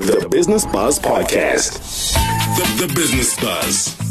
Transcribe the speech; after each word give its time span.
The 0.00 0.26
Business 0.30 0.64
Buzz 0.64 0.98
Podcast. 0.98 2.14
The, 2.56 2.86
the 2.86 2.94
Business 2.94 3.38
Buzz. 3.38 4.09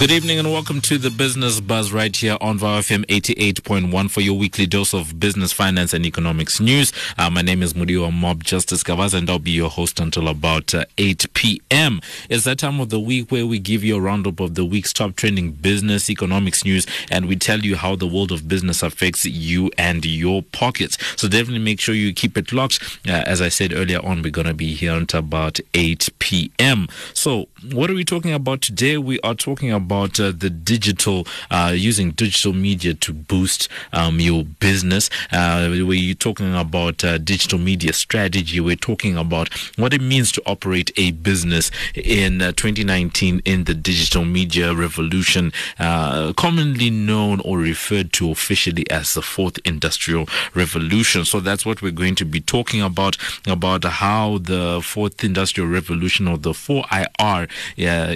Good 0.00 0.12
evening 0.12 0.38
and 0.38 0.50
welcome 0.50 0.80
to 0.80 0.96
the 0.96 1.10
Business 1.10 1.60
Buzz 1.60 1.92
right 1.92 2.16
here 2.16 2.38
on 2.40 2.56
VOW 2.56 2.80
FM 2.80 3.04
88.1 3.04 4.10
for 4.10 4.22
your 4.22 4.38
weekly 4.38 4.64
dose 4.64 4.94
of 4.94 5.20
business, 5.20 5.52
finance, 5.52 5.92
and 5.92 6.06
economics 6.06 6.58
news. 6.58 6.90
Uh, 7.18 7.28
my 7.28 7.42
name 7.42 7.62
is 7.62 7.74
Mudiwa 7.74 8.10
Mob 8.10 8.42
Justice 8.42 8.82
Kavaza 8.82 9.18
and 9.18 9.28
I'll 9.28 9.38
be 9.38 9.50
your 9.50 9.68
host 9.68 10.00
until 10.00 10.28
about 10.28 10.74
uh, 10.74 10.86
8 10.96 11.26
p.m. 11.34 12.00
It's 12.30 12.44
that 12.44 12.60
time 12.60 12.80
of 12.80 12.88
the 12.88 12.98
week 12.98 13.30
where 13.30 13.44
we 13.44 13.58
give 13.58 13.84
you 13.84 13.94
a 13.94 14.00
roundup 14.00 14.40
of 14.40 14.54
the 14.54 14.64
week's 14.64 14.94
top 14.94 15.16
trending 15.16 15.50
business, 15.52 16.08
economics 16.08 16.64
news, 16.64 16.86
and 17.10 17.28
we 17.28 17.36
tell 17.36 17.60
you 17.60 17.76
how 17.76 17.94
the 17.94 18.06
world 18.06 18.32
of 18.32 18.48
business 18.48 18.82
affects 18.82 19.26
you 19.26 19.70
and 19.76 20.06
your 20.06 20.42
pockets. 20.44 20.96
So 21.16 21.28
definitely 21.28 21.58
make 21.58 21.78
sure 21.78 21.94
you 21.94 22.14
keep 22.14 22.38
it 22.38 22.54
locked. 22.54 22.82
Uh, 23.06 23.22
as 23.26 23.42
I 23.42 23.50
said 23.50 23.74
earlier 23.74 24.02
on, 24.02 24.22
we're 24.22 24.30
going 24.30 24.46
to 24.46 24.54
be 24.54 24.72
here 24.72 24.94
until 24.94 25.20
about 25.20 25.60
8 25.74 26.08
p.m. 26.20 26.88
So 27.12 27.48
what 27.70 27.90
are 27.90 27.94
we 27.94 28.06
talking 28.06 28.32
about 28.32 28.62
today? 28.62 28.96
We 28.96 29.20
are 29.20 29.34
talking 29.34 29.70
about 29.70 29.89
about 29.90 30.20
uh, 30.20 30.30
the 30.30 30.48
digital, 30.48 31.26
uh, 31.50 31.72
using 31.74 32.12
digital 32.12 32.52
media 32.52 32.94
to 32.94 33.12
boost 33.12 33.68
um, 33.92 34.20
your 34.20 34.44
business. 34.44 35.10
Uh, 35.32 35.68
we're 35.68 36.14
talking 36.14 36.54
about 36.54 37.02
uh, 37.02 37.18
digital 37.18 37.58
media 37.58 37.92
strategy. 37.92 38.60
We're 38.60 38.76
talking 38.76 39.16
about 39.16 39.52
what 39.76 39.92
it 39.92 40.00
means 40.00 40.30
to 40.32 40.42
operate 40.46 40.92
a 40.96 41.10
business 41.10 41.72
in 41.96 42.40
uh, 42.40 42.52
2019 42.52 43.42
in 43.44 43.64
the 43.64 43.74
digital 43.74 44.24
media 44.24 44.72
revolution, 44.72 45.52
uh, 45.80 46.34
commonly 46.34 46.90
known 46.90 47.40
or 47.40 47.58
referred 47.58 48.12
to 48.12 48.30
officially 48.30 48.88
as 48.90 49.14
the 49.14 49.22
fourth 49.22 49.58
industrial 49.64 50.28
revolution. 50.54 51.24
So 51.24 51.40
that's 51.40 51.66
what 51.66 51.82
we're 51.82 51.90
going 51.90 52.14
to 52.16 52.24
be 52.24 52.40
talking 52.40 52.80
about, 52.80 53.16
about 53.48 53.82
how 53.82 54.38
the 54.38 54.80
fourth 54.84 55.24
industrial 55.24 55.68
revolution 55.68 56.28
or 56.28 56.38
the 56.38 56.52
4IR 56.52 57.48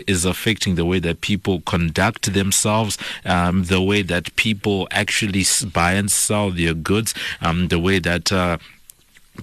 is 0.07 0.25
affecting 0.25 0.77
the 0.77 0.85
way 0.85 1.01
that 1.01 1.21
people 1.21 1.63
conduct 1.65 2.33
themselves, 2.33 2.99
um, 3.25 3.65
the 3.65 3.81
way 3.81 4.03
that 4.03 4.35
people 4.37 4.89
actually 4.91 5.45
buy 5.73 5.93
and 5.93 6.11
sell 6.11 6.51
their 6.51 6.75
goods, 6.75 7.15
um, 7.41 7.69
the 7.69 7.79
way 7.79 7.99
that 7.99 8.33
uh, 8.33 8.59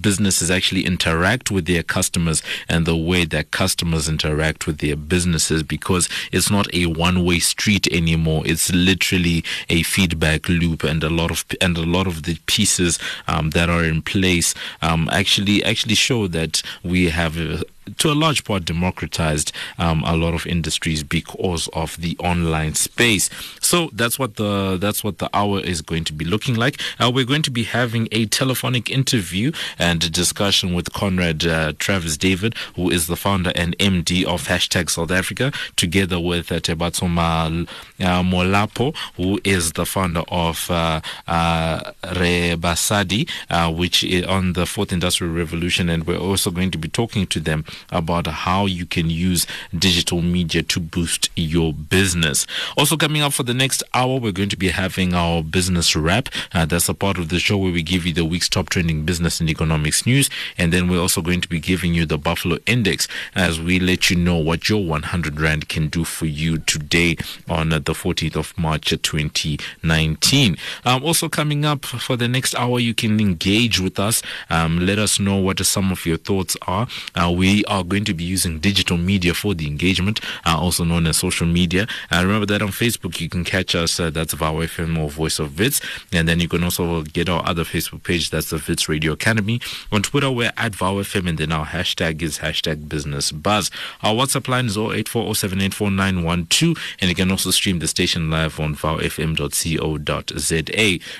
businesses 0.00 0.50
actually 0.50 0.84
interact 0.86 1.50
with 1.50 1.66
their 1.66 1.82
customers 1.82 2.42
and 2.68 2.86
the 2.86 2.96
way 2.96 3.24
that 3.24 3.50
customers 3.50 4.08
interact 4.08 4.66
with 4.66 4.78
their 4.78 4.96
businesses 4.96 5.62
because 5.62 6.08
it's 6.30 6.50
not 6.50 6.72
a 6.74 6.86
one-way 6.86 7.38
street 7.38 7.86
anymore. 7.92 8.42
It's 8.46 8.72
literally 8.72 9.44
a 9.68 9.82
feedback 9.82 10.48
loop 10.48 10.82
and 10.84 11.02
a 11.04 11.10
lot 11.10 11.30
of 11.30 11.44
and 11.60 11.76
a 11.76 11.82
lot 11.82 12.06
of 12.06 12.22
the 12.22 12.38
pieces 12.46 12.98
um, 13.28 13.50
that 13.50 13.68
are 13.68 13.84
in 13.84 14.02
place 14.02 14.54
um, 14.80 15.08
actually 15.12 15.62
actually 15.64 15.94
show 15.94 16.26
that 16.28 16.62
we 16.82 17.10
have 17.10 17.36
a, 17.38 17.62
to 17.98 18.10
a 18.10 18.14
large 18.14 18.44
part 18.44 18.64
democratized 18.64 19.52
um, 19.78 20.02
a 20.04 20.16
lot 20.16 20.34
of 20.34 20.46
industries 20.46 21.02
because 21.02 21.68
of 21.72 21.96
the 21.96 22.16
online 22.18 22.74
space. 22.74 23.28
So 23.60 23.90
that's 23.92 24.18
what 24.18 24.36
the 24.36 24.76
that's 24.80 25.02
what 25.02 25.18
the 25.18 25.28
hour 25.34 25.60
is 25.60 25.82
going 25.82 26.04
to 26.04 26.12
be 26.12 26.24
looking 26.24 26.54
like. 26.54 26.80
Uh, 26.98 27.10
we're 27.12 27.24
going 27.24 27.42
to 27.42 27.50
be 27.50 27.64
having 27.64 28.08
a 28.12 28.26
telephonic 28.26 28.90
interview 28.90 29.52
and 29.78 30.12
discussion 30.12 30.74
with 30.74 30.92
Conrad 30.92 31.44
uh, 31.44 31.72
Travis 31.78 32.16
David, 32.16 32.54
who 32.76 32.90
is 32.90 33.06
the 33.06 33.16
founder 33.16 33.52
and 33.54 33.76
MD 33.78 34.24
of 34.24 34.46
Hashtag 34.46 34.90
South 34.90 35.10
Africa, 35.10 35.52
together 35.76 36.20
with 36.20 36.52
uh, 36.52 36.60
Tebatsoma 36.60 37.68
uh, 38.00 38.22
Molapo, 38.22 38.94
who 39.16 39.40
is 39.44 39.72
the 39.72 39.86
founder 39.86 40.22
of 40.28 40.70
uh, 40.70 41.00
uh, 41.26 41.92
Rebasadi, 42.04 43.28
uh, 43.50 43.72
which 43.72 44.04
is 44.04 44.24
on 44.26 44.52
the 44.52 44.66
fourth 44.66 44.92
industrial 44.92 45.32
revolution, 45.32 45.88
and 45.88 46.06
we're 46.06 46.16
also 46.16 46.50
going 46.50 46.70
to 46.70 46.78
be 46.78 46.88
talking 46.88 47.26
to 47.26 47.40
them 47.40 47.64
about 47.90 48.26
how 48.26 48.66
you 48.66 48.86
can 48.86 49.10
use 49.10 49.46
digital 49.76 50.22
media 50.22 50.62
to 50.62 50.80
boost 50.80 51.30
your 51.36 51.72
business. 51.72 52.46
Also, 52.76 52.96
coming 52.96 53.22
up 53.22 53.32
for 53.32 53.42
the 53.42 53.54
next 53.54 53.82
hour, 53.94 54.18
we're 54.18 54.32
going 54.32 54.48
to 54.48 54.56
be 54.56 54.68
having 54.68 55.14
our 55.14 55.42
business 55.42 55.94
wrap. 55.96 56.28
Uh, 56.52 56.64
that's 56.66 56.88
a 56.88 56.94
part 56.94 57.18
of 57.18 57.28
the 57.28 57.38
show 57.38 57.56
where 57.56 57.72
we 57.72 57.82
give 57.82 58.06
you 58.06 58.12
the 58.12 58.24
week's 58.24 58.48
top 58.48 58.68
trending 58.68 59.04
business 59.04 59.40
and 59.40 59.48
economics 59.48 60.06
news. 60.06 60.30
And 60.58 60.72
then 60.72 60.88
we're 60.88 61.00
also 61.00 61.22
going 61.22 61.40
to 61.40 61.48
be 61.48 61.60
giving 61.60 61.94
you 61.94 62.06
the 62.06 62.18
Buffalo 62.18 62.58
Index 62.66 63.08
as 63.34 63.60
we 63.60 63.78
let 63.78 64.10
you 64.10 64.16
know 64.16 64.36
what 64.36 64.68
your 64.68 64.84
100 64.84 65.40
Rand 65.40 65.68
can 65.68 65.88
do 65.88 66.04
for 66.04 66.26
you 66.26 66.58
today 66.58 67.16
on 67.48 67.70
the 67.70 67.80
14th 67.80 68.36
of 68.36 68.56
March 68.58 68.90
2019. 68.90 70.56
Um, 70.84 71.04
also, 71.04 71.28
coming 71.28 71.64
up 71.64 71.84
for 71.84 72.16
the 72.16 72.28
next 72.28 72.54
hour, 72.54 72.78
you 72.78 72.94
can 72.94 73.20
engage 73.20 73.80
with 73.80 73.98
us. 73.98 74.22
Um, 74.50 74.86
let 74.86 74.98
us 74.98 75.18
know 75.18 75.36
what 75.36 75.58
some 75.64 75.92
of 75.92 76.04
your 76.06 76.16
thoughts 76.16 76.56
are. 76.66 76.86
Uh, 77.14 77.32
we 77.36 77.61
are 77.66 77.84
going 77.84 78.04
to 78.04 78.14
be 78.14 78.24
using 78.24 78.58
digital 78.58 78.96
media 78.96 79.34
for 79.34 79.54
the 79.54 79.66
engagement, 79.66 80.20
uh, 80.44 80.58
also 80.58 80.84
known 80.84 81.06
as 81.06 81.16
social 81.16 81.46
media. 81.46 81.86
Uh, 82.10 82.22
remember 82.22 82.46
that 82.46 82.62
on 82.62 82.68
Facebook, 82.68 83.20
you 83.20 83.28
can 83.28 83.44
catch 83.44 83.74
us. 83.74 84.00
Uh, 84.00 84.10
that's 84.10 84.34
VOW 84.34 84.60
FM 84.60 84.98
or 84.98 85.10
Voice 85.10 85.38
of 85.38 85.58
Wits. 85.58 85.80
And 86.12 86.28
then 86.28 86.40
you 86.40 86.48
can 86.48 86.64
also 86.64 87.02
get 87.02 87.28
our 87.28 87.46
other 87.46 87.64
Facebook 87.64 88.02
page. 88.02 88.30
That's 88.30 88.50
the 88.50 88.62
Wits 88.66 88.88
Radio 88.88 89.12
Academy. 89.12 89.60
On 89.90 90.02
Twitter, 90.02 90.30
we're 90.30 90.52
at 90.56 90.74
VOW 90.74 91.02
FM. 91.02 91.28
And 91.28 91.36
then 91.38 91.52
our 91.52 91.66
hashtag 91.66 92.22
is 92.22 92.38
hashtag 92.38 92.88
business 92.88 93.32
buzz. 93.32 93.70
Our 94.02 94.14
WhatsApp 94.14 94.48
line 94.48 94.66
is 94.66 94.76
0840784912. 94.76 96.78
And 97.00 97.08
you 97.08 97.14
can 97.14 97.30
also 97.30 97.50
stream 97.50 97.78
the 97.78 97.88
station 97.88 98.30
live 98.30 98.58
on 98.60 98.74
vowfm.co.za. 98.74 100.52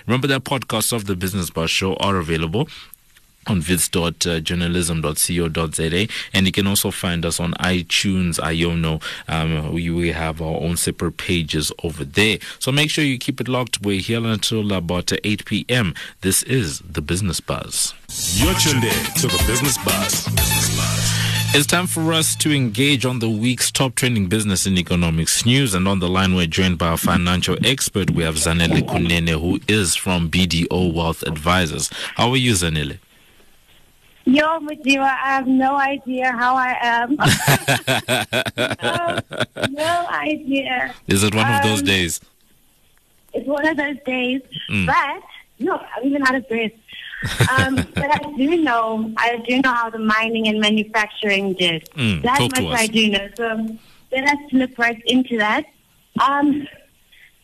Remember 0.06 0.26
that 0.26 0.44
podcasts 0.44 0.92
of 0.92 1.06
the 1.06 1.16
Business 1.16 1.50
Buzz 1.50 1.70
Show 1.70 1.94
are 1.96 2.16
available 2.16 2.68
on 3.46 3.62
wits.journalism.co.za 3.62 6.08
and 6.32 6.46
you 6.46 6.52
can 6.52 6.66
also 6.66 6.90
find 6.90 7.24
us 7.24 7.40
on 7.40 7.52
iTunes, 7.54 8.38
Iono. 8.40 9.02
Um, 9.28 9.72
we, 9.72 9.90
we 9.90 10.12
have 10.12 10.40
our 10.40 10.60
own 10.60 10.76
separate 10.76 11.16
pages 11.16 11.72
over 11.82 12.04
there. 12.04 12.38
So 12.58 12.72
make 12.72 12.90
sure 12.90 13.04
you 13.04 13.18
keep 13.18 13.40
it 13.40 13.48
locked. 13.48 13.82
We're 13.82 14.00
here 14.00 14.24
until 14.24 14.72
about 14.72 15.12
8 15.24 15.44
p.m. 15.44 15.94
This 16.20 16.42
is 16.44 16.80
the 16.80 17.02
Business 17.02 17.40
Buzz. 17.40 17.94
You're 18.34 18.54
tuned 18.54 18.84
in 18.84 19.04
to 19.20 19.26
the 19.26 19.42
Business 19.46 19.76
Buzz. 19.84 20.26
Business 20.28 20.76
Buzz. 20.76 21.12
It's 21.54 21.66
time 21.66 21.86
for 21.86 22.14
us 22.14 22.34
to 22.36 22.50
engage 22.50 23.04
on 23.04 23.18
the 23.18 23.28
week's 23.28 23.70
top 23.70 23.94
trending 23.94 24.26
business 24.26 24.64
and 24.64 24.78
economics 24.78 25.44
news. 25.44 25.74
And 25.74 25.86
on 25.86 25.98
the 25.98 26.08
line, 26.08 26.34
we're 26.34 26.46
joined 26.46 26.78
by 26.78 26.88
our 26.88 26.96
financial 26.96 27.58
expert. 27.62 28.10
We 28.10 28.22
have 28.22 28.36
Zanele 28.36 28.80
Kunene, 28.82 29.38
who 29.38 29.60
is 29.68 29.94
from 29.94 30.30
BDO 30.30 30.94
Wealth 30.94 31.22
Advisors. 31.24 31.90
How 32.14 32.30
are 32.30 32.38
you, 32.38 32.52
Zanele? 32.52 32.98
Yo, 34.24 34.60
Mudiwa, 34.60 35.02
I 35.02 35.34
have 35.34 35.46
no 35.46 35.76
idea 35.76 36.30
how 36.32 36.54
I 36.54 36.76
am. 36.80 37.16
no, 38.82 39.18
no, 39.70 40.06
idea. 40.10 40.94
Is 41.08 41.24
it 41.24 41.34
one 41.34 41.46
um, 41.46 41.54
of 41.54 41.62
those 41.62 41.82
days? 41.82 42.20
It's 43.32 43.46
one 43.46 43.66
of 43.66 43.76
those 43.76 43.96
days. 44.06 44.42
Mm. 44.70 44.86
But, 44.86 45.22
no, 45.58 45.84
I'm 45.96 46.06
even 46.06 46.22
out 46.22 46.36
of 46.36 46.48
breath. 46.48 46.72
um, 47.56 47.76
but 47.94 48.10
I 48.10 48.32
do 48.36 48.62
know, 48.62 49.12
I 49.16 49.38
do 49.38 49.60
know 49.60 49.72
how 49.72 49.90
the 49.90 49.98
mining 49.98 50.48
and 50.48 50.60
manufacturing 50.60 51.54
did. 51.54 51.88
Mm, 51.96 52.22
that 52.22 52.40
much 52.40 52.80
I 52.80 52.86
do 52.86 53.10
know. 53.10 53.28
So 53.36 53.76
let 54.12 54.28
us 54.28 54.38
slip 54.50 54.78
right 54.78 55.02
into 55.06 55.38
that. 55.38 55.64
Um, 56.20 56.68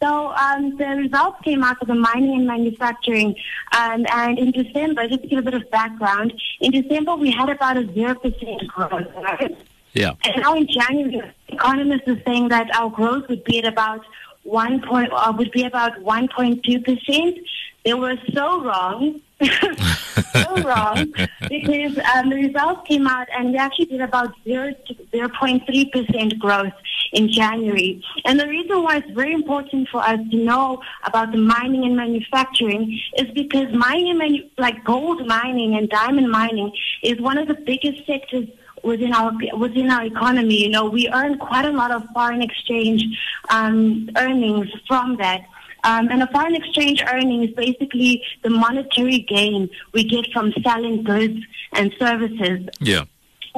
so 0.00 0.28
um, 0.28 0.76
the 0.76 0.86
results 0.86 1.40
came 1.42 1.64
out 1.64 1.78
for 1.78 1.86
the 1.86 1.94
mining 1.94 2.36
and 2.36 2.46
manufacturing, 2.46 3.34
um, 3.72 4.06
and 4.12 4.38
in 4.38 4.52
December, 4.52 5.08
just 5.08 5.22
to 5.22 5.28
give 5.28 5.38
a 5.40 5.42
bit 5.42 5.54
of 5.54 5.68
background, 5.70 6.32
in 6.60 6.70
December 6.70 7.16
we 7.16 7.30
had 7.30 7.48
about 7.48 7.76
a 7.76 7.92
zero 7.92 8.14
percent 8.14 8.66
growth. 8.68 9.08
Right? 9.16 9.56
Yeah. 9.94 10.12
And 10.24 10.42
now 10.42 10.54
in 10.54 10.68
January, 10.68 11.32
economists 11.48 12.06
are 12.06 12.20
saying 12.24 12.48
that 12.48 12.74
our 12.76 12.90
growth 12.90 13.28
would 13.28 13.42
be 13.44 13.58
at 13.58 13.64
about 13.64 14.04
one 14.44 14.80
point, 14.80 15.10
uh, 15.12 15.32
would 15.36 15.50
be 15.50 15.64
about 15.64 16.00
one 16.02 16.28
point 16.28 16.62
two 16.62 16.80
percent. 16.80 17.38
They 17.84 17.94
were 17.94 18.16
so 18.32 18.62
wrong. 18.62 19.20
so 19.40 20.56
wrong 20.62 21.14
because 21.48 21.96
um, 22.12 22.28
the 22.28 22.34
results 22.34 22.80
came 22.88 23.06
out 23.06 23.28
and 23.36 23.52
we 23.52 23.56
actually 23.56 23.84
did 23.84 24.00
about 24.00 24.34
0 24.42 24.74
0.3% 25.12 26.38
growth 26.40 26.72
in 27.12 27.30
January. 27.30 28.02
And 28.24 28.38
the 28.38 28.48
reason 28.48 28.82
why 28.82 28.98
it's 28.98 29.10
very 29.10 29.32
important 29.32 29.88
for 29.88 30.00
us 30.00 30.20
to 30.30 30.36
know 30.36 30.82
about 31.04 31.32
the 31.32 31.38
mining 31.38 31.84
and 31.84 31.96
manufacturing 31.96 32.98
is 33.16 33.30
because 33.32 33.72
mining 33.72 34.50
like 34.58 34.84
gold 34.84 35.26
mining 35.26 35.74
and 35.76 35.88
diamond 35.88 36.30
mining 36.30 36.72
is 37.02 37.20
one 37.20 37.38
of 37.38 37.48
the 37.48 37.54
biggest 37.54 38.06
sectors 38.06 38.46
within 38.82 39.12
our 39.12 39.32
within 39.56 39.90
our 39.90 40.04
economy. 40.04 40.62
You 40.62 40.70
know, 40.70 40.88
we 40.88 41.08
earn 41.08 41.38
quite 41.38 41.64
a 41.64 41.70
lot 41.70 41.90
of 41.90 42.04
foreign 42.14 42.42
exchange 42.42 43.04
um, 43.50 44.10
earnings 44.16 44.68
from 44.86 45.16
that. 45.16 45.42
Um, 45.84 46.08
and 46.10 46.22
a 46.22 46.26
foreign 46.32 46.56
exchange 46.56 47.04
earning 47.12 47.44
is 47.44 47.54
basically 47.54 48.22
the 48.42 48.50
monetary 48.50 49.20
gain 49.20 49.70
we 49.92 50.02
get 50.02 50.26
from 50.32 50.52
selling 50.64 51.04
goods 51.04 51.38
and 51.72 51.94
services. 51.98 52.68
Yeah 52.80 53.04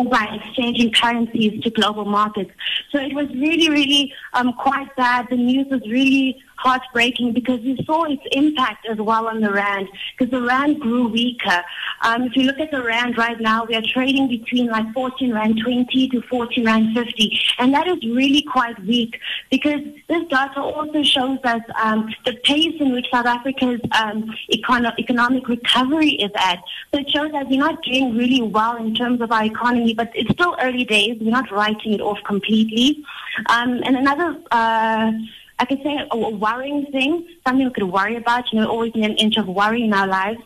by 0.05 0.41
exchanging 0.41 0.93
currencies 0.93 1.63
to 1.63 1.71
global 1.71 2.05
markets. 2.05 2.51
So 2.91 2.99
it 2.99 3.15
was 3.15 3.29
really, 3.29 3.69
really 3.69 4.15
um, 4.33 4.53
quite 4.55 4.95
bad. 4.97 5.29
The 5.31 5.37
news 5.37 5.67
was 5.71 5.83
really 5.83 6.43
heartbreaking 6.63 7.33
because 7.33 7.61
we 7.61 7.83
saw 7.85 8.05
its 8.05 8.23
impact 8.33 8.87
as 8.87 8.99
well 8.99 9.29
on 9.29 9.41
the 9.41 9.51
rand 9.51 9.89
because 10.17 10.31
the 10.31 10.43
rand 10.43 10.81
grew 10.81 11.09
weaker. 11.09 11.63
Um, 12.03 12.23
if 12.25 12.37
you 12.37 12.45
look 12.45 12.59
at 12.59 12.71
the 12.71 12.83
rand 12.83 13.17
right 13.17 13.41
now, 13.41 13.65
we 13.65 13.75
are 13.75 13.83
trading 13.83 14.29
between 14.29 14.67
like 14.67 14.93
14 14.93 15.33
rand 15.33 15.61
20 15.63 16.09
to 16.09 16.23
14 16.23 16.65
rand 16.65 16.95
50, 16.95 17.41
and 17.59 17.75
that 17.75 17.87
is 17.87 17.99
really 18.05 18.43
quite 18.43 18.79
weak 18.85 19.19
because 19.51 19.81
this 20.09 20.25
data 20.29 20.61
also 20.61 21.03
shows 21.03 21.39
us 21.45 21.63
um, 21.83 22.13
the 22.25 22.35
pace 22.45 22.81
in 22.81 22.93
which 22.93 23.07
South 23.11 23.27
Africa's 23.27 23.81
um, 23.93 24.35
econo- 24.53 24.99
economic 24.99 25.49
recovery 25.49 26.11
is 26.11 26.31
at. 26.37 26.61
So 26.93 27.01
it 27.01 27.11
shows 27.11 27.33
that 27.33 27.49
we're 27.49 27.59
not 27.59 27.83
doing 27.83 28.17
really 28.17 28.43
well 28.43 28.77
in 28.77 28.95
terms 28.95 29.21
of 29.21 29.33
our 29.33 29.45
economy, 29.45 29.95
but 29.95 30.11
it's 30.15 30.31
still 30.31 30.57
early 30.61 30.85
days. 30.85 31.17
We're 31.21 31.31
not 31.31 31.51
writing 31.51 31.95
it 31.95 32.01
off 32.01 32.19
completely. 32.25 33.03
Um, 33.49 33.81
and 33.85 33.97
another, 33.97 34.39
uh, 34.51 35.13
I 35.61 35.67
could 35.67 35.83
say, 35.83 35.95
a, 35.97 36.17
a 36.17 36.31
worrying 36.31 36.87
thing, 36.87 37.29
something 37.47 37.67
we 37.67 37.73
could 37.73 37.85
worry 37.85 38.17
about, 38.17 38.51
you 38.51 38.59
know, 38.59 38.69
always 38.69 38.93
in 38.95 39.05
an 39.05 39.17
inch 39.17 39.37
of 39.37 39.47
worry 39.47 39.85
in 39.85 39.93
our 39.93 40.07
lives. 40.07 40.41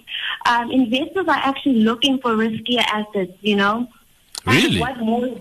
Um, 0.44 0.72
investors 0.72 1.26
are 1.28 1.43
actually 1.50 1.81
looking 1.81 2.19
for 2.19 2.32
riskier 2.32 2.84
assets, 2.99 3.32
you 3.40 3.55
know. 3.55 3.87
Really? 4.44 4.72
And 4.72 4.81
what 4.81 4.99
more? 4.99 5.40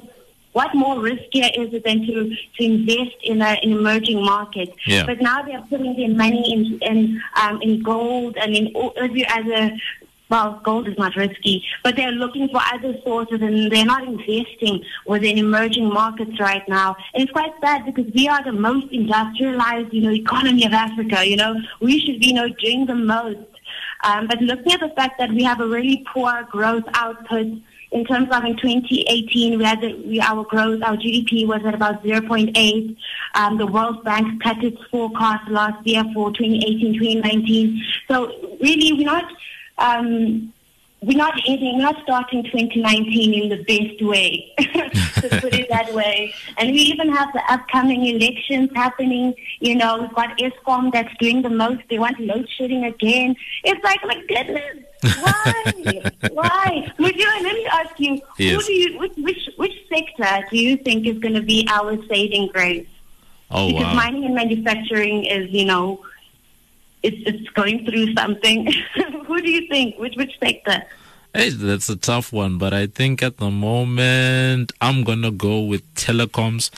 What 0.53 0.75
more 0.75 0.97
riskier 0.97 1.49
is 1.57 1.73
it 1.73 1.83
than 1.83 2.05
to, 2.05 2.29
to 2.57 2.63
invest 2.63 3.15
in 3.23 3.41
a, 3.41 3.57
an 3.63 3.71
emerging 3.71 4.23
market? 4.23 4.69
Yeah. 4.85 5.03
But 5.03 5.19
now 5.19 5.41
they 5.41 5.55
are 5.55 5.65
putting 5.67 5.95
their 5.95 6.13
money 6.15 6.53
in 6.53 6.79
in, 6.83 7.21
um, 7.41 7.59
in 7.63 7.81
gold 7.81 8.37
and 8.37 8.55
in 8.55 8.71
other 9.37 9.75
well, 10.29 10.61
gold 10.63 10.87
is 10.87 10.97
not 10.97 11.15
risky, 11.15 11.63
but 11.83 11.95
they're 11.95 12.11
looking 12.11 12.49
for 12.49 12.61
other 12.73 12.95
sources 13.03 13.41
and 13.41 13.71
they're 13.71 13.85
not 13.85 14.03
investing 14.07 14.83
within 15.05 15.37
emerging 15.37 15.89
markets 15.89 16.39
right 16.39 16.67
now. 16.67 16.95
And 17.13 17.23
it's 17.23 17.31
quite 17.31 17.53
sad 17.61 17.85
because 17.85 18.11
we 18.13 18.27
are 18.27 18.43
the 18.43 18.51
most 18.51 18.91
industrialized, 18.91 19.93
you 19.93 20.01
know, 20.01 20.11
economy 20.11 20.65
of 20.65 20.73
Africa. 20.73 21.27
You 21.27 21.35
know, 21.35 21.55
we 21.81 21.99
should 21.99 22.19
be, 22.19 22.27
you 22.27 22.33
know, 22.33 22.49
doing 22.49 22.85
the 22.85 22.95
most. 22.95 23.47
Um, 24.03 24.27
but 24.27 24.41
looking 24.41 24.71
at 24.73 24.79
the 24.79 24.89
fact 24.89 25.17
that 25.19 25.29
we 25.29 25.43
have 25.43 25.61
a 25.61 25.67
really 25.67 26.05
poor 26.13 26.47
growth 26.49 26.83
output 26.93 27.47
in 27.93 28.03
terms 28.05 28.27
of 28.31 28.43
in 28.43 28.57
2018, 28.57 29.57
we 29.59 29.63
had 29.63 29.79
the, 29.79 29.93
we, 30.07 30.19
our 30.19 30.43
growth, 30.45 30.81
our 30.81 30.97
GDP 30.97 31.47
was 31.47 31.61
at 31.63 31.75
about 31.75 32.03
0.8. 32.03 32.97
Um, 33.35 33.57
the 33.59 33.67
World 33.67 34.03
Bank 34.03 34.41
cut 34.41 34.63
its 34.63 34.81
forecast 34.89 35.47
last 35.49 35.85
year 35.85 36.03
for 36.13 36.31
2018, 36.31 36.93
2019. 36.99 37.83
So 38.07 38.57
really, 38.59 38.93
we're 38.93 39.05
not 39.05 39.31
um, 39.83 40.53
we're 41.01 41.17
not 41.17 41.37
heading, 41.41 41.77
we're 41.77 41.83
not 41.83 42.01
starting 42.03 42.43
2019 42.43 43.33
in 43.33 43.49
the 43.49 43.63
best 43.63 44.01
way, 44.01 44.53
to 44.57 45.41
put 45.41 45.53
it 45.53 45.67
that 45.69 45.93
way. 45.93 46.33
And 46.57 46.71
we 46.71 46.77
even 46.77 47.09
have 47.09 47.33
the 47.33 47.41
upcoming 47.51 48.05
elections 48.05 48.69
happening. 48.73 49.35
You 49.59 49.75
know, 49.75 50.01
we've 50.01 50.13
got 50.13 50.37
Eskom 50.37 50.93
that's 50.93 51.13
doing 51.19 51.41
the 51.41 51.49
most. 51.49 51.81
They 51.89 51.99
want 51.99 52.19
load 52.19 52.47
shedding 52.57 52.85
again. 52.85 53.35
It's 53.65 53.83
like, 53.83 53.99
my 54.05 54.23
goodness, 54.27 54.85
why? 55.19 56.11
why? 56.31 56.93
Would 56.99 57.15
you, 57.17 57.25
let 57.25 57.53
me 57.53 57.65
ask 57.65 57.99
you, 57.99 58.21
who 58.37 58.61
do 58.61 58.73
you, 58.73 58.97
which, 58.99 59.13
which, 59.17 59.49
which 59.57 59.73
sector 59.89 60.45
do 60.49 60.57
you 60.57 60.77
think 60.77 61.05
is 61.05 61.19
going 61.19 61.35
to 61.35 61.41
be 61.41 61.67
our 61.69 61.97
saving 62.07 62.47
grace? 62.53 62.87
Oh, 63.51 63.67
because 63.67 63.83
wow. 63.83 63.93
mining 63.93 64.25
and 64.25 64.35
manufacturing 64.35 65.25
is, 65.25 65.49
you 65.51 65.65
know, 65.65 66.03
it's 67.03 67.21
it's 67.25 67.49
going 67.49 67.85
through 67.85 68.13
something. 68.13 68.71
Who 69.27 69.41
do 69.41 69.51
you 69.51 69.67
think? 69.67 69.99
Which 69.99 70.15
which 70.15 70.37
sector? 70.39 70.83
Hey, 71.33 71.49
that's 71.49 71.89
a 71.89 71.95
tough 71.95 72.31
one, 72.31 72.57
but 72.57 72.73
I 72.73 72.87
think 72.87 73.23
at 73.23 73.37
the 73.37 73.49
moment 73.49 74.71
I'm 74.79 75.03
gonna 75.03 75.31
go 75.31 75.61
with 75.61 75.81
telecoms 75.95 76.69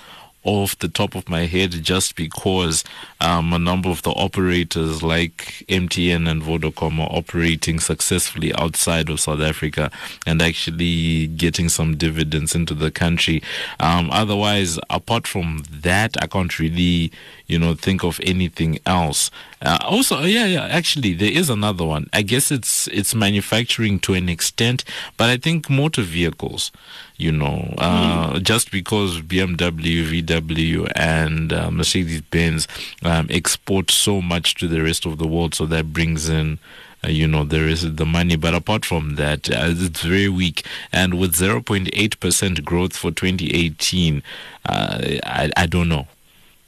off 0.45 0.77
the 0.79 0.87
top 0.87 1.15
of 1.15 1.27
my 1.27 1.45
head 1.45 1.71
just 1.71 2.15
because 2.15 2.83
um, 3.19 3.51
a 3.51 3.59
number 3.59 3.89
of 3.89 4.03
the 4.03 4.11
operators 4.11 5.03
like 5.03 5.65
MTN 5.67 6.29
and 6.29 6.41
Vodacom 6.41 6.99
are 6.99 7.11
operating 7.11 7.79
successfully 7.79 8.53
outside 8.55 9.09
of 9.09 9.19
South 9.19 9.41
Africa 9.41 9.91
and 10.25 10.41
actually 10.41 11.27
getting 11.27 11.67
some 11.67 11.97
dividends 11.97 12.55
into 12.55 12.75
the 12.75 12.91
country. 12.91 13.41
Um, 13.79 14.09
otherwise, 14.11 14.79
apart 14.89 15.27
from 15.27 15.63
that, 15.71 16.15
I 16.21 16.27
can't 16.27 16.57
really, 16.59 17.11
you 17.47 17.59
know, 17.59 17.75
think 17.75 18.03
of 18.03 18.19
anything 18.23 18.79
else. 18.85 19.29
Uh, 19.61 19.77
also, 19.83 20.21
yeah, 20.21 20.45
yeah, 20.45 20.65
actually, 20.65 21.13
there 21.13 21.31
is 21.31 21.49
another 21.49 21.85
one. 21.85 22.09
I 22.13 22.21
guess 22.21 22.51
it's 22.51 22.87
it's 22.87 23.15
manufacturing 23.15 23.99
to 24.01 24.13
an 24.13 24.29
extent, 24.29 24.83
but 25.17 25.29
I 25.29 25.37
think 25.37 25.69
motor 25.69 26.01
vehicles, 26.01 26.71
you 27.17 27.31
know, 27.31 27.73
uh, 27.77 28.39
just 28.39 28.71
because 28.71 29.21
BMW, 29.21 30.23
VW, 30.23 30.91
and 30.95 31.53
uh, 31.53 31.71
Mercedes 31.71 32.21
Benz 32.21 32.67
um, 33.03 33.27
export 33.29 33.91
so 33.91 34.21
much 34.21 34.55
to 34.55 34.67
the 34.67 34.81
rest 34.81 35.05
of 35.05 35.17
the 35.17 35.27
world, 35.27 35.55
so 35.55 35.65
that 35.67 35.93
brings 35.93 36.29
in. 36.29 36.59
Uh, 37.03 37.09
you 37.09 37.27
know 37.27 37.43
there 37.43 37.67
is 37.67 37.95
the 37.95 38.05
money 38.05 38.35
but 38.35 38.55
apart 38.55 38.85
from 38.85 39.15
that 39.15 39.49
uh, 39.51 39.65
it's 39.67 40.01
very 40.01 40.29
weak 40.29 40.65
and 40.91 41.19
with 41.19 41.35
0.8% 41.35 42.63
growth 42.63 42.95
for 42.95 43.11
2018 43.11 44.23
uh, 44.65 44.99
I, 45.23 45.51
I 45.55 45.65
don't 45.67 45.89
know 45.89 46.07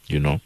you 0.08 0.20
know 0.20 0.42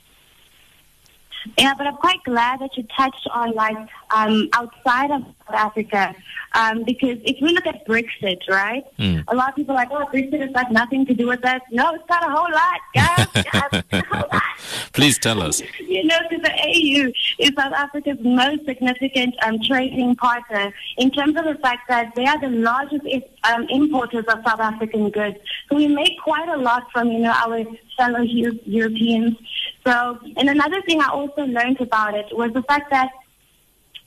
Yeah, 1.57 1.73
but 1.77 1.87
I'm 1.87 1.95
quite 1.95 2.23
glad 2.23 2.59
that 2.59 2.75
you 2.77 2.83
touched 2.95 3.27
on 3.31 3.53
like 3.53 3.77
um, 4.11 4.49
outside 4.53 5.11
of 5.11 5.23
South 5.23 5.55
Africa, 5.55 6.15
um, 6.53 6.83
because 6.83 7.17
if 7.23 7.41
we 7.41 7.53
look 7.53 7.65
at 7.65 7.85
Brexit, 7.87 8.47
right? 8.49 8.83
Mm. 8.97 9.23
A 9.27 9.35
lot 9.35 9.49
of 9.49 9.55
people 9.55 9.73
are 9.75 9.77
like, 9.79 9.89
oh, 9.91 10.05
Brexit 10.13 10.39
has 10.39 10.51
got 10.51 10.71
nothing 10.71 11.05
to 11.05 11.13
do 11.13 11.27
with 11.27 11.43
us. 11.45 11.61
No, 11.71 11.93
it's 11.93 12.05
got 12.07 12.23
a 12.23 12.31
whole 12.31 12.51
lot, 12.51 12.79
guys. 14.21 14.40
Guys, 14.61 14.79
it's 14.79 14.79
got 14.79 14.79
a 14.79 14.79
whole 14.79 14.79
lot. 14.79 14.93
please 14.93 15.17
tell 15.19 15.41
us 15.41 15.61
you 15.79 16.03
know, 16.05 16.17
because 16.29 16.43
the 16.43 16.79
EU 16.79 17.11
is 17.39 17.51
South 17.55 17.73
Africa's 17.73 18.17
most 18.21 18.65
significant 18.65 19.35
um, 19.43 19.59
trading 19.67 20.15
partner 20.15 20.73
in 20.97 21.11
terms 21.11 21.35
of 21.35 21.45
the 21.45 21.55
fact 21.55 21.87
that 21.89 22.13
they 22.15 22.25
are 22.25 22.39
the 22.39 22.49
largest 22.49 23.05
um, 23.43 23.67
importers 23.69 24.25
of 24.25 24.39
South 24.45 24.59
African 24.59 25.09
goods. 25.09 25.37
So 25.69 25.75
we 25.75 25.87
make 25.87 26.19
quite 26.21 26.49
a 26.49 26.57
lot 26.57 26.91
from, 26.91 27.09
you 27.11 27.19
know, 27.19 27.31
our 27.31 27.63
fellow 27.97 28.21
Eu- 28.21 28.59
Europeans. 28.65 29.37
So, 29.85 30.19
and 30.37 30.49
another 30.49 30.81
thing 30.83 31.01
I 31.01 31.07
also 31.09 31.43
learned 31.43 31.81
about 31.81 32.13
it 32.15 32.35
was 32.35 32.53
the 32.53 32.63
fact 32.63 32.89
that 32.91 33.11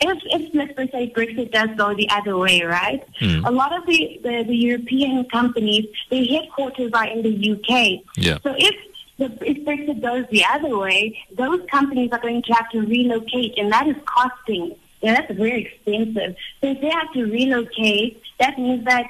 if, 0.00 0.18
if 0.24 0.54
let's 0.54 0.92
say 0.92 1.10
Brexit 1.10 1.52
does 1.52 1.70
go 1.76 1.94
the 1.94 2.08
other 2.10 2.36
way, 2.36 2.62
right? 2.62 3.02
Hmm. 3.18 3.44
A 3.44 3.50
lot 3.50 3.72
of 3.76 3.86
the, 3.86 4.20
the, 4.22 4.42
the 4.44 4.56
European 4.56 5.24
companies, 5.30 5.86
their 6.10 6.24
headquarters 6.24 6.92
are 6.92 7.06
in 7.06 7.22
the 7.22 7.52
UK. 7.52 8.04
Yeah. 8.16 8.38
So 8.42 8.54
if 8.58 8.74
if 9.18 9.64
Brexit 9.64 10.02
goes 10.02 10.26
the 10.30 10.44
other 10.44 10.76
way, 10.76 11.18
those 11.32 11.60
companies 11.70 12.10
are 12.12 12.18
going 12.18 12.42
to 12.42 12.52
have 12.52 12.68
to 12.70 12.80
relocate, 12.80 13.54
and 13.56 13.70
that 13.72 13.86
is 13.86 13.96
costing. 14.04 14.74
Yeah, 15.00 15.14
that's 15.14 15.34
very 15.34 15.66
expensive. 15.66 16.36
So 16.60 16.68
if 16.68 16.80
they 16.80 16.90
have 16.90 17.12
to 17.12 17.24
relocate, 17.24 18.22
that 18.40 18.58
means 18.58 18.84
that 18.86 19.06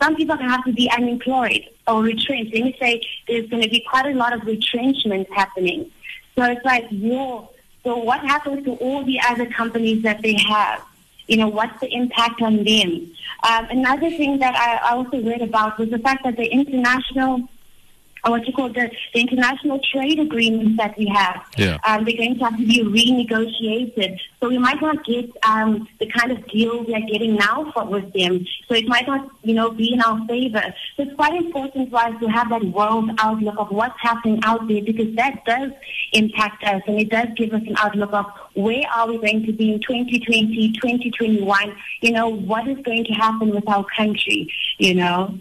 some 0.00 0.14
people 0.14 0.34
are 0.34 0.38
going 0.38 0.50
to 0.50 0.54
have 0.54 0.64
to 0.64 0.72
be 0.72 0.90
unemployed 0.90 1.64
or 1.86 2.02
retrenched. 2.02 2.54
Let 2.54 2.62
me 2.62 2.76
say 2.78 3.02
there's 3.26 3.48
going 3.48 3.62
to 3.62 3.68
be 3.68 3.80
quite 3.80 4.06
a 4.06 4.14
lot 4.14 4.32
of 4.32 4.44
retrenchment 4.44 5.28
happening. 5.32 5.90
So 6.36 6.44
it's 6.44 6.64
like, 6.64 6.88
whoa. 6.90 7.50
So 7.82 7.96
what 7.96 8.20
happens 8.20 8.64
to 8.66 8.72
all 8.74 9.04
the 9.04 9.18
other 9.26 9.46
companies 9.46 10.02
that 10.02 10.22
they 10.22 10.34
have? 10.34 10.82
You 11.26 11.38
know, 11.38 11.48
what's 11.48 11.78
the 11.80 11.92
impact 11.92 12.42
on 12.42 12.64
them? 12.64 13.10
Um, 13.48 13.66
another 13.70 14.10
thing 14.10 14.38
that 14.38 14.54
I 14.54 14.94
also 14.94 15.22
read 15.22 15.42
about 15.42 15.78
was 15.78 15.90
the 15.90 15.98
fact 15.98 16.24
that 16.24 16.36
the 16.36 16.46
international 16.46 17.48
or 18.24 18.32
what 18.32 18.46
you 18.46 18.52
call 18.52 18.68
the, 18.68 18.90
the 19.14 19.20
international 19.20 19.80
trade 19.92 20.18
agreements 20.18 20.76
that 20.76 20.96
we 20.98 21.06
have. 21.06 21.44
Yeah. 21.56 21.78
Um, 21.84 22.04
they're 22.04 22.16
going 22.16 22.38
to 22.38 22.44
have 22.44 22.56
to 22.56 22.66
be 22.66 22.82
renegotiated. 22.82 24.18
So 24.40 24.48
we 24.48 24.58
might 24.58 24.80
not 24.80 25.04
get 25.04 25.30
um, 25.44 25.88
the 25.98 26.06
kind 26.06 26.32
of 26.32 26.46
deal 26.48 26.84
we 26.84 26.94
are 26.94 27.00
getting 27.00 27.36
now 27.36 27.70
for, 27.72 27.84
with 27.86 28.12
them. 28.12 28.44
So 28.68 28.74
it 28.74 28.86
might 28.86 29.06
not, 29.06 29.30
you 29.42 29.54
know, 29.54 29.70
be 29.70 29.92
in 29.92 30.00
our 30.02 30.26
favor. 30.26 30.62
So 30.96 31.04
it's 31.04 31.14
quite 31.14 31.34
important 31.34 31.90
for 31.90 31.96
us 31.96 32.14
to 32.20 32.26
have 32.28 32.50
that 32.50 32.64
world 32.64 33.10
outlook 33.18 33.54
of 33.58 33.70
what's 33.70 33.98
happening 34.00 34.40
out 34.44 34.66
there 34.68 34.82
because 34.82 35.14
that 35.16 35.44
does 35.44 35.72
impact 36.12 36.64
us 36.64 36.82
and 36.86 37.00
it 37.00 37.10
does 37.10 37.28
give 37.36 37.52
us 37.52 37.62
an 37.66 37.76
outlook 37.78 38.12
of 38.12 38.26
where 38.54 38.84
are 38.94 39.08
we 39.08 39.18
going 39.18 39.46
to 39.46 39.52
be 39.52 39.74
in 39.74 39.80
2020, 39.80 40.72
2021. 40.72 41.76
You 42.00 42.12
know, 42.12 42.28
what 42.28 42.68
is 42.68 42.78
going 42.78 43.04
to 43.04 43.12
happen 43.12 43.50
with 43.50 43.68
our 43.68 43.84
country, 43.96 44.52
you 44.78 44.94
know. 44.94 45.38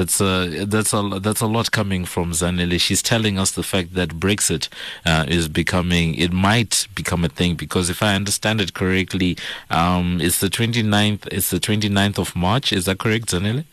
That's 0.00 0.18
a 0.18 0.64
that's 0.64 0.94
a 0.94 1.02
that's 1.20 1.42
a 1.42 1.46
lot 1.46 1.72
coming 1.72 2.06
from 2.06 2.32
Zanele. 2.32 2.80
She's 2.80 3.02
telling 3.02 3.38
us 3.38 3.50
the 3.50 3.62
fact 3.62 3.92
that 3.96 4.08
Brexit 4.18 4.70
uh, 5.04 5.26
is 5.28 5.46
becoming 5.46 6.14
it 6.14 6.32
might 6.32 6.88
become 6.94 7.22
a 7.22 7.28
thing 7.28 7.54
because 7.54 7.90
if 7.90 8.02
I 8.02 8.14
understand 8.14 8.62
it 8.62 8.72
correctly, 8.72 9.36
um, 9.68 10.18
it's 10.22 10.40
the 10.40 10.48
29th. 10.48 11.28
It's 11.30 11.50
the 11.50 11.60
29th 11.60 12.18
of 12.18 12.34
March. 12.34 12.72
Is 12.72 12.86
that 12.86 12.98
correct, 12.98 13.26
Zanele? 13.26 13.64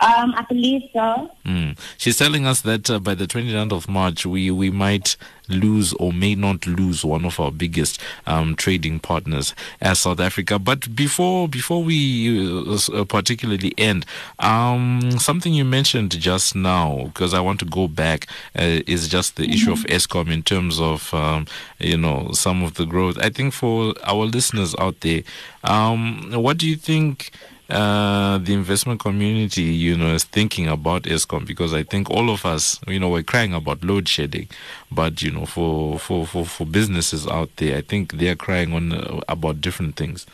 Um, 0.00 0.32
I 0.36 0.42
believe 0.48 0.82
so. 0.92 1.30
Mm. 1.44 1.76
She's 1.96 2.16
telling 2.16 2.46
us 2.46 2.60
that 2.60 2.88
uh, 2.88 3.00
by 3.00 3.14
the 3.14 3.26
29th 3.26 3.72
of 3.72 3.88
March, 3.88 4.24
we, 4.24 4.50
we 4.50 4.70
might 4.70 5.16
lose 5.48 5.92
or 5.94 6.12
may 6.12 6.34
not 6.34 6.66
lose 6.66 7.04
one 7.04 7.24
of 7.24 7.40
our 7.40 7.50
biggest 7.50 8.00
um, 8.26 8.54
trading 8.54 9.00
partners 9.00 9.54
as 9.80 10.00
South 10.00 10.20
Africa. 10.20 10.58
But 10.58 10.94
before 10.94 11.48
before 11.48 11.82
we 11.82 12.48
uh, 12.48 12.78
uh 12.92 13.04
particularly 13.04 13.74
end, 13.78 14.06
um, 14.38 15.00
something 15.18 15.52
you 15.52 15.64
mentioned 15.64 16.18
just 16.18 16.54
now, 16.54 17.04
because 17.06 17.34
I 17.34 17.40
want 17.40 17.58
to 17.60 17.66
go 17.66 17.88
back, 17.88 18.26
uh, 18.56 18.80
is 18.86 19.08
just 19.08 19.36
the 19.36 19.44
mm-hmm. 19.44 19.52
issue 19.52 19.72
of 19.72 19.78
mm-hmm. 19.80 19.96
Eskom 19.96 20.32
in 20.32 20.42
terms 20.42 20.80
of 20.80 21.12
um, 21.14 21.46
you 21.78 21.96
know 21.96 22.30
some 22.32 22.62
of 22.62 22.74
the 22.74 22.86
growth. 22.86 23.18
I 23.18 23.30
think 23.30 23.52
for 23.52 23.94
our 24.04 24.26
listeners 24.26 24.74
out 24.78 25.00
there, 25.00 25.22
um, 25.64 26.30
what 26.32 26.58
do 26.58 26.68
you 26.68 26.76
think? 26.76 27.30
Uh, 27.68 28.38
the 28.38 28.54
investment 28.54 28.98
community, 28.98 29.62
you 29.62 29.96
know, 29.96 30.14
is 30.14 30.24
thinking 30.24 30.68
about 30.68 31.02
Eskom 31.02 31.46
because 31.46 31.74
I 31.74 31.82
think 31.82 32.10
all 32.10 32.30
of 32.30 32.46
us, 32.46 32.80
you 32.86 32.98
know, 32.98 33.10
we're 33.10 33.22
crying 33.22 33.52
about 33.52 33.84
load 33.84 34.08
shedding, 34.08 34.48
but 34.90 35.20
you 35.20 35.30
know, 35.30 35.44
for 35.44 35.98
for 35.98 36.26
for, 36.26 36.46
for 36.46 36.64
businesses 36.66 37.26
out 37.26 37.50
there, 37.56 37.76
I 37.76 37.82
think 37.82 38.14
they 38.14 38.28
are 38.28 38.36
crying 38.36 38.72
on 38.72 38.92
uh, 38.92 39.20
about 39.28 39.60
different 39.60 39.96
things. 39.96 40.26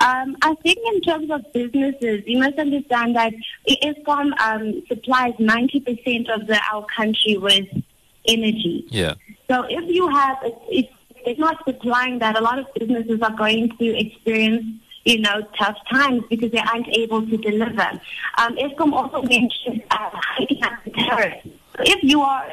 Um, 0.00 0.36
I 0.42 0.54
think 0.56 0.78
in 0.92 1.00
terms 1.00 1.30
of 1.30 1.50
businesses, 1.54 2.22
you 2.26 2.38
must 2.38 2.58
understand 2.58 3.16
that 3.16 3.32
Eskom 3.66 4.38
um, 4.40 4.82
supplies 4.88 5.32
90% 5.34 6.28
of 6.28 6.46
the, 6.46 6.60
our 6.70 6.84
country 6.94 7.38
with 7.38 7.66
energy. 8.28 8.84
Yeah. 8.90 9.14
So 9.48 9.62
if 9.62 9.88
you 9.88 10.06
have, 10.08 10.36
if 10.68 10.86
it's 11.26 11.38
not 11.38 11.62
supplying 11.64 12.18
that. 12.20 12.38
A 12.38 12.40
lot 12.40 12.58
of 12.58 12.72
businesses 12.74 13.20
are 13.20 13.32
going 13.32 13.76
to 13.76 13.98
experience 13.98 14.64
you 15.06 15.20
know, 15.20 15.40
tough 15.56 15.76
times 15.88 16.24
because 16.28 16.50
they 16.50 16.58
aren't 16.58 16.88
able 16.88 17.24
to 17.24 17.36
deliver. 17.36 18.00
Um, 18.38 18.56
Eskom 18.56 18.92
also 18.92 19.22
mentioned 19.22 19.84
uh, 19.92 20.10
hiding 20.12 20.60
the 20.84 20.90
tariffs. 20.90 21.44
So 21.44 21.82
if 21.82 22.02
you 22.02 22.22
are, 22.22 22.44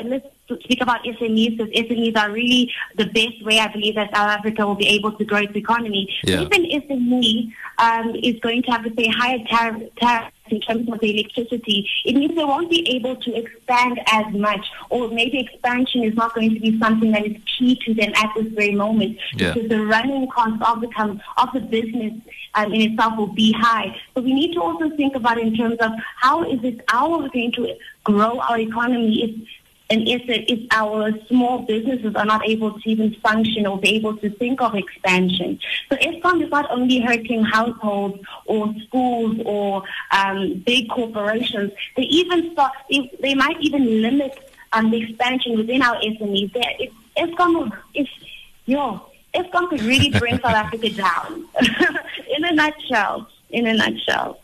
let's 0.49 0.63
speak 0.63 0.81
about 0.81 1.03
SMEs, 1.03 1.57
because 1.57 1.73
SMEs 1.73 2.17
are 2.17 2.31
really 2.31 2.71
the 2.95 3.05
best 3.05 3.43
way 3.43 3.59
I 3.59 3.71
believe 3.71 3.95
that 3.95 4.15
South 4.15 4.29
Africa 4.29 4.65
will 4.65 4.75
be 4.75 4.87
able 4.87 5.11
to 5.13 5.25
grow 5.25 5.39
its 5.39 5.55
economy. 5.55 6.13
Yeah. 6.23 6.41
Even 6.41 6.65
SME 6.65 7.53
um, 7.77 8.15
is 8.15 8.39
going 8.39 8.63
to 8.63 8.71
have 8.71 8.83
to 8.83 8.91
pay 8.91 9.07
higher 9.07 9.39
tariffs 9.49 9.91
tariff 9.97 10.33
in 10.49 10.61
terms 10.61 10.89
of 10.91 10.99
the 10.99 11.19
electricity, 11.19 11.89
it 12.05 12.15
means 12.15 12.35
they 12.35 12.43
won't 12.43 12.69
be 12.69 12.87
able 12.95 13.15
to 13.15 13.35
expand 13.35 13.99
as 14.11 14.33
much, 14.33 14.65
or 14.89 15.09
maybe 15.09 15.39
expansion 15.39 16.03
is 16.03 16.13
not 16.15 16.33
going 16.35 16.53
to 16.53 16.59
be 16.59 16.77
something 16.79 17.11
that 17.11 17.25
is 17.25 17.37
key 17.57 17.79
to 17.85 17.93
them 17.93 18.11
at 18.15 18.29
this 18.35 18.47
very 18.47 18.75
moment, 18.75 19.17
yeah. 19.33 19.53
because 19.53 19.69
the 19.69 19.85
running 19.85 20.27
cost 20.29 20.61
of 20.61 20.81
the 20.81 20.87
com- 20.89 21.21
of 21.37 21.49
the 21.53 21.61
business 21.61 22.13
um, 22.55 22.73
in 22.73 22.81
itself 22.91 23.17
will 23.17 23.27
be 23.27 23.51
high. 23.53 23.95
So 24.13 24.21
we 24.21 24.33
need 24.33 24.53
to 24.53 24.61
also 24.61 24.89
think 24.95 25.15
about 25.15 25.39
in 25.39 25.55
terms 25.55 25.77
of 25.79 25.91
how 26.17 26.43
is 26.43 26.63
it 26.63 26.81
our 26.91 27.29
going 27.29 27.51
to 27.53 27.75
grow 28.03 28.39
our 28.39 28.59
economy 28.59 29.23
if 29.23 29.47
and 29.89 30.07
if, 30.07 30.27
it, 30.29 30.49
if 30.49 30.65
our 30.71 31.11
small 31.27 31.59
businesses 31.59 32.15
are 32.15 32.25
not 32.25 32.47
able 32.47 32.79
to 32.79 32.89
even 32.89 33.13
function 33.15 33.67
or 33.67 33.77
be 33.77 33.89
able 33.89 34.15
to 34.17 34.29
think 34.29 34.61
of 34.61 34.75
expansion. 34.75 35.59
So 35.89 35.97
Eskom 35.97 36.43
is 36.43 36.49
not 36.49 36.71
only 36.71 36.99
hurting 36.99 37.43
households 37.43 38.23
or 38.45 38.73
schools 38.85 39.39
or 39.45 39.83
um, 40.11 40.63
big 40.65 40.89
corporations, 40.89 41.71
they 41.95 42.03
even 42.03 42.53
start, 42.53 42.73
they, 42.89 43.11
they 43.19 43.35
might 43.35 43.59
even 43.61 44.01
limit 44.01 44.51
um, 44.71 44.89
the 44.89 45.03
expansion 45.03 45.57
within 45.57 45.81
our 45.81 45.95
SMEs. 45.97 46.53
There, 46.53 46.87
Eskom 47.17 47.71
is, 47.93 48.07
yo, 48.65 49.05
Eskom 49.35 49.69
could 49.69 49.81
really 49.81 50.17
bring 50.17 50.39
South 50.39 50.55
Africa 50.63 50.89
down. 50.91 51.45
in 52.35 52.45
a 52.45 52.53
nutshell, 52.53 53.27
in 53.49 53.67
a 53.67 53.73
nutshell 53.73 54.39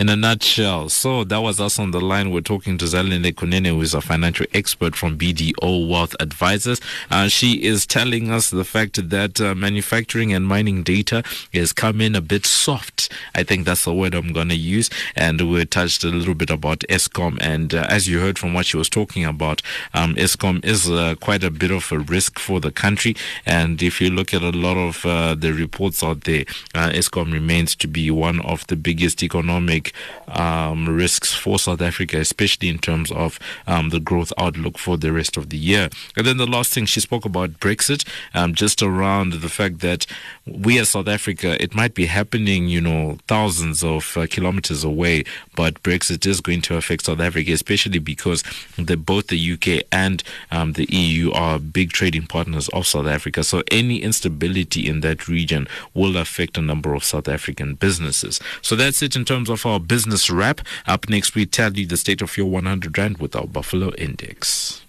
in 0.00 0.08
a 0.08 0.16
nutshell. 0.16 0.88
So 0.88 1.24
that 1.24 1.42
was 1.42 1.60
us 1.60 1.78
on 1.78 1.90
the 1.90 2.00
line. 2.00 2.30
We're 2.30 2.40
talking 2.40 2.78
to 2.78 2.86
Zanele 2.86 3.34
Kunene, 3.34 3.66
who 3.66 3.82
is 3.82 3.92
a 3.92 4.00
financial 4.00 4.46
expert 4.54 4.96
from 4.96 5.18
BDO 5.18 5.90
Wealth 5.90 6.16
Advisors. 6.20 6.80
Uh, 7.10 7.28
she 7.28 7.62
is 7.62 7.84
telling 7.84 8.30
us 8.30 8.48
the 8.48 8.64
fact 8.64 9.10
that 9.10 9.42
uh, 9.42 9.54
manufacturing 9.54 10.32
and 10.32 10.46
mining 10.46 10.82
data 10.82 11.22
is 11.52 11.74
coming 11.74 12.16
a 12.16 12.22
bit 12.22 12.46
soft. 12.46 13.12
I 13.34 13.42
think 13.42 13.66
that's 13.66 13.84
the 13.84 13.92
word 13.92 14.14
I'm 14.14 14.32
going 14.32 14.48
to 14.48 14.56
use. 14.56 14.88
And 15.16 15.38
we 15.52 15.66
touched 15.66 16.02
a 16.02 16.08
little 16.08 16.34
bit 16.34 16.48
about 16.48 16.78
Eskom. 16.88 17.36
And 17.38 17.74
uh, 17.74 17.84
as 17.90 18.08
you 18.08 18.20
heard 18.20 18.38
from 18.38 18.54
what 18.54 18.64
she 18.64 18.78
was 18.78 18.88
talking 18.88 19.26
about, 19.26 19.60
um, 19.92 20.14
Eskom 20.14 20.64
is 20.64 20.90
uh, 20.90 21.14
quite 21.20 21.44
a 21.44 21.50
bit 21.50 21.70
of 21.70 21.92
a 21.92 21.98
risk 21.98 22.38
for 22.38 22.58
the 22.58 22.70
country. 22.70 23.16
And 23.44 23.82
if 23.82 24.00
you 24.00 24.08
look 24.08 24.32
at 24.32 24.40
a 24.40 24.50
lot 24.50 24.78
of 24.78 25.04
uh, 25.04 25.34
the 25.34 25.52
reports 25.52 26.02
out 26.02 26.22
there, 26.22 26.46
uh, 26.74 26.88
Eskom 26.88 27.34
remains 27.34 27.76
to 27.76 27.86
be 27.86 28.10
one 28.10 28.40
of 28.40 28.66
the 28.68 28.76
biggest 28.76 29.22
economic 29.22 29.89
um, 30.28 30.88
risks 30.88 31.34
for 31.34 31.58
South 31.58 31.80
Africa, 31.80 32.18
especially 32.18 32.68
in 32.68 32.78
terms 32.78 33.10
of 33.12 33.38
um, 33.66 33.90
the 33.90 34.00
growth 34.00 34.32
outlook 34.38 34.78
for 34.78 34.96
the 34.96 35.12
rest 35.12 35.36
of 35.36 35.50
the 35.50 35.56
year. 35.56 35.88
And 36.16 36.26
then 36.26 36.36
the 36.36 36.46
last 36.46 36.72
thing 36.72 36.86
she 36.86 37.00
spoke 37.00 37.24
about 37.24 37.52
Brexit, 37.60 38.06
um, 38.34 38.54
just 38.54 38.82
around 38.82 39.34
the 39.34 39.48
fact 39.48 39.80
that 39.80 40.06
we 40.46 40.78
as 40.78 40.90
South 40.90 41.08
Africa, 41.08 41.62
it 41.62 41.74
might 41.74 41.94
be 41.94 42.06
happening, 42.06 42.68
you 42.68 42.80
know, 42.80 43.18
thousands 43.26 43.82
of 43.84 44.16
uh, 44.16 44.26
kilometers 44.26 44.84
away, 44.84 45.24
but 45.56 45.82
Brexit 45.82 46.26
is 46.26 46.40
going 46.40 46.62
to 46.62 46.76
affect 46.76 47.04
South 47.06 47.20
Africa, 47.20 47.52
especially 47.52 47.98
because 47.98 48.42
the, 48.76 48.96
both 48.96 49.28
the 49.28 49.52
UK 49.52 49.84
and 49.92 50.22
um, 50.50 50.72
the 50.72 50.86
EU 50.90 51.32
are 51.32 51.58
big 51.58 51.90
trading 51.92 52.26
partners 52.26 52.68
of 52.70 52.86
South 52.86 53.06
Africa. 53.06 53.44
So 53.44 53.62
any 53.70 54.02
instability 54.02 54.88
in 54.88 55.00
that 55.00 55.28
region 55.28 55.66
will 55.94 56.16
affect 56.16 56.58
a 56.58 56.62
number 56.62 56.94
of 56.94 57.04
South 57.04 57.28
African 57.28 57.74
businesses. 57.74 58.40
So 58.62 58.76
that's 58.76 59.02
it 59.02 59.16
in 59.16 59.24
terms 59.24 59.50
of 59.50 59.64
our 59.66 59.79
business 59.80 60.30
wrap. 60.30 60.60
Up 60.86 61.08
next, 61.08 61.34
we 61.34 61.46
tell 61.46 61.72
you 61.72 61.86
the 61.86 61.96
state 61.96 62.22
of 62.22 62.36
your 62.36 62.46
100 62.46 62.96
Rand 62.96 63.18
with 63.18 63.34
our 63.34 63.46
Buffalo 63.46 63.92
Index. 63.94 64.82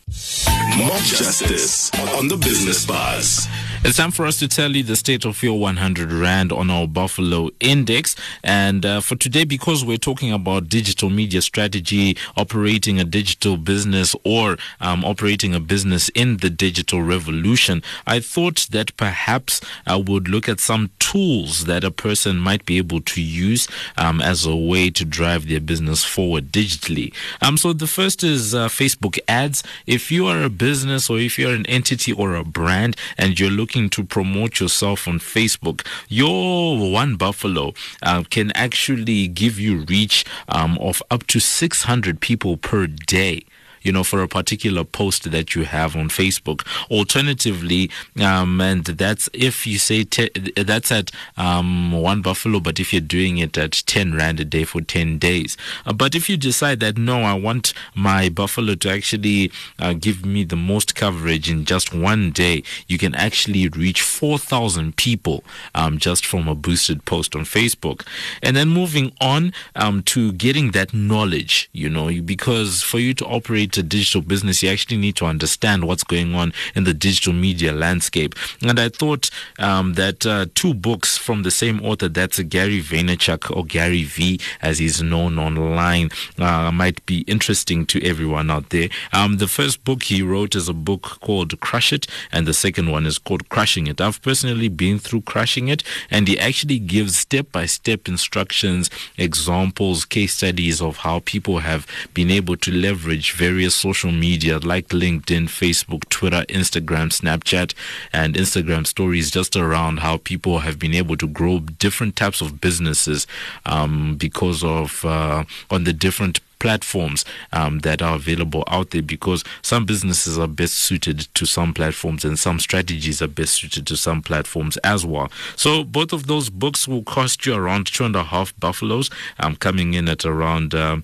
Mob 0.77 1.01
Justice 1.03 1.89
on 2.17 2.27
the 2.27 2.37
Business 2.37 2.85
Buzz. 2.85 3.47
It's 3.83 3.97
time 3.97 4.11
for 4.11 4.27
us 4.27 4.37
to 4.37 4.47
tell 4.47 4.75
you 4.75 4.83
the 4.83 4.95
state 4.95 5.25
of 5.25 5.41
your 5.41 5.57
100 5.57 6.11
Rand 6.11 6.51
on 6.51 6.69
our 6.69 6.87
Buffalo 6.87 7.49
Index. 7.59 8.15
And 8.43 8.85
uh, 8.85 9.01
for 9.01 9.15
today, 9.15 9.43
because 9.43 9.83
we're 9.83 9.97
talking 9.97 10.31
about 10.31 10.69
digital 10.69 11.09
media 11.09 11.41
strategy, 11.41 12.15
operating 12.37 12.99
a 12.99 13.03
digital 13.03 13.57
business, 13.57 14.15
or 14.23 14.57
um, 14.81 15.03
operating 15.03 15.55
a 15.55 15.59
business 15.59 16.09
in 16.09 16.37
the 16.37 16.49
digital 16.51 17.01
revolution, 17.01 17.81
I 18.05 18.19
thought 18.19 18.67
that 18.69 18.95
perhaps 18.97 19.61
I 19.87 19.95
would 19.95 20.29
look 20.29 20.47
at 20.47 20.59
some 20.59 20.91
tools 20.99 21.65
that 21.65 21.83
a 21.83 21.89
person 21.89 22.37
might 22.37 22.67
be 22.67 22.77
able 22.77 23.01
to 23.01 23.21
use 23.21 23.67
um, 23.97 24.21
as 24.21 24.45
a 24.45 24.55
way 24.55 24.91
to 24.91 25.03
drive 25.03 25.49
their 25.49 25.59
business 25.59 26.03
forward 26.03 26.51
digitally. 26.51 27.15
Um, 27.41 27.57
so 27.57 27.73
the 27.73 27.87
first 27.87 28.23
is 28.23 28.53
uh, 28.53 28.67
Facebook 28.67 29.17
ads. 29.27 29.63
If 29.87 30.11
you 30.11 30.27
are 30.27 30.43
a 30.43 30.49
business 30.51 31.09
or 31.09 31.17
if 31.17 31.39
you're 31.39 31.55
an 31.55 31.65
entity 31.65 32.13
or 32.13 32.35
a 32.35 32.43
brand 32.43 32.95
and 33.17 33.39
you're 33.39 33.49
looking 33.49 33.70
looking 33.71 33.89
to 33.89 34.03
promote 34.03 34.59
yourself 34.59 35.07
on 35.07 35.17
Facebook, 35.17 35.87
your 36.09 36.91
One 36.91 37.15
Buffalo 37.15 37.73
uh, 38.03 38.23
can 38.29 38.51
actually 38.51 39.29
give 39.29 39.57
you 39.57 39.85
reach 39.85 40.25
um, 40.49 40.77
of 40.79 41.01
up 41.09 41.25
to 41.27 41.39
600 41.39 42.19
people 42.19 42.57
per 42.57 42.85
day 42.85 43.45
you 43.81 43.91
know, 43.91 44.03
for 44.03 44.21
a 44.21 44.27
particular 44.27 44.83
post 44.83 45.31
that 45.31 45.55
you 45.55 45.63
have 45.63 45.95
on 45.95 46.09
Facebook. 46.09 46.65
Alternatively, 46.89 47.89
um, 48.21 48.59
and 48.61 48.85
that's 48.85 49.29
if 49.33 49.65
you 49.65 49.77
say 49.77 50.03
te- 50.03 50.29
that's 50.55 50.91
at 50.91 51.11
um, 51.37 51.91
one 51.91 52.21
buffalo, 52.21 52.59
but 52.59 52.79
if 52.79 52.93
you're 52.93 53.01
doing 53.01 53.37
it 53.37 53.57
at 53.57 53.71
10 53.85 54.13
Rand 54.13 54.39
a 54.39 54.45
day 54.45 54.63
for 54.63 54.81
10 54.81 55.17
days. 55.17 55.57
Uh, 55.85 55.93
but 55.93 56.15
if 56.15 56.29
you 56.29 56.37
decide 56.37 56.79
that 56.79 56.97
no, 56.97 57.23
I 57.23 57.33
want 57.33 57.73
my 57.95 58.29
buffalo 58.29 58.75
to 58.75 58.89
actually 58.89 59.51
uh, 59.79 59.93
give 59.93 60.25
me 60.25 60.43
the 60.43 60.55
most 60.55 60.95
coverage 60.95 61.49
in 61.49 61.65
just 61.65 61.93
one 61.93 62.31
day, 62.31 62.63
you 62.87 62.97
can 62.97 63.15
actually 63.15 63.67
reach 63.69 64.01
4,000 64.01 64.95
people 64.95 65.43
um, 65.75 65.97
just 65.97 66.25
from 66.25 66.47
a 66.47 66.55
boosted 66.55 67.05
post 67.05 67.35
on 67.35 67.43
Facebook. 67.43 68.05
And 68.41 68.55
then 68.55 68.69
moving 68.69 69.11
on 69.19 69.53
um, 69.75 70.03
to 70.03 70.31
getting 70.33 70.71
that 70.71 70.93
knowledge, 70.93 71.69
you 71.73 71.89
know, 71.89 72.21
because 72.21 72.81
for 72.81 72.99
you 72.99 73.13
to 73.15 73.25
operate 73.25 73.70
a 73.77 73.83
digital 73.83 74.21
business, 74.21 74.63
you 74.63 74.69
actually 74.69 74.97
need 74.97 75.15
to 75.17 75.25
understand 75.25 75.85
what's 75.85 76.03
going 76.03 76.35
on 76.35 76.53
in 76.75 76.83
the 76.83 76.93
digital 76.93 77.33
media 77.33 77.71
landscape. 77.71 78.35
And 78.61 78.79
I 78.79 78.89
thought 78.89 79.29
um, 79.59 79.93
that 79.93 80.25
uh, 80.25 80.45
two 80.53 80.73
books 80.73 81.17
from 81.17 81.43
the 81.43 81.51
same 81.51 81.81
author, 81.83 82.09
that's 82.09 82.39
Gary 82.39 82.81
Vaynerchuk 82.81 83.55
or 83.55 83.65
Gary 83.65 84.03
V, 84.03 84.39
as 84.61 84.79
he's 84.79 85.01
known 85.01 85.39
online, 85.39 86.09
uh, 86.37 86.71
might 86.71 87.05
be 87.05 87.21
interesting 87.21 87.85
to 87.87 88.03
everyone 88.05 88.49
out 88.51 88.69
there. 88.69 88.89
Um, 89.13 89.37
the 89.37 89.47
first 89.47 89.83
book 89.83 90.03
he 90.03 90.21
wrote 90.21 90.55
is 90.55 90.67
a 90.69 90.73
book 90.73 91.19
called 91.21 91.59
Crush 91.59 91.93
It, 91.93 92.07
and 92.31 92.47
the 92.47 92.53
second 92.53 92.91
one 92.91 93.05
is 93.05 93.17
called 93.17 93.49
Crushing 93.49 93.87
It. 93.87 94.01
I've 94.01 94.21
personally 94.21 94.69
been 94.69 94.99
through 94.99 95.21
Crushing 95.21 95.67
It, 95.67 95.83
and 96.09 96.27
he 96.27 96.39
actually 96.39 96.79
gives 96.79 97.17
step 97.17 97.51
by 97.51 97.65
step 97.65 98.07
instructions, 98.07 98.89
examples, 99.17 100.05
case 100.05 100.35
studies 100.35 100.81
of 100.81 100.97
how 100.97 101.19
people 101.25 101.59
have 101.59 101.87
been 102.13 102.31
able 102.31 102.57
to 102.57 102.71
leverage 102.71 103.33
very 103.33 103.60
various 103.61 103.75
social 103.75 104.11
media 104.11 104.57
like 104.57 104.87
LinkedIn, 104.87 105.45
Facebook, 105.45 106.09
Twitter, 106.09 106.43
Instagram, 106.49 107.11
Snapchat, 107.11 107.75
and 108.11 108.33
Instagram 108.33 108.87
stories 108.87 109.29
just 109.29 109.55
around 109.55 109.99
how 109.99 110.17
people 110.17 110.59
have 110.59 110.79
been 110.79 110.95
able 110.95 111.15
to 111.15 111.27
grow 111.27 111.59
different 111.59 112.15
types 112.15 112.41
of 112.41 112.59
businesses 112.59 113.27
um, 113.67 114.15
because 114.15 114.63
of 114.63 115.05
uh, 115.05 115.43
on 115.69 115.83
the 115.83 115.93
different 115.93 116.39
platforms 116.57 117.23
um, 117.53 117.79
that 117.79 118.01
are 118.01 118.15
available 118.15 118.63
out 118.65 118.89
there 118.89 119.03
because 119.03 119.43
some 119.61 119.85
businesses 119.85 120.39
are 120.39 120.47
best 120.47 120.73
suited 120.73 121.19
to 121.35 121.45
some 121.45 121.71
platforms 121.71 122.25
and 122.25 122.39
some 122.39 122.57
strategies 122.57 123.21
are 123.21 123.27
best 123.27 123.53
suited 123.53 123.85
to 123.85 123.95
some 123.95 124.23
platforms 124.23 124.77
as 124.77 125.05
well. 125.05 125.29
So 125.55 125.83
both 125.83 126.13
of 126.13 126.25
those 126.25 126.49
books 126.49 126.87
will 126.87 127.03
cost 127.03 127.45
you 127.45 127.53
around 127.53 127.85
two 127.85 128.05
and 128.05 128.15
a 128.15 128.23
half 128.23 128.59
buffaloes. 128.59 129.11
I'm 129.37 129.51
um, 129.51 129.55
coming 129.57 129.93
in 129.93 130.09
at 130.09 130.25
around. 130.25 130.73
Uh, 130.73 131.01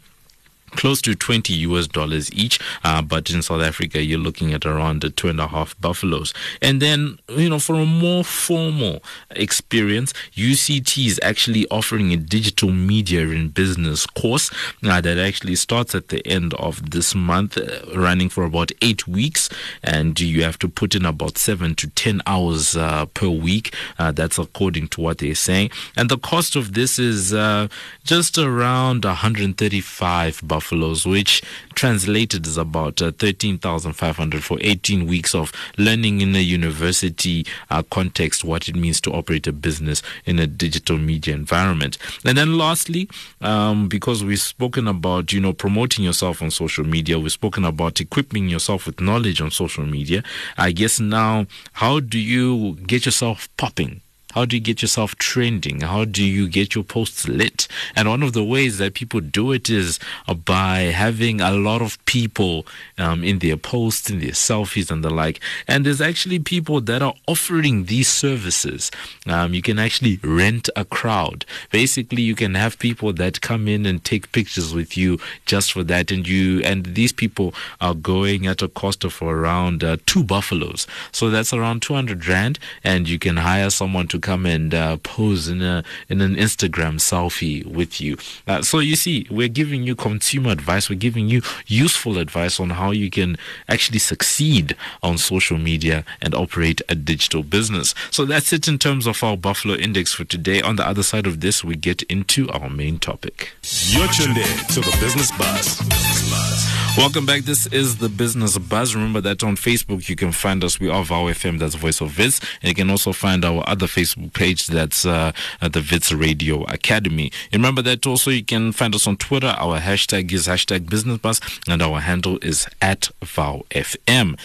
close 0.72 1.02
to 1.02 1.16
20 1.16 1.54
US 1.54 1.88
dollars 1.88 2.32
each. 2.34 2.60
Uh, 2.84 3.02
but 3.02 3.30
in 3.30 3.42
South 3.42 3.62
Africa, 3.62 4.02
you're 4.02 4.20
looking 4.20 4.54
at 4.54 4.66
around 4.66 5.12
two 5.16 5.30
and 5.30 5.40
a 5.40 5.48
half 5.48 5.80
buffaloes. 5.80 6.34
And 6.62 6.82
then, 6.82 7.20
you 7.30 7.50
know, 7.50 7.60
for 7.60 7.76
a 7.76 7.86
more 7.86 8.24
formal 8.24 9.04
experience, 9.32 10.14
UCT 10.36 11.06
is 11.06 11.20
actually 11.24 11.68
offering 11.70 12.12
a 12.12 12.18
digital 12.18 12.72
media 12.72 13.22
and 13.22 13.54
business 13.54 14.06
course 14.06 14.52
uh, 14.84 15.02
that 15.02 15.18
actually 15.18 15.56
starts 15.56 15.96
at 15.96 16.10
the 16.10 16.26
end 16.28 16.54
of 16.56 16.92
this 16.92 17.16
month, 17.16 17.58
uh, 17.58 17.80
running 17.96 18.30
for 18.30 18.44
about 18.44 18.72
eight 18.82 19.08
weeks. 19.08 19.50
And 19.84 20.20
you 20.20 20.44
have 20.44 20.60
to 20.60 20.68
put 20.68 20.96
in 20.96 21.06
about 21.06 21.38
seven 21.38 21.76
to 21.76 21.88
10 21.88 22.22
hours 22.28 22.76
uh, 22.76 23.06
per 23.08 23.30
week. 23.30 23.74
Uh, 23.98 24.12
that's 24.12 24.38
according 24.38 24.90
to 24.90 25.02
what 25.02 25.20
they're 25.20 25.36
saying. 25.36 25.72
And 25.96 26.10
the 26.10 26.18
cost 26.18 26.56
of 26.56 26.74
this 26.74 27.00
is 27.00 27.34
uh, 27.34 27.68
just 28.04 28.38
around 28.38 29.06
135 29.06 30.42
buffaloes 30.44 30.57
buffaloes, 30.58 31.06
which 31.06 31.44
translated 31.76 32.48
is 32.48 32.58
about 32.58 33.00
uh, 33.00 33.12
13,500 33.12 34.44
for 34.44 34.58
18 34.60 35.06
weeks 35.06 35.36
of 35.36 35.52
learning 35.78 36.22
in 36.22 36.36
a 36.36 36.40
university 36.40 37.46
uh, 37.70 37.84
context 37.92 38.44
what 38.44 38.68
it 38.68 38.76
means 38.76 39.00
to 39.00 39.12
operate 39.12 39.46
a 39.46 39.52
business 39.52 40.02
in 40.26 40.40
a 40.40 40.48
digital 40.48 40.98
media 40.98 41.36
environment. 41.36 42.00
And 42.26 42.36
then 42.36 42.58
lastly, 42.58 43.08
um, 43.42 43.88
because 43.88 44.24
we've 44.24 44.40
spoken 44.40 44.88
about, 44.88 45.32
you 45.32 45.40
know, 45.40 45.54
promoting 45.54 46.04
yourself 46.04 46.42
on 46.42 46.50
social 46.50 46.84
media, 46.84 47.20
we've 47.20 47.32
spoken 47.32 47.64
about 47.64 48.02
equipping 48.02 48.50
yourself 48.50 48.88
with 48.88 49.00
knowledge 49.00 49.40
on 49.40 49.52
social 49.52 49.86
media. 49.86 50.24
I 50.58 50.72
guess 50.72 51.00
now, 51.00 51.46
how 51.74 52.00
do 52.00 52.18
you 52.18 52.78
get 52.88 53.06
yourself 53.06 53.48
popping? 53.58 54.02
How 54.34 54.46
do 54.46 54.56
you 54.56 54.62
get 54.62 54.82
yourself 54.82 55.16
trending? 55.16 55.82
How 55.82 56.06
do 56.06 56.24
you 56.24 56.48
get 56.48 56.76
your 56.76 56.84
posts 56.84 57.28
lit? 57.28 57.68
And 57.96 58.10
one 58.10 58.24
of 58.24 58.34
the 58.34 58.44
ways 58.44 58.78
that 58.78 58.94
people 58.94 59.22
do 59.22 59.52
it 59.52 59.70
is 59.70 60.00
by 60.46 60.80
having 60.80 61.40
a 61.42 61.52
lot 61.52 61.82
of 61.82 62.04
people 62.06 62.66
um, 62.98 63.24
in 63.24 63.40
their 63.40 63.58
posts, 63.58 64.10
in 64.10 64.20
their 64.20 64.32
selfies, 64.32 64.92
and 64.92 65.04
the 65.04 65.10
like. 65.10 65.40
And 65.68 65.86
there's 65.86 66.02
actually 66.02 66.40
people 66.40 66.82
that 66.82 67.02
are 67.02 67.14
offering 67.28 67.86
these 67.86 68.10
services. 68.10 68.92
Um, 69.26 69.54
you 69.54 69.62
can 69.62 69.80
actually 69.80 70.20
rent 70.24 70.70
a 70.76 70.84
crowd. 70.84 71.46
Basically, 71.72 72.22
you 72.22 72.36
can 72.36 72.56
have 72.56 72.78
people 72.80 73.14
that 73.14 73.42
come 73.42 73.68
in 73.68 73.86
and 73.86 74.04
take 74.04 74.32
pictures 74.32 74.74
with 74.74 74.98
you 74.98 75.20
just 75.46 75.72
for 75.72 75.84
that. 75.86 76.12
And 76.12 76.28
you 76.28 76.62
and 76.64 76.86
these 76.86 77.14
people 77.14 77.54
are 77.80 77.94
going 77.94 78.46
at 78.46 78.62
a 78.62 78.68
cost 78.68 79.04
of 79.04 79.22
around 79.22 79.84
uh, 79.84 79.98
two 80.06 80.24
buffaloes. 80.24 80.86
So 81.12 81.30
that's 81.30 81.54
around 81.54 81.82
200 81.82 82.28
rand, 82.28 82.60
and 82.84 83.08
you 83.08 83.20
can 83.20 83.38
hire 83.38 83.70
someone 83.70 84.08
to 84.10 84.17
to 84.20 84.26
come 84.28 84.46
and 84.46 84.74
uh, 84.74 84.98
pose 84.98 85.48
in 85.48 85.62
a 85.62 85.84
in 86.10 86.22
an 86.22 86.36
Instagram 86.36 86.96
selfie 87.00 87.66
with 87.66 88.02
you. 88.02 88.18
Uh, 88.48 88.62
so 88.62 88.80
you 88.80 88.96
see, 88.96 89.28
we're 89.30 89.48
giving 89.48 89.84
you 89.84 89.96
consumer 89.96 90.52
advice. 90.52 90.90
We're 90.90 91.00
giving 91.00 91.30
you 91.30 91.42
useful 91.68 92.18
advice 92.18 92.60
on 92.60 92.72
how 92.72 92.92
you 92.92 93.10
can 93.10 93.38
actually 93.68 94.00
succeed 94.00 94.76
on 95.04 95.18
social 95.18 95.58
media 95.58 96.04
and 96.22 96.34
operate 96.34 96.82
a 96.90 96.96
digital 96.96 97.44
business. 97.44 97.94
So 98.12 98.26
that's 98.26 98.52
it 98.54 98.68
in 98.68 98.78
terms 98.80 99.08
of 99.08 99.24
our 99.24 99.38
Buffalo 99.38 99.76
Index 99.76 100.14
for 100.14 100.26
today. 100.26 100.62
On 100.62 100.76
the 100.76 100.88
other 100.88 101.04
side 101.04 101.28
of 101.28 101.42
this, 101.42 101.64
we 101.64 101.76
get 101.76 102.02
into 102.04 102.50
our 102.50 102.70
main 102.70 103.00
topic. 103.00 103.54
You're 103.88 104.08
tuned 104.08 104.38
in 104.38 104.58
to 104.74 104.82
the 104.82 104.98
Business 105.00 105.32
Buzz. 105.38 105.80
Business 105.80 106.32
Buzz. 106.32 106.98
Welcome 106.98 107.28
back. 107.28 107.44
This 107.44 107.68
is 107.68 107.98
the 107.98 108.10
Business 108.10 108.58
Buzz. 108.58 108.96
Remember 108.96 109.22
that 109.22 109.44
on 109.44 109.56
Facebook 109.56 110.10
you 110.10 110.16
can 110.16 110.32
find 110.32 110.64
us. 110.64 110.80
We 110.80 110.90
are 110.90 111.04
VOW 111.04 111.26
FM, 111.26 111.60
that's 111.60 111.76
Voice 111.76 112.02
of 112.02 112.18
Wits. 112.18 112.40
And 112.64 112.70
you 112.70 112.74
can 112.74 112.90
also 112.90 113.14
find 113.14 113.46
our 113.46 113.64
other 113.70 113.86
Facebook 113.86 114.07
page, 114.34 114.68
that's 114.68 115.06
uh, 115.06 115.32
the 115.62 115.86
Wits 115.92 116.12
Radio 116.12 116.64
Academy. 116.66 117.32
Remember 117.54 117.82
that 117.82 118.06
also 118.06 118.32
you 118.32 118.44
can 118.44 118.72
find 118.72 118.94
us 118.96 119.08
on 119.08 119.18
Twitter. 119.18 119.56
Our 119.58 119.80
hashtag 119.80 120.32
is 120.32 120.48
hashtag 120.48 120.90
Business 120.90 121.18
Buzz, 121.18 121.42
and 121.68 121.82
our 121.82 122.00
handle 122.00 122.38
is 122.42 122.68
at 122.82 123.10
VOW 123.24 123.66
FM. 123.72 124.38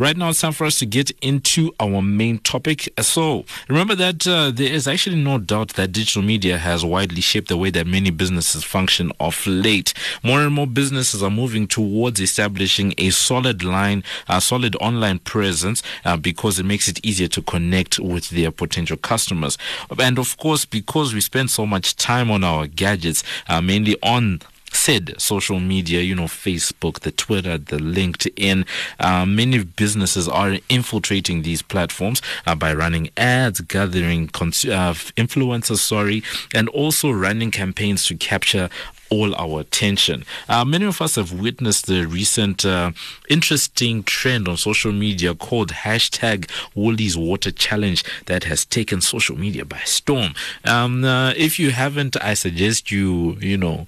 Right 0.00 0.16
now, 0.16 0.28
it's 0.28 0.40
time 0.40 0.52
for 0.52 0.64
us 0.64 0.78
to 0.78 0.86
get 0.86 1.10
into 1.22 1.74
our 1.80 2.00
main 2.00 2.38
topic. 2.38 2.88
So, 3.00 3.44
remember 3.68 3.96
that 3.96 4.28
uh, 4.28 4.52
there 4.52 4.72
is 4.72 4.86
actually 4.86 5.20
no 5.20 5.38
doubt 5.38 5.70
that 5.70 5.90
digital 5.90 6.22
media 6.22 6.56
has 6.56 6.84
widely 6.84 7.20
shaped 7.20 7.48
the 7.48 7.56
way 7.56 7.70
that 7.70 7.84
many 7.84 8.10
businesses 8.10 8.62
function 8.62 9.10
of 9.18 9.44
late. 9.44 9.94
More 10.22 10.40
and 10.42 10.54
more 10.54 10.68
businesses 10.68 11.20
are 11.20 11.32
moving 11.32 11.66
towards 11.66 12.20
establishing 12.20 12.94
a 12.96 13.10
solid 13.10 13.64
line, 13.64 14.04
a 14.28 14.40
solid 14.40 14.76
online 14.76 15.18
presence, 15.18 15.82
uh, 16.04 16.16
because 16.16 16.60
it 16.60 16.64
makes 16.64 16.86
it 16.86 17.04
easier 17.04 17.26
to 17.26 17.42
connect 17.42 17.98
with 17.98 18.30
their 18.30 18.52
potential 18.52 18.96
customers. 18.96 19.58
And 19.98 20.20
of 20.20 20.36
course, 20.36 20.64
because 20.64 21.12
we 21.12 21.20
spend 21.20 21.50
so 21.50 21.66
much 21.66 21.96
time 21.96 22.30
on 22.30 22.44
our 22.44 22.68
gadgets, 22.68 23.24
uh, 23.48 23.60
mainly 23.60 23.96
on 24.04 24.42
said 24.72 25.14
social 25.20 25.60
media, 25.60 26.00
you 26.00 26.14
know, 26.14 26.24
Facebook, 26.24 27.00
the 27.00 27.12
Twitter, 27.12 27.58
the 27.58 27.78
LinkedIn, 27.78 28.66
uh, 29.00 29.26
many 29.26 29.64
businesses 29.64 30.28
are 30.28 30.58
infiltrating 30.68 31.42
these 31.42 31.62
platforms 31.62 32.22
uh, 32.46 32.54
by 32.54 32.72
running 32.72 33.10
ads, 33.16 33.60
gathering 33.60 34.28
cons- 34.28 34.64
uh, 34.64 34.94
influencers, 35.16 35.78
sorry, 35.78 36.22
and 36.54 36.68
also 36.70 37.10
running 37.10 37.50
campaigns 37.50 38.06
to 38.06 38.16
capture 38.16 38.68
all 39.10 39.34
our 39.36 39.60
attention. 39.60 40.24
Uh, 40.48 40.64
many 40.64 40.84
of 40.84 41.00
us 41.00 41.16
have 41.16 41.32
witnessed 41.32 41.86
the 41.86 42.06
recent 42.06 42.64
uh, 42.64 42.92
interesting 43.28 44.02
trend 44.02 44.46
on 44.48 44.56
social 44.56 44.92
media 44.92 45.34
called 45.34 45.70
hashtag 45.70 46.50
Woolies 46.74 47.16
Water 47.16 47.50
Challenge 47.50 48.04
that 48.26 48.44
has 48.44 48.64
taken 48.64 49.00
social 49.00 49.38
media 49.38 49.64
by 49.64 49.80
storm. 49.80 50.34
Um, 50.64 51.04
uh, 51.04 51.30
if 51.36 51.58
you 51.58 51.70
haven't, 51.70 52.22
I 52.22 52.34
suggest 52.34 52.90
you, 52.90 53.36
you 53.40 53.56
know, 53.56 53.86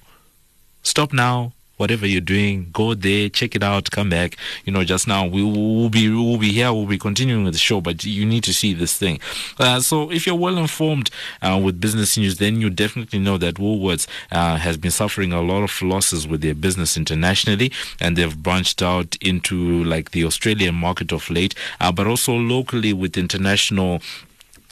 stop 0.83 1.13
now 1.13 1.53
whatever 1.81 2.05
you're 2.05 2.21
doing, 2.21 2.69
go 2.71 2.93
there, 2.93 3.27
check 3.27 3.55
it 3.55 3.63
out, 3.63 3.89
come 3.89 4.07
back. 4.07 4.37
You 4.65 4.71
know, 4.71 4.83
just 4.83 5.07
now 5.07 5.25
we 5.25 5.41
will 5.41 5.89
be 5.89 6.07
we'll 6.09 6.37
be 6.37 6.51
here, 6.53 6.71
we'll 6.71 6.85
be 6.85 6.99
continuing 6.99 7.43
with 7.43 7.53
the 7.53 7.59
show, 7.59 7.81
but 7.81 8.05
you 8.05 8.23
need 8.23 8.43
to 8.43 8.53
see 8.53 8.73
this 8.73 8.95
thing. 8.95 9.19
Uh, 9.59 9.79
so 9.79 10.11
if 10.11 10.27
you're 10.27 10.35
well 10.35 10.59
informed 10.59 11.09
uh, 11.41 11.59
with 11.61 11.81
business 11.81 12.15
news, 12.19 12.37
then 12.37 12.61
you 12.61 12.69
definitely 12.69 13.17
know 13.17 13.37
that 13.39 13.55
Woolworths 13.55 14.05
uh, 14.31 14.57
has 14.57 14.77
been 14.77 14.91
suffering 14.91 15.33
a 15.33 15.41
lot 15.41 15.63
of 15.63 15.81
losses 15.81 16.27
with 16.27 16.41
their 16.41 16.53
business 16.53 16.95
internationally, 16.95 17.71
and 17.99 18.15
they've 18.15 18.37
branched 18.37 18.83
out 18.83 19.17
into 19.19 19.83
like 19.83 20.11
the 20.11 20.23
Australian 20.23 20.75
market 20.75 21.11
of 21.11 21.31
late, 21.31 21.55
uh, 21.79 21.91
but 21.91 22.05
also 22.05 22.35
locally 22.35 22.93
with 22.93 23.17
international 23.17 24.01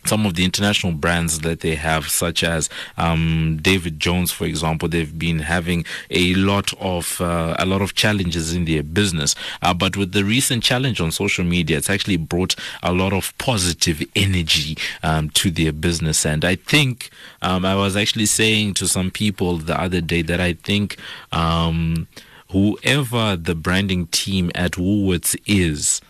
some 0.05 0.25
of 0.25 0.35
the 0.35 0.45
international 0.45 0.93
brands 0.93 1.39
that 1.39 1.59
they 1.59 1.75
have, 1.75 2.09
such 2.09 2.43
as 2.43 2.69
um, 2.97 3.59
David 3.62 3.99
Jones, 3.99 4.31
for 4.31 4.45
example, 4.45 4.88
they've 4.88 5.17
been 5.17 5.39
having 5.39 5.85
a 6.09 6.33
lot 6.35 6.73
of 6.79 7.19
uh, 7.21 7.55
a 7.59 7.65
lot 7.65 7.81
of 7.81 7.95
challenges 7.95 8.53
in 8.53 8.65
their 8.65 8.83
business. 8.83 9.35
Uh, 9.62 9.73
but 9.73 9.97
with 9.97 10.13
the 10.13 10.23
recent 10.23 10.63
challenge 10.63 11.01
on 11.01 11.12
social 11.12 11.45
media, 11.45 11.77
it's 11.77 11.89
actually 11.89 12.17
brought 12.17 12.55
a 12.81 12.93
lot 12.93 13.13
of 13.13 13.38
positive 13.38 14.01
energy 14.15 14.77
um, 15.03 15.29
to 15.31 15.51
their 15.51 15.71
business. 15.71 16.25
And 16.25 16.43
I 16.45 16.55
think 16.55 17.09
um, 17.41 17.65
I 17.65 17.75
was 17.75 17.95
actually 17.95 18.25
saying 18.27 18.75
to 18.75 18.88
some 18.88 19.12
people 19.12 19.57
the 19.57 19.79
other 19.79 20.01
day 20.01 20.21
that 20.23 20.39
I 20.39 20.53
think 20.53 20.97
um, 21.31 22.07
whoever 22.51 23.35
the 23.35 23.55
branding 23.55 24.07
team 24.07 24.51
at 24.55 24.71
Woolworths 24.73 25.39
is 25.45 26.01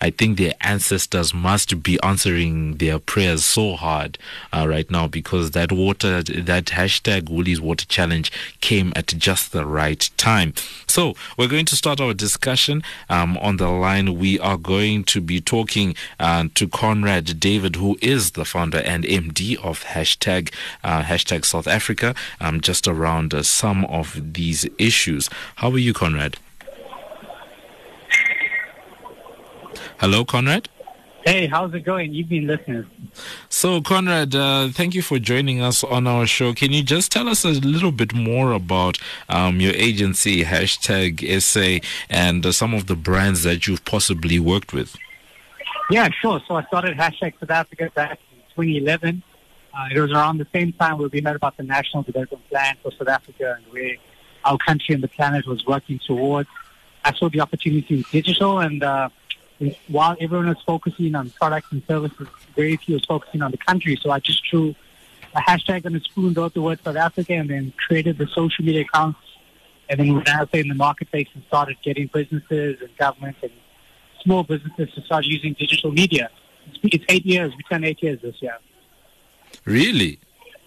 I 0.00 0.10
think 0.10 0.38
their 0.38 0.54
ancestors 0.60 1.34
must 1.34 1.82
be 1.82 1.98
answering 2.02 2.76
their 2.76 2.98
prayers 2.98 3.44
so 3.44 3.74
hard 3.74 4.16
uh, 4.52 4.66
right 4.68 4.88
now 4.90 5.08
because 5.08 5.50
that 5.52 5.72
water, 5.72 6.22
that 6.22 6.66
hashtag 6.66 7.28
Woolies 7.28 7.60
Water 7.60 7.84
Challenge 7.86 8.30
came 8.60 8.92
at 8.94 9.06
just 9.08 9.52
the 9.52 9.66
right 9.66 10.08
time. 10.16 10.54
So 10.86 11.14
we're 11.36 11.48
going 11.48 11.66
to 11.66 11.76
start 11.76 12.00
our 12.00 12.14
discussion 12.14 12.82
um, 13.08 13.36
on 13.38 13.56
the 13.56 13.68
line. 13.68 14.18
We 14.18 14.38
are 14.38 14.56
going 14.56 15.04
to 15.04 15.20
be 15.20 15.40
talking 15.40 15.96
uh, 16.20 16.48
to 16.54 16.68
Conrad 16.68 17.40
David, 17.40 17.76
who 17.76 17.98
is 18.00 18.32
the 18.32 18.44
founder 18.44 18.78
and 18.78 19.04
MD 19.04 19.56
of 19.56 19.84
hashtag 19.84 20.52
uh, 20.84 21.02
hashtag 21.02 21.44
South 21.44 21.66
Africa, 21.66 22.14
um, 22.40 22.60
just 22.60 22.86
around 22.86 23.34
uh, 23.34 23.42
some 23.42 23.84
of 23.86 24.34
these 24.34 24.66
issues. 24.78 25.28
How 25.56 25.70
are 25.70 25.78
you, 25.78 25.92
Conrad? 25.92 26.36
Hello, 29.98 30.24
Conrad. 30.24 30.68
Hey, 31.24 31.48
how's 31.48 31.74
it 31.74 31.80
going? 31.80 32.14
You've 32.14 32.28
been 32.28 32.46
listening. 32.46 32.86
So, 33.48 33.80
Conrad, 33.80 34.32
uh, 34.32 34.68
thank 34.68 34.94
you 34.94 35.02
for 35.02 35.18
joining 35.18 35.60
us 35.60 35.82
on 35.82 36.06
our 36.06 36.24
show. 36.24 36.54
Can 36.54 36.70
you 36.70 36.84
just 36.84 37.10
tell 37.10 37.28
us 37.28 37.44
a 37.44 37.48
little 37.48 37.90
bit 37.90 38.14
more 38.14 38.52
about 38.52 38.98
um, 39.28 39.60
your 39.60 39.74
agency, 39.74 40.44
hashtag 40.44 41.42
SA, 41.42 41.84
and 42.08 42.46
uh, 42.46 42.52
some 42.52 42.74
of 42.74 42.86
the 42.86 42.94
brands 42.94 43.42
that 43.42 43.66
you've 43.66 43.84
possibly 43.84 44.38
worked 44.38 44.72
with? 44.72 44.96
Yeah, 45.90 46.08
sure. 46.10 46.40
So 46.46 46.54
I 46.54 46.64
started 46.66 46.96
hashtag 46.96 47.34
South 47.40 47.50
Africa 47.50 47.90
back 47.92 48.20
in 48.32 48.38
2011. 48.54 49.24
Uh, 49.74 49.88
it 49.92 49.98
was 49.98 50.12
around 50.12 50.38
the 50.38 50.46
same 50.52 50.72
time 50.74 50.98
where 50.98 51.08
we 51.08 51.20
heard 51.20 51.34
about 51.34 51.56
the 51.56 51.64
National 51.64 52.04
Development 52.04 52.48
Plan 52.48 52.76
for 52.84 52.92
South 52.92 53.08
Africa 53.08 53.56
and 53.56 53.72
where 53.72 53.96
our 54.44 54.58
country 54.58 54.94
and 54.94 55.02
the 55.02 55.08
planet 55.08 55.44
was 55.44 55.66
working 55.66 55.98
towards. 55.98 56.48
I 57.04 57.12
saw 57.14 57.28
the 57.28 57.40
opportunity 57.40 57.96
in 57.96 58.04
digital 58.12 58.60
and 58.60 58.84
uh, 58.84 59.08
while 59.88 60.16
everyone 60.20 60.48
was 60.48 60.62
focusing 60.64 61.14
on 61.14 61.30
products 61.30 61.68
and 61.72 61.82
services, 61.86 62.28
very 62.54 62.76
few 62.76 62.94
was 62.94 63.04
focusing 63.04 63.42
on 63.42 63.50
the 63.50 63.56
country. 63.56 63.98
So 64.00 64.10
I 64.10 64.20
just 64.20 64.48
threw 64.48 64.74
a 65.34 65.40
hashtag 65.40 65.84
on 65.86 65.94
a 65.94 66.00
spoon, 66.00 66.32
wrote 66.34 66.54
the 66.54 66.62
word 66.62 66.78
South 66.82 66.96
Africa, 66.96 67.34
and 67.34 67.50
then 67.50 67.72
created 67.86 68.18
the 68.18 68.26
social 68.28 68.64
media 68.64 68.82
accounts. 68.82 69.20
And 69.90 69.98
then 69.98 70.14
went 70.14 70.28
out 70.28 70.50
there 70.50 70.60
in 70.60 70.68
the 70.68 70.74
marketplace 70.74 71.28
and 71.32 71.42
started 71.44 71.78
getting 71.82 72.10
businesses 72.12 72.78
and 72.82 72.94
governments 72.98 73.38
and 73.42 73.52
small 74.22 74.42
businesses 74.42 74.92
to 74.94 75.00
start 75.00 75.24
using 75.24 75.54
digital 75.54 75.90
media. 75.90 76.28
It's, 76.82 77.04
eight 77.08 77.24
years. 77.24 77.54
We 77.56 77.62
turn 77.62 77.84
eight 77.84 78.02
years 78.02 78.20
this 78.20 78.36
year. 78.42 78.58
Really? 79.64 80.20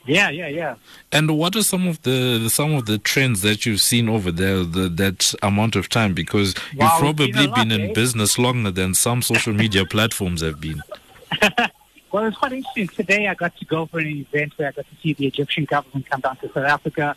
Yeah, 0.06 0.30
yeah, 0.30 0.48
yeah. 0.48 0.76
And 1.12 1.38
what 1.38 1.56
are 1.56 1.62
some 1.62 1.88
of 1.88 2.02
the 2.02 2.50
some 2.50 2.74
of 2.74 2.86
the 2.86 2.98
trends 2.98 3.42
that 3.42 3.66
you've 3.66 3.82
seen 3.82 4.10
over 4.10 4.32
there 4.32 4.64
the, 4.64 4.90
that 4.90 5.34
amount 5.44 5.76
of 5.76 5.90
time? 5.90 6.14
Because 6.14 6.56
Wow, 6.76 6.86
you've 6.86 7.00
probably 7.00 7.32
been 7.32 7.52
lot, 7.52 7.56
been 7.56 7.72
in 7.72 7.90
eh? 7.92 7.94
business 7.94 8.40
longer 8.40 8.72
than 8.72 8.94
some 8.96 9.22
social 9.22 9.54
media 9.54 9.86
platforms 9.86 10.42
have 10.42 10.60
been. 10.60 10.82
Well, 12.12 12.26
it's 12.26 12.38
quite 12.38 12.52
interesting. 12.52 12.90
Today, 12.90 13.28
I 13.30 13.36
got 13.36 13.56
to 13.56 13.66
go 13.66 13.86
for 13.86 14.00
an 14.00 14.08
event 14.08 14.52
where 14.58 14.68
I 14.68 14.72
got 14.72 14.86
to 14.86 14.96
see 15.02 15.14
the 15.14 15.28
Egyptian 15.28 15.64
government 15.64 16.10
come 16.10 16.20
down 16.20 16.36
to 16.38 16.48
South 16.48 16.66
Africa. 16.66 17.16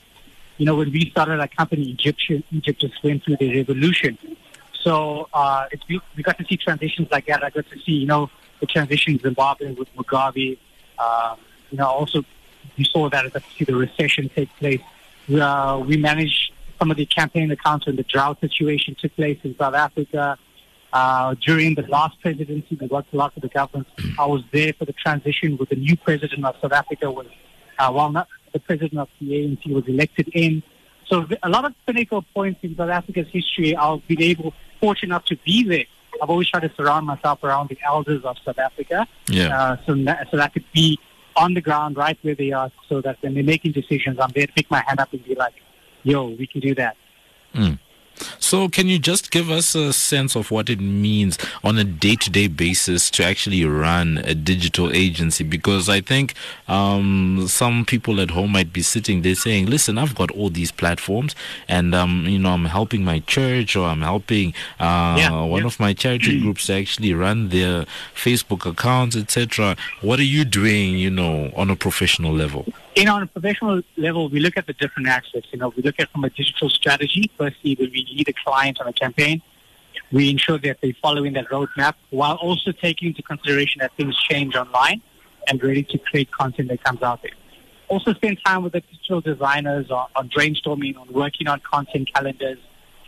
You 0.56 0.66
know, 0.66 0.76
when 0.76 0.92
we 0.92 1.10
started 1.10 1.40
our 1.40 1.48
company, 1.48 1.90
Egyptian, 1.90 2.44
Egypt 2.52 2.80
just 2.80 3.02
went 3.02 3.24
through 3.24 3.38
the 3.38 3.56
revolution. 3.56 4.16
So 4.82 5.28
uh, 5.34 5.66
it's, 5.72 5.82
we, 5.88 6.00
we 6.16 6.22
got 6.22 6.38
to 6.38 6.44
see 6.44 6.56
transitions 6.56 7.08
like 7.10 7.26
that. 7.26 7.42
I 7.42 7.50
got 7.50 7.68
to 7.70 7.78
see, 7.80 7.92
you 7.92 8.06
know, 8.06 8.30
the 8.60 8.66
transition 8.66 9.14
in 9.14 9.18
Zimbabwe 9.18 9.72
with 9.72 9.92
Mugabe. 9.96 10.58
Um, 10.96 11.38
you 11.72 11.78
know, 11.78 11.88
also 11.88 12.22
we 12.76 12.84
saw 12.84 13.08
that 13.10 13.26
as 13.26 13.36
I 13.36 13.40
see 13.56 13.64
the 13.64 13.74
recession 13.74 14.28
take 14.34 14.50
place. 14.56 14.80
We, 15.28 15.40
uh, 15.40 15.78
we 15.78 15.96
managed 15.96 16.52
some 16.78 16.90
of 16.90 16.96
the 16.96 17.06
campaign 17.06 17.50
accounts 17.50 17.86
when 17.86 17.96
the 17.96 18.02
drought 18.02 18.40
situation 18.40 18.96
took 19.00 19.14
place 19.16 19.38
in 19.44 19.56
South 19.56 19.74
Africa. 19.74 20.38
Uh, 20.92 21.34
during 21.40 21.74
the 21.74 21.82
last 21.82 22.20
presidency, 22.20 22.76
we 22.80 22.86
worked 22.86 23.12
a 23.12 23.16
lot 23.16 23.32
the 23.40 23.48
government. 23.48 23.88
I 24.18 24.26
was 24.26 24.42
there 24.52 24.72
for 24.74 24.84
the 24.84 24.92
transition 24.92 25.56
with 25.56 25.70
the 25.70 25.76
new 25.76 25.96
president 25.96 26.44
of 26.44 26.54
South 26.60 26.72
Africa. 26.72 27.10
Was 27.10 27.26
uh, 27.78 27.90
well, 27.92 28.10
not 28.12 28.28
the 28.52 28.60
president 28.60 28.98
of 29.00 29.08
the 29.20 29.30
ANC 29.30 29.72
was 29.72 29.86
elected 29.88 30.28
in. 30.34 30.62
So 31.06 31.26
a 31.42 31.48
lot 31.48 31.64
of 31.64 31.74
pinnacle 31.86 32.24
points 32.34 32.60
in 32.62 32.76
South 32.76 32.90
Africa's 32.90 33.26
history, 33.28 33.76
I've 33.76 34.06
been 34.06 34.22
able, 34.22 34.54
fortunate 34.80 35.08
enough 35.08 35.24
to 35.26 35.36
be 35.44 35.64
there. 35.64 35.84
I've 36.22 36.30
always 36.30 36.48
tried 36.48 36.60
to 36.60 36.72
surround 36.76 37.06
myself 37.06 37.42
around 37.42 37.68
the 37.70 37.78
elders 37.84 38.24
of 38.24 38.36
South 38.44 38.58
Africa, 38.58 39.06
Yeah. 39.28 39.58
uh, 39.58 39.76
so 39.84 39.94
that, 40.04 40.28
so 40.30 40.36
that 40.36 40.52
could 40.52 40.64
be 40.72 40.98
on 41.36 41.54
the 41.54 41.60
ground 41.60 41.96
right 41.96 42.18
where 42.22 42.34
they 42.34 42.52
are, 42.52 42.70
so 42.88 43.00
that 43.00 43.16
when 43.20 43.34
they're 43.34 43.42
making 43.42 43.72
decisions, 43.72 44.18
I'm 44.18 44.30
there 44.34 44.46
to 44.46 44.52
pick 44.52 44.70
my 44.70 44.82
hand 44.86 45.00
up 45.00 45.12
and 45.12 45.24
be 45.24 45.34
like, 45.34 45.54
"Yo, 46.02 46.28
we 46.28 46.46
can 46.46 46.60
do 46.60 46.74
that." 46.74 46.96
Hmm. 47.54 47.74
So, 48.38 48.68
can 48.68 48.88
you 48.88 48.98
just 48.98 49.30
give 49.30 49.50
us 49.50 49.74
a 49.74 49.92
sense 49.92 50.36
of 50.36 50.50
what 50.50 50.70
it 50.70 50.80
means 50.80 51.38
on 51.62 51.78
a 51.78 51.84
day 51.84 52.16
to 52.16 52.30
day 52.30 52.46
basis 52.48 53.10
to 53.12 53.24
actually 53.24 53.64
run 53.64 54.18
a 54.18 54.34
digital 54.34 54.92
agency? 54.92 55.44
Because 55.44 55.88
I 55.88 56.00
think 56.00 56.34
um, 56.68 57.46
some 57.48 57.84
people 57.84 58.20
at 58.20 58.30
home 58.30 58.52
might 58.52 58.72
be 58.72 58.82
sitting 58.82 59.22
there 59.22 59.34
saying, 59.34 59.66
listen, 59.66 59.98
I've 59.98 60.14
got 60.14 60.30
all 60.30 60.50
these 60.50 60.70
platforms 60.70 61.34
and, 61.68 61.94
um, 61.94 62.26
you 62.26 62.38
know, 62.38 62.50
I'm 62.50 62.66
helping 62.66 63.04
my 63.04 63.20
church 63.20 63.76
or 63.76 63.86
I'm 63.86 64.02
helping 64.02 64.54
uh, 64.78 65.16
Yeah, 65.18 65.42
one 65.42 65.62
yeah. 65.62 65.66
of 65.66 65.80
my 65.80 65.92
charity 65.92 66.40
groups 66.42 66.66
to 66.66 66.74
actually 66.74 67.14
run 67.14 67.48
their 67.48 67.86
Facebook 68.14 68.64
accounts, 68.70 69.16
etc. 69.16 69.76
What 70.00 70.18
are 70.20 70.24
you 70.24 70.44
doing, 70.44 70.96
you 70.98 71.10
know, 71.10 71.50
on 71.56 71.70
a 71.70 71.76
professional 71.76 72.32
level? 72.32 72.66
You 72.96 73.04
know, 73.06 73.16
on 73.16 73.22
a 73.24 73.26
professional 73.26 73.82
level, 73.96 74.28
we 74.28 74.38
look 74.38 74.56
at 74.56 74.68
the 74.68 74.72
different 74.72 75.08
aspects. 75.08 75.48
You 75.52 75.58
know, 75.58 75.70
we 75.76 75.82
look 75.82 75.98
at 75.98 76.10
from 76.10 76.22
a 76.22 76.30
digital 76.30 76.70
strategy. 76.70 77.28
Firstly, 77.36 77.74
when 77.74 77.90
we 77.90 78.06
lead 78.12 78.28
a 78.28 78.32
client 78.32 78.80
on 78.80 78.86
a 78.86 78.92
campaign, 78.92 79.42
we 80.12 80.30
ensure 80.30 80.58
that 80.58 80.78
they're 80.80 80.92
following 81.02 81.32
that 81.32 81.48
roadmap 81.48 81.94
while 82.10 82.36
also 82.36 82.70
taking 82.70 83.08
into 83.08 83.22
consideration 83.22 83.80
that 83.80 83.92
things 83.96 84.16
change 84.16 84.54
online 84.54 85.02
and 85.48 85.60
ready 85.60 85.82
to 85.82 85.98
create 85.98 86.30
content 86.30 86.68
that 86.68 86.84
comes 86.84 87.02
out 87.02 87.20
there. 87.22 87.32
Also 87.88 88.14
spend 88.14 88.38
time 88.46 88.62
with 88.62 88.74
the 88.74 88.80
digital 88.80 89.20
designers 89.20 89.90
on, 89.90 90.06
on 90.14 90.28
brainstorming, 90.28 90.96
on 90.96 91.12
working 91.12 91.48
on 91.48 91.58
content 91.60 92.08
calendars, 92.14 92.58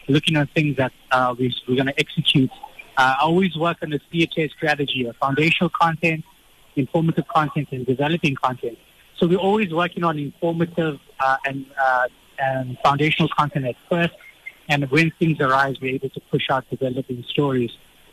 looking 0.08 0.36
at 0.36 0.50
things 0.50 0.76
that 0.78 0.92
uh, 1.12 1.32
we, 1.38 1.54
we're 1.68 1.76
going 1.76 1.86
to 1.86 1.98
execute. 2.00 2.50
Uh, 2.96 3.14
I 3.20 3.22
always 3.22 3.56
work 3.56 3.78
on 3.82 3.90
the 3.90 4.00
CHA 4.00 4.52
strategy 4.56 5.06
of 5.06 5.16
foundational 5.16 5.70
content, 5.70 6.24
informative 6.74 7.28
content, 7.28 7.68
and 7.70 7.86
developing 7.86 8.34
content. 8.34 8.78
So 9.18 9.26
we're 9.26 9.38
always 9.38 9.72
working 9.72 10.04
on 10.04 10.18
informative 10.18 11.00
uh, 11.20 11.36
and, 11.46 11.66
uh, 11.82 12.08
and 12.38 12.76
foundational 12.84 13.28
content 13.30 13.64
at 13.66 13.76
first, 13.88 14.14
and 14.68 14.90
when 14.90 15.10
things 15.18 15.40
arise, 15.40 15.80
we're 15.80 15.94
able 15.94 16.10
to 16.10 16.20
push 16.30 16.50
out 16.50 16.68
developing 16.70 17.24
stories. 17.28 17.70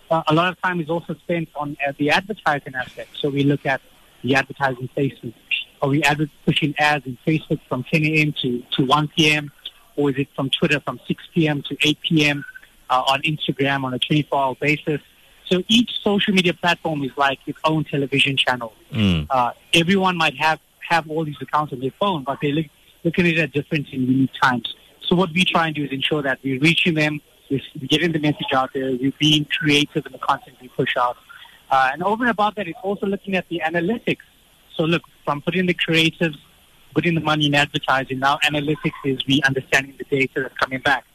Uh, 0.09 0.23
a 0.27 0.33
lot 0.33 0.47
of 0.51 0.61
time 0.61 0.79
is 0.79 0.89
also 0.89 1.13
spent 1.15 1.49
on 1.55 1.75
uh, 1.85 1.91
the 1.97 2.09
advertising 2.11 2.75
aspect. 2.75 3.09
So 3.19 3.29
we 3.29 3.43
look 3.43 3.65
at 3.65 3.81
the 4.21 4.35
advertising 4.35 4.87
placement. 4.89 5.35
Are 5.81 5.89
we 5.89 6.01
adver- 6.03 6.29
pushing 6.45 6.73
ads 6.77 7.05
in 7.05 7.17
Facebook 7.27 7.59
from 7.67 7.83
10 7.83 8.05
a.m. 8.05 8.33
to, 8.41 8.63
to 8.77 8.85
1 8.85 9.07
p.m., 9.09 9.51
or 9.95 10.09
is 10.11 10.17
it 10.17 10.27
from 10.35 10.49
Twitter 10.49 10.79
from 10.79 10.99
6 11.07 11.23
p.m. 11.33 11.61
to 11.63 11.77
8 11.83 11.99
p.m., 12.01 12.45
uh, 12.89 13.03
on 13.07 13.21
Instagram 13.23 13.83
on 13.83 13.93
a 13.93 13.99
24-hour 13.99 14.55
basis? 14.61 15.01
So 15.47 15.63
each 15.67 15.91
social 16.03 16.33
media 16.33 16.53
platform 16.53 17.03
is 17.03 17.11
like 17.17 17.39
its 17.45 17.59
own 17.65 17.83
television 17.83 18.37
channel 18.37 18.73
Mm. 18.93 19.25
uh, 19.31 19.51
everyone 19.73 20.15
might 20.17 20.37
have, 20.37 20.59
have 20.89 21.09
all 21.09 21.25
these 21.25 21.37
accounts 21.41 21.73
on 21.73 21.79
their 21.79 21.93
phone, 21.99 22.23
but 22.23 22.39
they're 22.41 22.65
looking 23.03 23.27
at 23.27 23.33
it 23.33 23.39
at 23.39 23.51
different 23.51 23.87
and 23.91 24.07
unique 24.07 24.31
times. 24.41 24.73
So 25.07 25.15
what 25.15 25.31
we 25.31 25.45
try 25.45 25.67
and 25.67 25.75
do 25.75 25.83
is 25.83 25.91
ensure 25.91 26.21
that 26.21 26.39
we're 26.43 26.59
reaching 26.59 26.93
them, 26.93 27.21
we're 27.49 27.61
getting 27.87 28.11
the 28.11 28.19
message 28.19 28.53
out 28.53 28.71
there, 28.73 28.91
we're 28.91 29.11
being 29.19 29.45
creative 29.45 30.05
in 30.05 30.11
the 30.11 30.17
content 30.19 30.57
we 30.61 30.69
push 30.69 30.95
out. 30.97 31.17
Uh, 31.69 31.89
and 31.93 32.03
over 32.03 32.23
and 32.23 32.31
above 32.31 32.55
that, 32.55 32.67
it's 32.67 32.79
also 32.83 33.05
looking 33.05 33.35
at 33.35 33.47
the 33.49 33.61
analytics. 33.65 34.25
So 34.75 34.83
look, 34.83 35.03
from 35.25 35.41
putting 35.41 35.65
the 35.65 35.73
creatives, 35.73 36.37
putting 36.93 37.15
the 37.15 37.21
money 37.21 37.47
in 37.47 37.55
advertising, 37.55 38.19
now 38.19 38.37
analytics 38.43 38.93
is 39.05 39.25
we 39.27 39.41
understanding 39.43 39.95
the 39.97 40.05
data 40.05 40.41
that's 40.41 40.57
coming 40.57 40.79
back. 40.79 41.05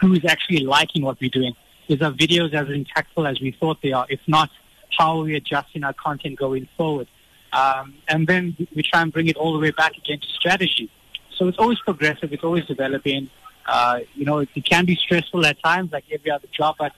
Who 0.00 0.12
is 0.14 0.24
actually 0.24 0.60
liking 0.60 1.02
what 1.02 1.20
we're 1.20 1.30
doing? 1.30 1.54
Is 1.88 2.00
our 2.02 2.12
videos 2.12 2.52
as 2.54 2.68
impactful 2.68 3.30
as 3.30 3.40
we 3.40 3.52
thought 3.52 3.80
they 3.82 3.92
are? 3.92 4.06
If 4.08 4.20
not, 4.26 4.50
how 4.96 5.18
are 5.18 5.24
we 5.24 5.36
adjusting 5.36 5.84
our 5.84 5.92
content 5.92 6.38
going 6.38 6.68
forward? 6.76 7.08
Um, 7.54 7.94
and 8.08 8.26
then 8.26 8.56
we 8.74 8.82
try 8.82 9.02
and 9.02 9.12
bring 9.12 9.28
it 9.28 9.36
all 9.36 9.52
the 9.52 9.60
way 9.60 9.70
back 9.70 9.96
again 9.96 10.18
to 10.20 10.28
strategy. 10.28 10.90
So 11.36 11.48
it's 11.48 11.58
always 11.58 11.78
progressive. 11.80 12.32
It's 12.32 12.44
always 12.44 12.66
developing. 12.66 13.30
Uh, 13.66 14.00
you 14.14 14.24
know, 14.24 14.38
it, 14.38 14.48
it 14.54 14.64
can 14.64 14.84
be 14.84 14.96
stressful 14.96 15.46
at 15.46 15.62
times, 15.62 15.92
like 15.92 16.04
every 16.10 16.30
other 16.30 16.48
job, 16.52 16.76
but 16.78 16.92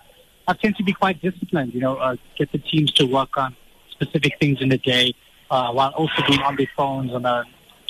I 0.49 0.55
tend 0.55 0.77
to 0.77 0.83
be 0.83 0.93
quite 0.93 1.21
disciplined. 1.21 1.75
You 1.75 1.81
know, 1.81 1.97
uh, 1.97 2.17
get 2.39 2.53
the 2.53 2.59
teams 2.59 2.93
to 2.93 3.05
work 3.05 3.37
on 3.37 3.55
specific 3.91 4.35
things 4.41 4.61
in 4.61 4.69
the 4.69 4.79
day, 4.79 5.15
uh, 5.51 5.73
while 5.73 5.91
also 5.91 6.23
being 6.27 6.41
on 6.41 6.57
their 6.57 6.71
phones 6.77 7.13
on 7.13 7.25
a 7.25 7.45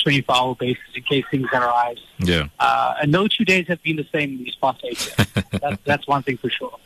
24-hour 0.07 0.55
basis 0.57 0.85
in 0.95 1.03
case 1.03 1.25
things 1.31 1.49
arise. 1.53 1.99
Yeah. 2.19 2.49
Uh, 2.59 2.95
and 3.03 3.12
no 3.12 3.29
two 3.29 3.45
days 3.45 3.66
have 3.69 3.83
been 3.83 3.97
the 3.97 4.09
same 4.12 4.31
in 4.31 4.38
these 4.45 4.55
past 4.57 4.85
eight 4.85 5.05
years. 5.07 5.45
that's, 5.61 5.83
that's 5.85 6.07
one 6.07 6.23
thing 6.23 6.37
for 6.37 6.51
sure. 6.51 6.79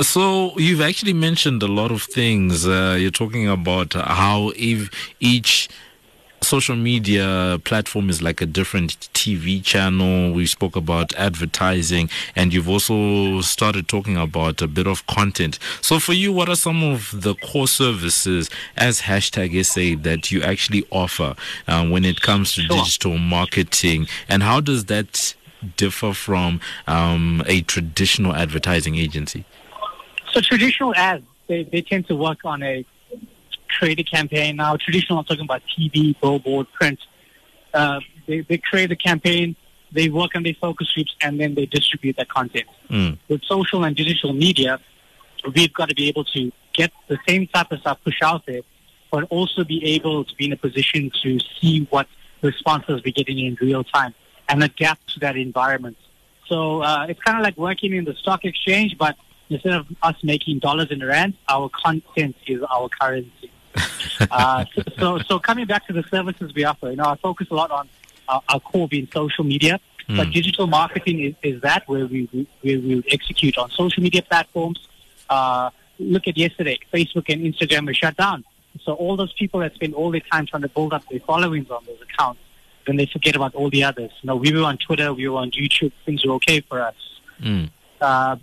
So 0.00 0.58
you've 0.58 0.80
actually 0.80 1.12
mentioned 1.12 1.62
a 1.62 1.68
lot 1.68 1.90
of 1.90 2.02
things. 2.02 2.66
Uh, 2.66 2.96
you're 2.98 3.10
talking 3.10 3.48
about 3.48 3.92
how 3.94 4.52
if 4.56 4.90
each 5.20 5.68
social 6.40 6.76
media 6.76 7.60
platform 7.64 8.08
is 8.08 8.22
like 8.22 8.40
a 8.40 8.46
different 8.46 8.98
TV 9.12 9.62
channel. 9.62 10.32
We 10.32 10.46
spoke 10.46 10.76
about 10.76 11.14
advertising, 11.14 12.08
and 12.36 12.52
you've 12.52 12.68
also 12.68 13.40
started 13.40 13.88
talking 13.88 14.16
about 14.16 14.62
a 14.62 14.66
bit 14.66 14.86
of 14.86 15.06
content. 15.06 15.58
So 15.80 15.98
for 15.98 16.12
you, 16.12 16.32
what 16.32 16.48
are 16.48 16.56
some 16.56 16.82
of 16.82 17.10
the 17.12 17.34
core 17.34 17.68
services 17.68 18.50
as 18.76 19.02
hashtag 19.02 19.64
SA 19.64 20.00
that 20.02 20.30
you 20.30 20.42
actually 20.42 20.86
offer 20.90 21.34
uh, 21.66 21.86
when 21.86 22.04
it 22.04 22.20
comes 22.20 22.54
to 22.54 22.62
Sure. 22.62 22.76
digital 22.78 23.18
marketing, 23.18 24.06
and 24.28 24.42
how 24.42 24.60
does 24.60 24.86
that 24.86 25.34
differ 25.76 26.12
from 26.12 26.60
um, 26.86 27.42
a 27.46 27.62
traditional 27.62 28.34
advertising 28.34 28.96
agency? 28.96 29.44
So 30.32 30.40
traditional 30.40 30.94
ads, 30.94 31.24
they, 31.46 31.64
they 31.64 31.82
tend 31.82 32.06
to 32.08 32.16
work 32.16 32.44
on 32.44 32.62
a 32.62 32.84
create 33.68 33.98
a 34.00 34.04
campaign. 34.04 34.56
Now, 34.56 34.76
traditional, 34.76 35.18
I'm 35.18 35.24
talking 35.24 35.44
about 35.44 35.62
TV, 35.78 36.18
billboard, 36.20 36.66
print. 36.72 36.98
Uh, 37.72 38.00
they, 38.26 38.40
they 38.40 38.58
create 38.58 38.90
a 38.90 38.96
campaign, 38.96 39.56
they 39.92 40.08
work 40.08 40.30
on 40.34 40.42
their 40.42 40.54
focus 40.54 40.92
groups, 40.92 41.14
and 41.22 41.40
then 41.40 41.54
they 41.54 41.66
distribute 41.66 42.16
that 42.16 42.28
content. 42.28 42.66
Mm. 42.90 43.18
With 43.28 43.42
social 43.44 43.84
and 43.84 43.96
digital 43.96 44.32
media, 44.32 44.80
we've 45.54 45.72
got 45.72 45.88
to 45.88 45.94
be 45.94 46.08
able 46.08 46.24
to 46.24 46.52
get 46.74 46.92
the 47.08 47.18
same 47.26 47.46
type 47.46 47.72
of 47.72 47.80
stuff 47.80 47.98
pushed 48.04 48.22
out 48.22 48.46
there, 48.46 48.62
but 49.10 49.24
also 49.24 49.64
be 49.64 49.84
able 49.96 50.24
to 50.24 50.34
be 50.36 50.46
in 50.46 50.52
a 50.52 50.56
position 50.56 51.10
to 51.22 51.38
see 51.60 51.86
what 51.90 52.06
responses 52.42 53.02
we're 53.04 53.12
getting 53.12 53.38
in 53.38 53.56
real 53.60 53.84
time 53.84 54.14
and 54.48 54.62
adapt 54.62 55.14
to 55.14 55.20
that 55.20 55.36
environment. 55.36 55.96
So 56.46 56.82
uh, 56.82 57.06
it's 57.08 57.20
kind 57.20 57.36
of 57.36 57.44
like 57.44 57.56
working 57.56 57.92
in 57.94 58.04
the 58.04 58.14
stock 58.14 58.44
exchange, 58.44 58.96
but 58.96 59.16
instead 59.50 59.74
of 59.74 59.86
us 60.02 60.16
making 60.22 60.60
dollars 60.60 60.90
and 60.90 61.04
rand, 61.04 61.34
our 61.48 61.68
content 61.68 62.36
is 62.46 62.62
our 62.62 62.88
currency. 62.88 63.50
uh, 64.30 64.64
so, 64.98 65.18
so, 65.18 65.38
coming 65.38 65.66
back 65.66 65.86
to 65.86 65.92
the 65.92 66.02
services 66.04 66.52
we 66.54 66.64
offer, 66.64 66.90
you 66.90 66.96
know, 66.96 67.04
I 67.04 67.16
focus 67.16 67.48
a 67.50 67.54
lot 67.54 67.70
on 67.70 67.88
our, 68.28 68.42
our 68.48 68.60
core 68.60 68.88
being 68.88 69.08
social 69.12 69.44
media, 69.44 69.80
mm. 70.08 70.16
but 70.16 70.30
digital 70.30 70.66
marketing 70.66 71.20
is, 71.20 71.34
is 71.42 71.60
that 71.62 71.88
where 71.88 72.06
we, 72.06 72.28
we, 72.62 72.76
we 72.76 73.02
execute 73.10 73.58
on 73.58 73.70
social 73.70 74.02
media 74.02 74.22
platforms. 74.22 74.86
Uh, 75.28 75.70
look 75.98 76.26
at 76.26 76.36
yesterday, 76.36 76.78
Facebook 76.92 77.32
and 77.32 77.42
Instagram 77.42 77.86
were 77.86 77.94
shut 77.94 78.16
down. 78.16 78.44
So 78.84 78.92
all 78.94 79.16
those 79.16 79.32
people 79.32 79.60
that 79.60 79.74
spend 79.74 79.94
all 79.94 80.10
their 80.10 80.20
time 80.20 80.46
trying 80.46 80.62
to 80.62 80.68
build 80.68 80.92
up 80.92 81.02
their 81.10 81.20
followings 81.20 81.70
on 81.70 81.84
those 81.86 82.00
accounts, 82.02 82.40
then 82.86 82.96
they 82.96 83.06
forget 83.06 83.36
about 83.36 83.54
all 83.54 83.70
the 83.70 83.84
others. 83.84 84.10
You 84.22 84.28
know, 84.28 84.36
we 84.36 84.52
were 84.52 84.62
on 84.62 84.78
Twitter, 84.78 85.12
we 85.12 85.28
were 85.28 85.38
on 85.38 85.50
YouTube, 85.50 85.92
things 86.06 86.24
were 86.24 86.34
okay 86.34 86.60
for 86.60 86.80
us. 86.80 86.94
Mm. 87.40 87.70
Uh, 88.00 88.36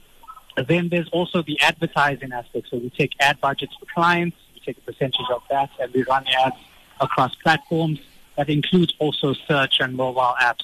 then 0.67 0.89
there's 0.89 1.09
also 1.09 1.41
the 1.41 1.59
advertising 1.61 2.31
aspect. 2.31 2.67
So 2.69 2.77
we 2.77 2.89
take 2.89 3.11
ad 3.19 3.39
budgets 3.41 3.75
for 3.79 3.85
clients, 3.93 4.37
take 4.65 4.77
a 4.77 4.81
percentage 4.81 5.29
of 5.33 5.41
that, 5.49 5.69
and 5.79 5.93
we 5.93 6.03
run 6.03 6.25
ads 6.27 6.55
across 6.99 7.33
platforms. 7.35 7.99
That 8.37 8.49
includes 8.49 8.93
also 8.99 9.33
search 9.47 9.79
and 9.79 9.95
mobile 9.95 10.35
apps. 10.41 10.63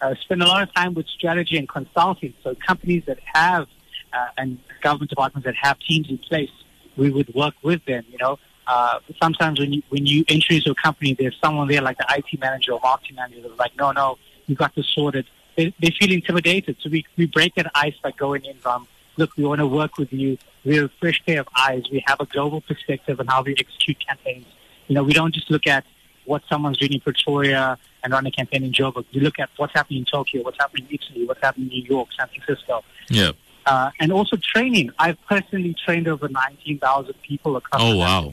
Uh, 0.00 0.14
spend 0.22 0.42
a 0.42 0.46
lot 0.46 0.62
of 0.62 0.74
time 0.74 0.94
with 0.94 1.06
strategy 1.06 1.58
and 1.58 1.68
consulting. 1.68 2.34
So 2.42 2.54
companies 2.54 3.04
that 3.06 3.18
have 3.34 3.68
uh, 4.12 4.28
and 4.38 4.58
government 4.82 5.10
departments 5.10 5.44
that 5.44 5.54
have 5.56 5.78
teams 5.80 6.08
in 6.10 6.18
place, 6.18 6.50
we 6.96 7.10
would 7.10 7.32
work 7.34 7.54
with 7.62 7.84
them. 7.84 8.04
You 8.10 8.18
know, 8.18 8.38
uh, 8.66 8.98
sometimes 9.20 9.60
when 9.60 9.72
you 9.72 9.82
when 9.88 10.06
you 10.06 10.24
introduce 10.28 10.66
a 10.66 10.74
company, 10.74 11.14
there's 11.14 11.36
someone 11.40 11.68
there 11.68 11.82
like 11.82 11.98
the 11.98 12.06
IT 12.16 12.40
manager 12.40 12.72
or 12.72 12.80
marketing 12.82 13.16
manager 13.16 13.42
that's 13.42 13.58
like, 13.58 13.76
no, 13.76 13.92
no, 13.92 14.18
you 14.46 14.56
got 14.56 14.74
to 14.74 14.82
sort 14.82 15.14
it. 15.14 15.26
They, 15.56 15.74
they 15.80 15.94
feel 15.98 16.10
intimidated, 16.10 16.76
so 16.80 16.88
we 16.88 17.04
we 17.16 17.26
break 17.26 17.54
that 17.56 17.70
ice 17.74 17.94
by 18.02 18.12
going 18.12 18.44
in 18.44 18.56
from 18.56 18.86
look, 19.16 19.36
we 19.36 19.44
want 19.44 19.60
to 19.60 19.66
work 19.66 19.98
with 19.98 20.12
you. 20.12 20.38
We're 20.64 20.86
a 20.86 20.90
fresh 21.00 21.22
pair 21.26 21.40
of 21.40 21.48
eyes. 21.56 21.82
We 21.90 22.02
have 22.06 22.20
a 22.20 22.26
global 22.26 22.60
perspective 22.60 23.20
on 23.20 23.26
how 23.26 23.42
we 23.42 23.52
execute 23.58 23.98
campaigns. 24.06 24.46
You 24.88 24.94
know, 24.94 25.02
we 25.02 25.12
don't 25.12 25.34
just 25.34 25.50
look 25.50 25.66
at 25.66 25.84
what 26.24 26.42
someone's 26.48 26.78
doing 26.78 26.92
in 26.92 27.00
Pretoria 27.00 27.78
and 28.02 28.12
run 28.12 28.26
a 28.26 28.30
campaign 28.30 28.64
in 28.64 28.72
Joburg. 28.72 29.04
We 29.14 29.20
look 29.20 29.38
at 29.38 29.50
what's 29.56 29.72
happening 29.74 30.00
in 30.00 30.04
Tokyo, 30.04 30.42
what's 30.42 30.58
happening 30.58 30.86
in 30.88 30.98
Italy, 31.00 31.26
what's 31.26 31.40
happening 31.42 31.68
in 31.68 31.78
New 31.78 31.84
York, 31.84 32.08
San 32.18 32.28
Francisco. 32.28 32.84
Yeah. 33.08 33.32
Uh, 33.66 33.90
and 34.00 34.12
also 34.12 34.36
training. 34.36 34.90
I've 34.98 35.18
personally 35.28 35.74
trained 35.84 36.08
over 36.08 36.28
19,000 36.28 37.14
people 37.22 37.56
across 37.56 37.80
Oh, 37.82 37.96
wow. 37.96 38.30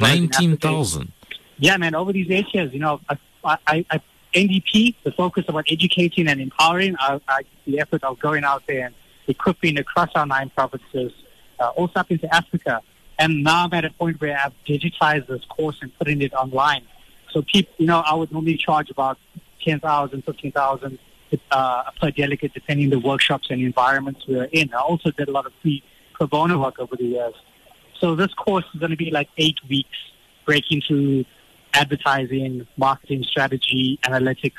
19,000? 0.00 1.12
Yeah, 1.58 1.76
man, 1.76 1.94
over 1.94 2.12
these 2.12 2.30
eight 2.30 2.52
years, 2.52 2.72
you 2.72 2.80
know, 2.80 3.00
I, 3.08 3.16
I, 3.44 3.86
I, 3.90 4.00
NDP, 4.34 4.96
the 5.04 5.12
focus 5.12 5.44
about 5.48 5.64
educating 5.70 6.28
and 6.28 6.40
empowering, 6.40 6.96
I, 6.98 7.20
I, 7.28 7.42
the 7.66 7.80
effort 7.80 8.04
of 8.04 8.18
going 8.18 8.44
out 8.44 8.64
there 8.66 8.86
and 8.86 8.94
equipping 9.28 9.78
across 9.78 10.10
our 10.14 10.26
nine 10.26 10.50
provinces, 10.50 11.12
uh, 11.58 11.68
also 11.68 12.00
up 12.00 12.10
into 12.10 12.32
Africa. 12.34 12.82
And 13.18 13.42
now 13.42 13.64
I'm 13.64 13.72
at 13.72 13.84
a 13.84 13.90
point 13.90 14.20
where 14.20 14.38
I've 14.38 14.52
digitized 14.66 15.26
this 15.26 15.44
course 15.46 15.78
and 15.80 15.96
putting 15.98 16.20
it 16.20 16.34
online. 16.34 16.82
So 17.30 17.42
people, 17.42 17.72
you 17.78 17.86
know, 17.86 18.00
I 18.00 18.14
would 18.14 18.30
normally 18.30 18.56
charge 18.56 18.90
about 18.90 19.18
10,000, 19.64 20.22
15,000 20.22 20.98
uh, 21.50 21.90
per 22.00 22.10
delegate, 22.10 22.54
depending 22.54 22.90
the 22.90 22.98
workshops 22.98 23.48
and 23.50 23.60
environments 23.60 24.26
we're 24.28 24.44
in. 24.44 24.72
I 24.72 24.80
also 24.80 25.10
did 25.10 25.28
a 25.28 25.32
lot 25.32 25.46
of 25.46 25.52
free 25.62 25.82
pro 26.12 26.26
bono 26.26 26.60
work 26.60 26.78
over 26.78 26.96
the 26.96 27.04
years. 27.04 27.34
So 28.00 28.14
this 28.14 28.32
course 28.34 28.64
is 28.74 28.80
going 28.80 28.90
to 28.90 28.96
be 28.96 29.10
like 29.10 29.28
eight 29.38 29.58
weeks, 29.68 29.96
breaking 30.44 30.82
through 30.86 31.24
advertising, 31.74 32.66
marketing 32.76 33.24
strategy, 33.24 33.98
analytics, 34.04 34.52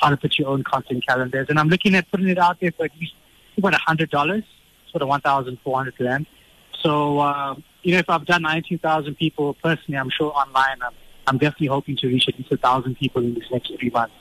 how 0.00 0.10
to 0.10 0.16
put 0.16 0.38
your 0.38 0.48
own 0.48 0.62
content 0.62 1.06
calendars. 1.06 1.46
And 1.48 1.58
I'm 1.58 1.68
looking 1.68 1.94
at 1.94 2.10
putting 2.10 2.28
it 2.28 2.38
out 2.38 2.60
there 2.60 2.72
for 2.72 2.84
at 2.84 2.92
least 2.98 3.14
about 3.58 3.74
hundred 3.74 4.10
dollars, 4.10 4.44
sort 4.90 5.02
of 5.02 5.08
one 5.08 5.20
thousand 5.20 5.58
four 5.62 5.76
hundred 5.76 5.94
rand. 6.00 6.26
So 6.82 7.18
uh, 7.18 7.54
you 7.82 7.92
know, 7.92 7.98
if 7.98 8.08
I've 8.08 8.26
done 8.26 8.42
nineteen 8.42 8.78
thousand 8.78 9.16
people 9.16 9.54
personally, 9.54 9.98
I'm 9.98 10.10
sure 10.10 10.32
online, 10.32 10.78
I'm, 10.82 10.92
I'm 11.26 11.38
definitely 11.38 11.68
hoping 11.68 11.96
to 11.98 12.06
reach 12.06 12.28
at 12.28 12.38
least 12.38 12.52
a 12.52 12.56
thousand 12.56 12.96
people 12.96 13.22
in 13.22 13.34
these 13.34 13.50
next 13.50 13.72
three 13.78 13.90
months. 13.90 14.14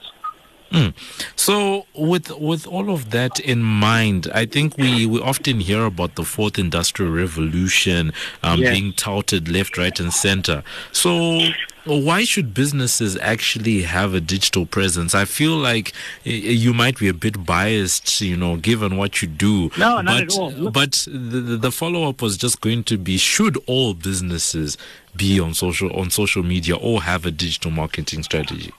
Mm. 0.71 0.93
So, 1.35 1.85
with 1.95 2.29
with 2.37 2.67
all 2.67 2.91
of 2.91 3.09
that 3.09 3.39
in 3.39 3.63
mind, 3.63 4.27
I 4.33 4.45
think 4.45 4.77
we, 4.77 5.05
we 5.05 5.19
often 5.19 5.59
hear 5.59 5.85
about 5.85 6.15
the 6.15 6.23
fourth 6.23 6.59
industrial 6.59 7.11
revolution 7.11 8.13
um, 8.43 8.59
yes. 8.59 8.77
being 8.77 8.93
touted 8.93 9.49
left, 9.49 9.77
right, 9.77 9.99
and 9.99 10.13
center. 10.13 10.63
So, 10.91 11.39
why 11.85 12.23
should 12.23 12.53
businesses 12.53 13.17
actually 13.17 13.81
have 13.81 14.13
a 14.13 14.21
digital 14.21 14.67
presence? 14.67 15.15
I 15.15 15.25
feel 15.25 15.55
like 15.55 15.93
you 16.23 16.73
might 16.73 16.99
be 16.99 17.07
a 17.07 17.13
bit 17.13 17.45
biased, 17.45 18.21
you 18.21 18.37
know, 18.37 18.57
given 18.57 18.95
what 18.95 19.21
you 19.23 19.27
do. 19.27 19.71
No, 19.77 20.01
not 20.01 20.05
but, 20.05 20.21
at 20.21 20.31
all. 20.37 20.51
Look. 20.51 20.73
But 20.73 21.07
the, 21.07 21.57
the 21.57 21.71
follow 21.71 22.07
up 22.07 22.21
was 22.21 22.37
just 22.37 22.61
going 22.61 22.83
to 22.85 22.97
be: 22.97 23.17
Should 23.17 23.57
all 23.65 23.95
businesses 23.95 24.77
be 25.15 25.39
on 25.39 25.55
social 25.55 25.91
on 25.99 26.11
social 26.11 26.43
media 26.43 26.75
or 26.75 27.01
have 27.01 27.25
a 27.25 27.31
digital 27.31 27.71
marketing 27.71 28.21
strategy? 28.21 28.71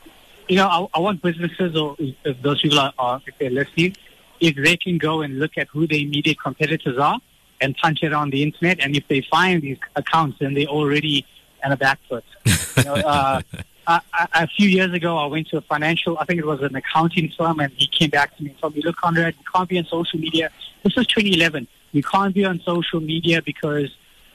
You 0.51 0.57
know, 0.57 0.67
I, 0.67 0.99
I 0.99 1.01
want 1.01 1.23
businesses 1.23 1.77
or 1.77 1.97
if 1.99 2.43
those 2.43 2.61
people 2.61 2.81
are, 2.81 2.93
are, 2.99 3.23
if 3.25 3.39
they're 3.39 3.51
listening, 3.51 3.95
if 4.41 4.57
they 4.57 4.77
can 4.77 4.99
go 4.99 5.23
and 5.23 5.39
look 5.39 5.57
at 5.57 5.69
who 5.69 5.87
their 5.87 6.01
immediate 6.01 6.41
competitors 6.41 6.99
are 6.99 7.21
and 7.61 7.77
punch 7.77 8.03
it 8.03 8.13
on 8.13 8.31
the 8.31 8.43
internet, 8.43 8.81
and 8.81 8.97
if 8.97 9.07
they 9.07 9.21
find 9.31 9.63
these 9.63 9.79
accounts, 9.95 10.39
then 10.41 10.55
they're 10.55 10.67
already 10.67 11.25
on 11.63 11.71
a 11.73 11.77
back 11.77 12.01
foot. 12.09 12.25
You 12.77 12.85
know, 12.85 12.95
uh, 12.95 13.43
a 13.87 14.47
few 14.47 14.69
years 14.69 14.93
ago, 14.95 15.19
I 15.19 15.27
went 15.27 15.49
to 15.49 15.59
a 15.59 15.61
financial, 15.61 16.17
I 16.19 16.25
think 16.25 16.39
it 16.39 16.47
was 16.47 16.63
an 16.63 16.75
accounting 16.75 17.31
firm, 17.37 17.61
and 17.61 17.71
he 17.77 17.87
came 17.89 18.09
back 18.09 18.35
to 18.37 18.43
me 18.43 18.51
and 18.51 18.59
told 18.59 18.75
me, 18.75 18.83
look, 18.83 18.97
Conrad, 18.97 19.35
you 19.37 19.45
can't 19.55 19.69
be 19.69 19.77
on 19.77 19.85
social 19.85 20.19
media. 20.19 20.51
This 20.83 20.97
was 20.97 21.07
2011. 21.09 21.69
You 21.93 22.03
can't 22.03 22.35
be 22.35 22.45
on 22.45 22.61
social 22.61 23.01
media 23.01 23.43
because 23.43 23.91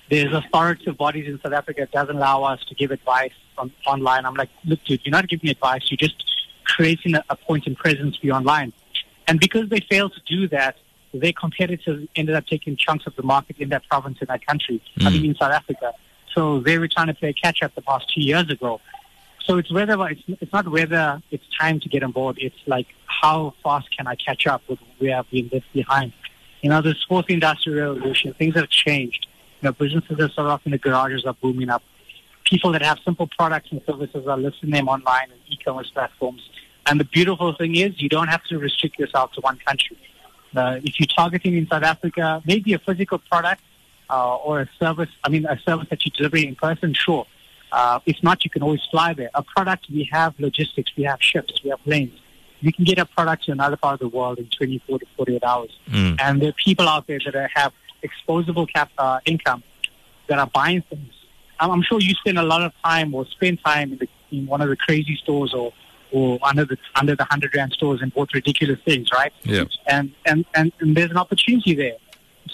there's 0.09 0.33
authoritative 0.33 0.97
bodies 0.97 1.27
in 1.27 1.39
South 1.41 1.53
Africa 1.53 1.81
that 1.81 1.91
doesn't 1.91 2.15
allow 2.15 2.43
us 2.43 2.63
to 2.65 2.75
give 2.75 2.91
advice 2.91 3.33
on, 3.57 3.71
online. 3.87 4.25
I'm 4.25 4.35
like, 4.35 4.49
look, 4.63 4.83
dude, 4.83 5.01
you're 5.03 5.11
not 5.11 5.27
giving 5.27 5.47
me 5.47 5.51
advice. 5.51 5.89
You're 5.89 5.97
just 5.97 6.23
creating 6.63 7.15
a, 7.15 7.23
a 7.29 7.35
point 7.35 7.67
in 7.67 7.75
presence 7.75 8.17
for 8.17 8.25
you 8.25 8.33
online. 8.33 8.73
And 9.27 9.39
because 9.39 9.69
they 9.69 9.79
failed 9.79 10.13
to 10.13 10.21
do 10.25 10.47
that, 10.49 10.77
their 11.13 11.33
competitors 11.33 12.07
ended 12.15 12.35
up 12.35 12.45
taking 12.45 12.75
chunks 12.75 13.07
of 13.07 13.15
the 13.15 13.23
market 13.23 13.57
in 13.59 13.69
that 13.69 13.87
province, 13.87 14.17
in 14.21 14.27
that 14.27 14.45
country, 14.45 14.81
mm. 14.99 15.05
I 15.05 15.09
mean, 15.09 15.25
in 15.25 15.35
South 15.35 15.51
Africa. 15.51 15.93
So 16.33 16.59
they 16.59 16.77
were 16.77 16.87
trying 16.87 17.07
to 17.07 17.13
play 17.13 17.33
catch 17.33 17.63
up 17.63 17.73
the 17.75 17.81
past 17.81 18.13
two 18.13 18.21
years 18.21 18.49
ago. 18.49 18.81
So 19.45 19.57
it's 19.57 19.71
whether 19.71 19.95
it's, 20.07 20.21
it's 20.27 20.51
not 20.51 20.67
whether 20.67 21.21
it's 21.31 21.45
time 21.57 21.79
to 21.79 21.89
get 21.89 22.03
on 22.03 22.11
board. 22.11 22.37
It's 22.39 22.55
like 22.65 22.87
how 23.05 23.53
fast 23.63 23.95
can 23.95 24.07
I 24.07 24.15
catch 24.15 24.45
up 24.47 24.61
with 24.67 24.79
where 24.97 25.17
I've 25.17 25.29
been 25.29 25.49
left 25.53 25.71
behind. 25.71 26.13
You 26.61 26.69
know, 26.69 26.81
this 26.81 27.01
fourth 27.07 27.29
industrial 27.29 27.93
revolution, 27.93 28.33
things 28.33 28.55
have 28.55 28.69
changed. 28.69 29.27
You 29.61 29.69
know, 29.69 29.71
businesses 29.73 30.17
that 30.17 30.31
started 30.31 30.49
off 30.49 30.61
in 30.65 30.71
the 30.71 30.77
garages 30.77 31.25
are 31.25 31.33
booming 31.33 31.69
up 31.69 31.83
people 32.45 32.71
that 32.71 32.81
have 32.81 32.99
simple 33.03 33.27
products 33.27 33.69
and 33.71 33.81
services 33.85 34.25
are 34.27 34.37
listing 34.37 34.69
them 34.69 34.87
online 34.87 35.31
and 35.31 35.39
e-commerce 35.49 35.89
platforms. 35.89 36.47
And 36.85 36.99
the 36.99 37.03
beautiful 37.05 37.53
thing 37.53 37.75
is 37.75 38.01
you 38.01 38.09
don't 38.09 38.27
have 38.27 38.43
to 38.45 38.57
restrict 38.57 38.97
yourself 38.99 39.33
to 39.33 39.41
one 39.41 39.57
country. 39.65 39.97
Uh, 40.55 40.79
if 40.83 40.99
you're 40.99 41.07
targeting 41.07 41.57
in 41.57 41.67
South 41.67 41.83
Africa, 41.83 42.41
maybe 42.45 42.73
a 42.73 42.79
physical 42.79 43.17
product 43.17 43.61
uh, 44.09 44.37
or 44.37 44.61
a 44.61 44.69
service, 44.79 45.09
I 45.23 45.29
mean, 45.29 45.45
a 45.45 45.59
service 45.59 45.87
that 45.89 46.05
you're 46.05 46.13
delivering 46.15 46.49
in 46.49 46.55
person, 46.55 46.93
sure. 46.93 47.25
Uh, 47.71 47.99
if 48.05 48.21
not, 48.23 48.45
you 48.45 48.49
can 48.49 48.61
always 48.61 48.81
fly 48.89 49.13
there. 49.13 49.31
A 49.33 49.43
product, 49.43 49.87
we 49.91 50.07
have 50.11 50.39
logistics, 50.39 50.91
we 50.95 51.03
have 51.03 51.21
ships, 51.21 51.61
we 51.63 51.71
have 51.71 51.83
planes. 51.83 52.17
You 52.61 52.71
can 52.71 52.85
get 52.85 52.99
a 52.99 53.05
product 53.05 53.45
to 53.45 53.51
another 53.51 53.75
part 53.75 53.95
of 53.95 53.99
the 53.99 54.15
world 54.15 54.37
in 54.37 54.47
24 54.55 54.99
to 54.99 55.05
48 55.17 55.43
hours. 55.43 55.77
Mm. 55.89 56.17
And 56.21 56.41
there 56.41 56.49
are 56.49 56.53
people 56.53 56.87
out 56.87 57.07
there 57.07 57.19
that 57.19 57.51
have 57.53 57.73
exposable 58.07 58.71
cap, 58.71 58.91
uh, 58.97 59.19
income 59.25 59.63
that 60.27 60.39
are 60.39 60.47
buying 60.47 60.81
things 60.89 61.15
I'm 61.59 61.81
sure 61.81 61.99
you 61.99 62.13
spend 62.15 62.37
a 62.37 62.43
lot 62.43 62.61
of 62.61 62.73
time 62.83 63.13
or 63.13 63.25
spend 63.25 63.63
time 63.63 63.93
in, 63.93 63.99
the, 63.99 64.09
in 64.31 64.45
one 64.45 64.61
of 64.61 64.69
the 64.69 64.75
crazy 64.75 65.17
stores 65.21 65.53
or 65.53 65.73
or 66.11 66.37
under 66.43 66.65
the 66.65 66.77
under 66.95 67.15
the 67.15 67.25
hundred 67.25 67.55
rand 67.55 67.73
stores 67.73 68.01
and 68.01 68.13
bought 68.13 68.33
ridiculous 68.33 68.79
things, 68.85 69.09
right? 69.11 69.33
Yeah. 69.43 69.65
And, 69.87 70.11
and 70.25 70.45
and 70.55 70.71
and 70.79 70.95
there's 70.95 71.11
an 71.11 71.17
opportunity 71.17 71.73
there. 71.73 71.97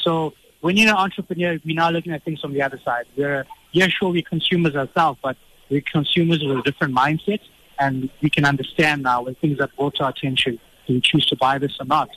So 0.02 0.34
when 0.62 0.78
you're 0.78 0.90
an 0.90 0.96
entrepreneur, 0.96 1.60
we're 1.66 1.76
now 1.76 1.90
looking 1.90 2.14
at 2.14 2.24
things 2.24 2.40
from 2.40 2.54
the 2.54 2.62
other 2.62 2.80
side. 2.84 3.06
We're 3.16 3.46
yeah, 3.72 3.88
sure, 3.88 4.10
we're 4.10 4.24
consumers 4.24 4.76
ourselves, 4.76 5.20
but 5.22 5.38
we're 5.70 5.82
consumers 5.82 6.44
with 6.44 6.58
a 6.58 6.62
different 6.64 6.96
mindset, 6.96 7.40
and 7.80 8.10
we 8.22 8.30
can 8.30 8.46
understand 8.46 9.04
now 9.04 9.24
when 9.24 9.36
things 9.36 9.60
are 9.60 9.70
brought 9.78 9.96
to 9.96 10.04
our 10.04 10.10
attention, 10.10 10.60
do 10.88 10.94
we 10.94 11.02
choose 11.02 11.26
to 11.28 11.36
buy 11.36 11.58
this 11.58 11.78
or 11.80 11.86
not? 11.86 12.10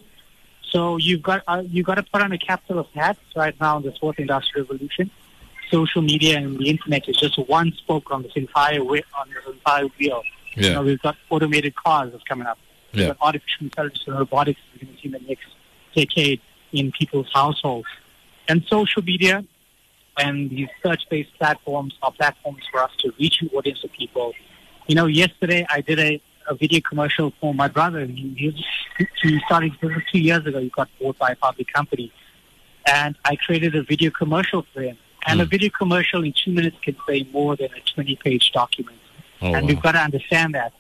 So 0.70 0.96
you've 0.96 1.22
got 1.22 1.42
uh, 1.46 1.62
you've 1.66 1.86
got 1.86 1.96
to 1.96 2.02
put 2.02 2.20
on 2.22 2.32
a 2.32 2.38
capitalist 2.38 2.90
hat 2.94 3.16
right 3.36 3.58
now 3.60 3.76
in 3.78 3.84
this 3.84 3.96
fourth 3.98 4.18
industrial 4.18 4.66
revolution 4.66 5.10
social 5.70 6.02
media 6.02 6.38
and 6.38 6.58
the 6.58 6.68
internet 6.68 7.08
is 7.08 7.16
just 7.16 7.36
one 7.48 7.72
spoke 7.72 8.10
on 8.10 8.22
this 8.22 8.32
entire 8.36 8.82
way, 8.84 9.02
on 9.18 9.28
this 9.28 9.44
entire 9.52 9.86
wheel. 9.98 10.22
Yeah. 10.54 10.68
You 10.68 10.74
know, 10.74 10.82
we've 10.82 11.02
got 11.02 11.16
automated 11.30 11.74
cars 11.74 12.12
that's 12.12 12.24
coming 12.24 12.46
up. 12.46 12.58
We've 12.92 13.02
Yeah. 13.02 13.08
got 13.08 13.16
artificial 13.20 13.64
intelligence 13.64 14.04
and 14.06 14.18
robotics 14.18 14.60
we're 14.72 14.84
going 14.86 14.94
to 14.96 15.02
see 15.02 15.06
in 15.08 15.12
the 15.12 15.20
next 15.28 15.48
decade 15.94 16.40
in 16.72 16.92
people's 16.92 17.30
households. 17.32 17.88
And 18.46 18.64
social 18.68 19.02
media, 19.02 19.44
and 20.18 20.50
these 20.50 20.68
search-based 20.82 21.32
platforms 21.38 21.94
are 22.02 22.12
platforms 22.12 22.62
for 22.70 22.82
us 22.82 22.92
to 23.00 23.12
reach 23.18 23.40
an 23.42 23.50
audience 23.56 23.82
of 23.82 23.90
people. 23.92 24.32
You 24.86 24.94
know, 24.94 25.06
yesterday 25.06 25.66
I 25.68 25.80
did 25.80 25.98
a, 25.98 26.20
a 26.48 26.54
video 26.54 26.80
commercial 26.80 27.32
for 27.40 27.54
my 27.54 27.68
brother. 27.68 28.04
He, 28.06 28.54
he 29.22 29.40
started 29.46 29.72
two 29.80 30.18
years 30.18 30.46
ago. 30.46 30.60
He 30.60 30.68
got 30.70 30.88
bought 31.00 31.18
by 31.18 31.30
a 31.30 31.36
public 31.36 31.72
company, 31.72 32.12
and 32.86 33.16
I 33.24 33.36
created 33.36 33.74
a 33.74 33.82
video 33.82 34.10
commercial 34.10 34.64
for 34.72 34.82
him. 34.82 34.98
And 35.26 35.40
mm. 35.40 35.42
a 35.42 35.46
hmm. 35.46 35.50
video 35.50 35.70
commercial 35.70 36.22
in 36.22 36.34
two 36.34 36.52
minutes 36.52 36.76
can 36.82 36.96
say 37.08 37.26
more 37.32 37.56
than 37.56 37.70
a 37.72 38.00
20-page 38.00 38.52
document. 38.52 38.98
Oh, 39.40 39.54
and 39.54 39.62
wow. 39.62 39.68
we've 39.68 39.82
got 39.82 39.92
to 39.92 40.00
understand 40.00 40.54
that. 40.54 40.72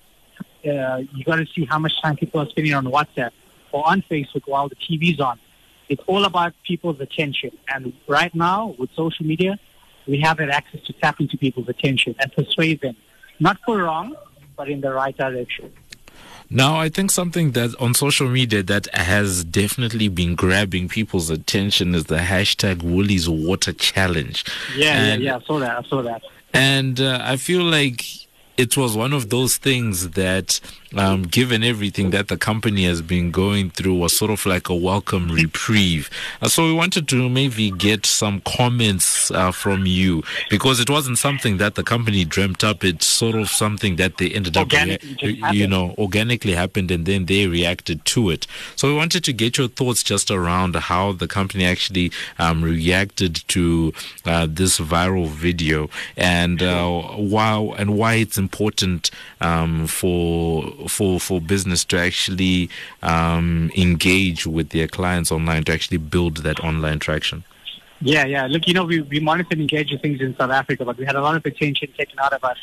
Uh, 0.66 1.02
you 1.14 1.24
got 1.24 1.36
to 1.36 1.46
see 1.46 1.64
how 1.64 1.78
much 1.78 2.00
time 2.02 2.16
people 2.16 2.40
are 2.40 2.48
spending 2.48 2.74
on 2.74 2.84
WhatsApp 2.84 3.30
or 3.72 3.86
on 3.86 4.02
Facebook 4.02 4.42
while 4.46 4.68
the 4.68 4.76
TV's 4.76 5.20
on. 5.20 5.38
It's 5.88 6.02
all 6.06 6.24
about 6.24 6.54
people's 6.66 7.00
attention. 7.00 7.50
And 7.68 7.92
right 8.06 8.34
now, 8.34 8.74
with 8.78 8.90
social 8.94 9.26
media, 9.26 9.58
we 10.06 10.20
have 10.20 10.38
that 10.38 10.50
access 10.50 10.80
to 10.82 10.92
tap 10.94 11.20
into 11.20 11.36
people's 11.36 11.68
attention 11.68 12.14
and 12.18 12.32
persuade 12.32 12.80
them, 12.80 12.96
not 13.40 13.58
for 13.64 13.78
wrong, 13.82 14.14
but 14.56 14.68
in 14.68 14.80
the 14.80 14.92
right 14.92 15.16
direction. 15.16 15.72
Now, 16.50 16.78
I 16.78 16.88
think 16.88 17.10
something 17.10 17.52
that 17.52 17.74
on 17.80 17.94
social 17.94 18.28
media 18.28 18.62
that 18.62 18.86
has 18.94 19.44
definitely 19.44 20.08
been 20.08 20.34
grabbing 20.34 20.88
people's 20.88 21.30
attention 21.30 21.94
is 21.94 22.04
the 22.04 22.18
hashtag 22.18 22.82
Woolies 22.82 23.28
Water 23.28 23.72
Challenge. 23.72 24.44
Yeah, 24.76 24.92
and, 24.92 25.22
yeah, 25.22 25.30
yeah. 25.30 25.36
I 25.36 25.46
saw 25.46 25.58
that. 25.58 25.76
I 25.78 25.88
saw 25.88 26.02
that. 26.02 26.22
And 26.52 27.00
uh, 27.00 27.18
I 27.22 27.36
feel 27.36 27.62
like 27.62 28.04
it 28.56 28.76
was 28.76 28.96
one 28.96 29.12
of 29.12 29.30
those 29.30 29.56
things 29.56 30.10
that 30.10 30.60
um, 30.96 31.22
given 31.22 31.62
everything 31.62 32.10
that 32.10 32.28
the 32.28 32.36
company 32.36 32.84
has 32.84 33.02
been 33.02 33.30
going 33.30 33.70
through, 33.70 33.94
was 33.94 34.16
sort 34.16 34.30
of 34.30 34.44
like 34.46 34.68
a 34.68 34.74
welcome 34.74 35.30
reprieve. 35.30 36.10
Uh, 36.40 36.48
so 36.48 36.64
we 36.66 36.72
wanted 36.72 37.08
to 37.08 37.28
maybe 37.28 37.70
get 37.70 38.06
some 38.06 38.40
comments 38.42 39.30
uh, 39.30 39.50
from 39.52 39.86
you 39.86 40.22
because 40.50 40.80
it 40.80 40.90
wasn't 40.90 41.18
something 41.18 41.56
that 41.58 41.74
the 41.74 41.82
company 41.82 42.24
dreamt 42.24 42.64
up. 42.64 42.84
It's 42.84 43.06
sort 43.06 43.34
of 43.34 43.48
something 43.48 43.96
that 43.96 44.18
they 44.18 44.30
ended 44.30 44.56
up, 44.56 44.70
rea- 44.72 44.98
you 45.52 45.66
know, 45.66 45.94
organically 45.98 46.52
happened 46.52 46.90
and 46.90 47.06
then 47.06 47.26
they 47.26 47.46
reacted 47.46 48.04
to 48.06 48.30
it. 48.30 48.46
So 48.76 48.88
we 48.88 48.94
wanted 48.94 49.24
to 49.24 49.32
get 49.32 49.58
your 49.58 49.68
thoughts 49.68 50.02
just 50.02 50.30
around 50.30 50.76
how 50.76 51.12
the 51.12 51.28
company 51.28 51.64
actually 51.64 52.12
um, 52.38 52.62
reacted 52.62 53.36
to 53.48 53.92
uh, 54.24 54.46
this 54.48 54.78
viral 54.78 55.28
video 55.28 55.88
and 56.16 56.62
uh, 56.62 56.88
why 57.16 57.54
and 57.78 57.96
why 57.96 58.14
it's 58.14 58.38
important 58.38 59.10
um, 59.40 59.86
for 59.86 60.83
for 60.88 61.20
for 61.20 61.40
business 61.40 61.84
to 61.86 61.98
actually 61.98 62.70
um, 63.02 63.70
engage 63.76 64.46
with 64.46 64.70
their 64.70 64.88
clients 64.88 65.30
online 65.32 65.64
to 65.64 65.72
actually 65.72 65.98
build 65.98 66.38
that 66.38 66.60
online 66.60 66.98
traction? 66.98 67.44
Yeah, 68.00 68.26
yeah. 68.26 68.46
Look, 68.46 68.66
you 68.66 68.74
know, 68.74 68.84
we 68.84 69.00
we 69.00 69.20
monitor 69.20 69.48
and 69.52 69.60
engage 69.60 69.98
things 70.00 70.20
in 70.20 70.36
South 70.36 70.50
Africa, 70.50 70.84
but 70.84 70.98
we 70.98 71.04
had 71.04 71.16
a 71.16 71.22
lot 71.22 71.36
of 71.36 71.46
attention 71.46 71.88
taken 71.96 72.18
out 72.18 72.32
of 72.32 72.44
us 72.44 72.58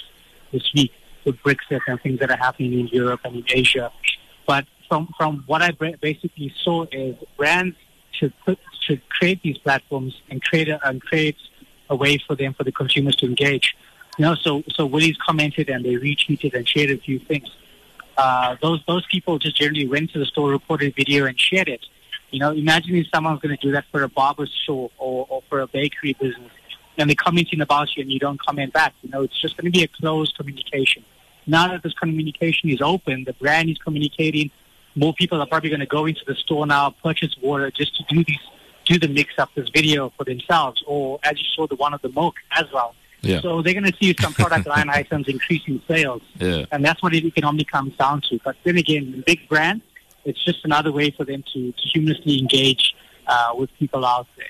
this 0.52 0.72
week 0.74 0.94
with 1.26 1.38
Brexit 1.38 1.82
and 1.88 2.02
things 2.02 2.20
that 2.20 2.30
are 2.30 2.38
happening 2.38 2.80
in 2.80 2.88
Europe 2.88 3.22
and 3.24 3.38
in 3.38 3.46
Asia. 3.48 3.92
But 4.46 4.66
from 4.88 5.10
from 5.18 5.44
what 5.48 5.62
I 5.62 5.72
basically 5.72 6.54
saw 6.64 6.86
is 6.92 7.16
brands 7.38 7.76
should 8.12 8.34
put, 8.46 8.60
should 8.82 9.02
create 9.10 9.42
these 9.42 9.58
platforms 9.58 10.22
and 10.30 10.44
create 10.44 10.70
a, 10.70 10.86
and 10.88 11.02
create 11.02 11.38
a 11.90 11.96
way 11.96 12.18
for 12.18 12.36
them 12.36 12.54
for 12.54 12.64
the 12.64 12.72
consumers 12.72 13.16
to 13.18 13.26
engage. 13.26 13.76
You 14.18 14.26
know, 14.26 14.36
so 14.36 14.64
so 14.70 14.86
Woolies 14.86 15.18
commented 15.18 15.70
and 15.70 15.84
they 15.86 15.96
retweeted 15.96 16.54
and 16.54 16.68
shared 16.68 16.92
a 16.92 16.98
few 16.98 17.20
things 17.20 17.50
uh, 18.18 18.56
those 18.62 18.84
those 18.88 19.06
people 19.08 19.40
just 19.40 19.58
generally 19.58 19.88
went 19.88 20.12
to 20.12 20.20
the 20.20 20.26
store, 20.26 20.52
recorded 20.52 20.96
video, 20.96 21.26
and 21.26 21.40
shared 21.40 21.70
it. 21.70 21.86
You 22.32 22.40
know, 22.40 22.52
imagine 22.52 22.96
if 22.96 23.08
someone's 23.14 23.42
going 23.42 23.56
to 23.56 23.62
do 23.62 23.72
that 23.74 23.86
for 23.92 24.04
a 24.04 24.10
barber 24.10 24.48
shop 24.66 24.92
or, 24.98 25.26
or 25.30 25.44
for 25.50 25.60
a 25.60 25.68
bakery 25.68 26.14
business, 26.14 26.52
and 26.98 27.10
they're 27.10 27.16
commenting 27.16 27.62
about 27.62 27.96
you 27.96 28.04
and 28.04 28.12
you 28.12 28.20
don't 28.20 28.40
comment 28.40 28.74
back. 28.74 28.94
You 29.02 29.10
know, 29.10 29.24
it's 29.24 29.40
just 29.40 29.58
going 29.58 29.66
to 29.66 29.72
be 29.72 29.84
a 29.84 29.88
closed 29.88 30.38
communication. 30.38 31.04
Now 31.48 31.68
that 31.70 31.84
this 31.84 31.94
communication 31.94 32.70
is 32.70 32.82
open, 32.82 33.26
the 33.26 33.34
brand 33.34 33.70
is 33.70 33.78
communicating. 33.80 34.52
More 34.96 35.14
people 35.14 35.42
are 35.42 35.48
probably 35.48 35.70
going 35.70 35.80
to 35.80 35.86
go 35.86 36.06
into 36.06 36.22
the 36.26 36.36
store 36.36 36.66
now, 36.68 36.92
purchase 37.04 37.36
water 37.42 37.72
just 37.72 37.96
to 37.98 38.04
do 38.14 38.24
these, 38.24 38.40
do 38.86 39.00
the 39.00 39.08
mix 39.08 39.34
up 39.38 39.50
this 39.56 39.70
video 39.70 40.12
for 40.18 40.24
themselves, 40.24 40.84
or 40.86 41.20
as 41.24 41.40
you 41.40 41.46
saw 41.56 41.68
the 41.68 41.76
one 41.76 41.94
of 41.94 42.02
the 42.02 42.10
milk 42.10 42.36
as 42.52 42.66
well. 42.74 42.96
Yeah. 43.22 43.42
So 43.42 43.62
they're 43.62 43.74
going 43.74 43.92
to 43.92 43.98
see 44.00 44.16
some 44.20 44.34
product 44.34 44.68
line 44.68 44.90
items 45.02 45.28
increasing 45.28 45.82
sales. 45.88 46.22
Yeah. 46.40 46.66
And 46.72 46.84
that's 46.84 47.02
what 47.02 47.14
it 47.14 47.24
economically 47.24 47.66
comes 47.66 47.96
down 47.96 48.22
to. 48.30 48.40
But 48.44 48.56
then 48.64 48.78
again, 48.78 49.24
big 49.26 49.48
brands, 49.48 49.84
it's 50.26 50.44
just 50.44 50.66
another 50.66 50.92
way 50.92 51.12
for 51.12 51.24
them 51.24 51.44
to, 51.54 51.72
to 51.72 51.88
humorously 51.88 52.40
engage 52.40 52.96
uh, 53.28 53.54
with 53.56 53.70
people 53.78 54.06
out 54.06 54.28
there. 54.38 54.48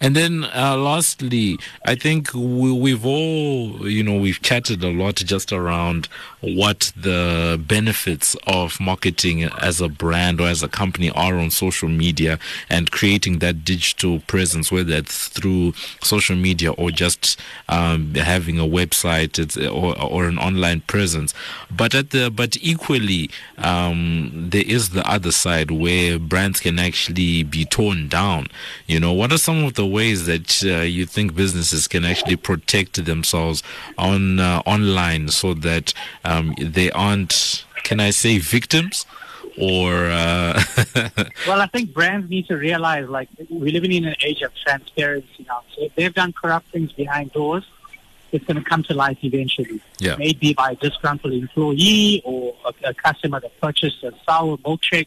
And 0.00 0.14
then, 0.14 0.44
uh, 0.54 0.76
lastly, 0.76 1.58
I 1.84 1.94
think 1.94 2.32
we, 2.34 2.90
have 2.90 3.06
all, 3.06 3.88
you 3.88 4.02
know, 4.02 4.18
we've 4.18 4.40
chatted 4.42 4.82
a 4.82 4.90
lot 4.90 5.16
just 5.16 5.52
around 5.52 6.08
what 6.40 6.92
the 6.96 7.60
benefits 7.66 8.36
of 8.46 8.78
marketing 8.78 9.44
as 9.44 9.80
a 9.80 9.88
brand 9.88 10.40
or 10.40 10.48
as 10.48 10.62
a 10.62 10.68
company 10.68 11.10
are 11.10 11.36
on 11.36 11.50
social 11.50 11.88
media 11.88 12.38
and 12.68 12.90
creating 12.90 13.38
that 13.38 13.64
digital 13.64 14.20
presence, 14.20 14.70
whether 14.70 14.94
it's 14.94 15.28
through 15.28 15.72
social 16.02 16.36
media 16.36 16.72
or 16.72 16.90
just 16.90 17.40
um, 17.68 18.14
having 18.14 18.58
a 18.58 18.64
website 18.64 19.34
or, 19.66 20.00
or, 20.00 20.28
an 20.28 20.38
online 20.38 20.80
presence. 20.82 21.34
But 21.70 21.94
at 21.94 22.10
the 22.10 22.30
but 22.30 22.56
equally, 22.60 23.30
um, 23.58 24.48
there 24.50 24.64
is 24.66 24.90
the 24.90 25.08
other 25.08 25.32
side 25.32 25.70
where 25.70 26.18
brands 26.18 26.60
can 26.60 26.78
actually 26.78 27.42
be 27.42 27.64
torn 27.64 28.08
down. 28.08 28.48
You 28.86 29.00
know, 29.00 29.12
what 29.12 29.32
are 29.32 29.38
some 29.38 29.63
of 29.64 29.74
the 29.74 29.86
ways 29.86 30.26
that 30.26 30.62
uh, 30.64 30.82
you 30.82 31.06
think 31.06 31.34
businesses 31.34 31.88
can 31.88 32.04
actually 32.04 32.36
protect 32.36 33.04
themselves 33.04 33.62
on 33.98 34.40
uh, 34.40 34.62
online 34.66 35.28
so 35.28 35.54
that 35.54 35.92
um, 36.24 36.54
they 36.58 36.90
aren't, 36.92 37.64
can 37.82 38.00
I 38.00 38.10
say, 38.10 38.38
victims? 38.38 39.06
Or 39.60 40.06
uh... 40.06 40.60
well, 41.46 41.60
I 41.60 41.66
think 41.66 41.92
brands 41.92 42.28
need 42.28 42.46
to 42.48 42.56
realize, 42.56 43.08
like, 43.08 43.28
we're 43.48 43.72
living 43.72 43.92
in 43.92 44.04
an 44.04 44.16
age 44.20 44.42
of 44.42 44.52
transparency 44.54 45.46
now. 45.46 45.62
So 45.74 45.84
if 45.84 45.94
they've 45.94 46.14
done 46.14 46.32
corrupt 46.32 46.70
things 46.72 46.92
behind 46.92 47.32
doors, 47.32 47.64
it's 48.34 48.44
going 48.46 48.56
to 48.56 48.68
come 48.68 48.82
to 48.84 48.94
light 48.94 49.18
eventually. 49.22 49.80
Yeah. 49.98 50.16
Maybe 50.16 50.54
by 50.54 50.72
a 50.72 50.74
disgruntled 50.74 51.32
employee 51.32 52.20
or 52.24 52.56
a, 52.66 52.90
a 52.90 52.94
customer 52.94 53.38
that 53.40 53.60
purchased 53.60 54.02
a 54.02 54.12
sour 54.26 54.56
milkshake, 54.58 55.06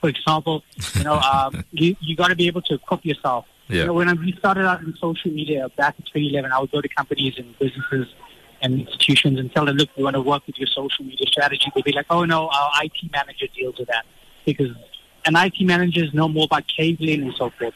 for 0.00 0.10
example. 0.10 0.62
You 0.94 1.04
know, 1.04 1.14
um, 1.32 1.64
you 1.70 1.96
you 2.00 2.14
got 2.14 2.28
to 2.28 2.36
be 2.36 2.46
able 2.46 2.60
to 2.62 2.74
equip 2.74 3.06
yourself 3.06 3.46
yeah. 3.68 3.80
You 3.80 3.86
know, 3.86 3.92
when 3.94 4.20
we 4.20 4.32
started 4.32 4.66
out 4.66 4.80
in 4.80 4.94
social 4.96 5.30
media 5.30 5.68
back 5.76 5.94
in 5.98 6.04
2011, 6.04 6.50
I 6.52 6.60
would 6.60 6.70
go 6.70 6.80
to 6.80 6.88
companies 6.88 7.34
and 7.38 7.58
businesses 7.58 8.06
and 8.60 8.80
institutions 8.80 9.38
and 9.38 9.52
tell 9.52 9.66
them, 9.66 9.76
look, 9.76 9.90
we 9.96 10.02
want 10.02 10.14
to 10.14 10.22
work 10.22 10.46
with 10.46 10.58
your 10.58 10.68
social 10.68 11.04
media 11.04 11.26
strategy. 11.26 11.70
They'd 11.74 11.84
be 11.84 11.92
like, 11.92 12.06
oh, 12.10 12.24
no, 12.24 12.48
our 12.48 12.70
IT 12.82 13.12
manager 13.12 13.46
deals 13.54 13.78
with 13.78 13.88
that. 13.88 14.04
Because 14.44 14.74
and 15.26 15.36
IT 15.36 15.60
managers 15.60 16.14
know 16.14 16.28
more 16.28 16.46
about 16.46 16.64
cabling 16.74 17.22
and 17.22 17.34
so 17.34 17.50
forth. 17.50 17.74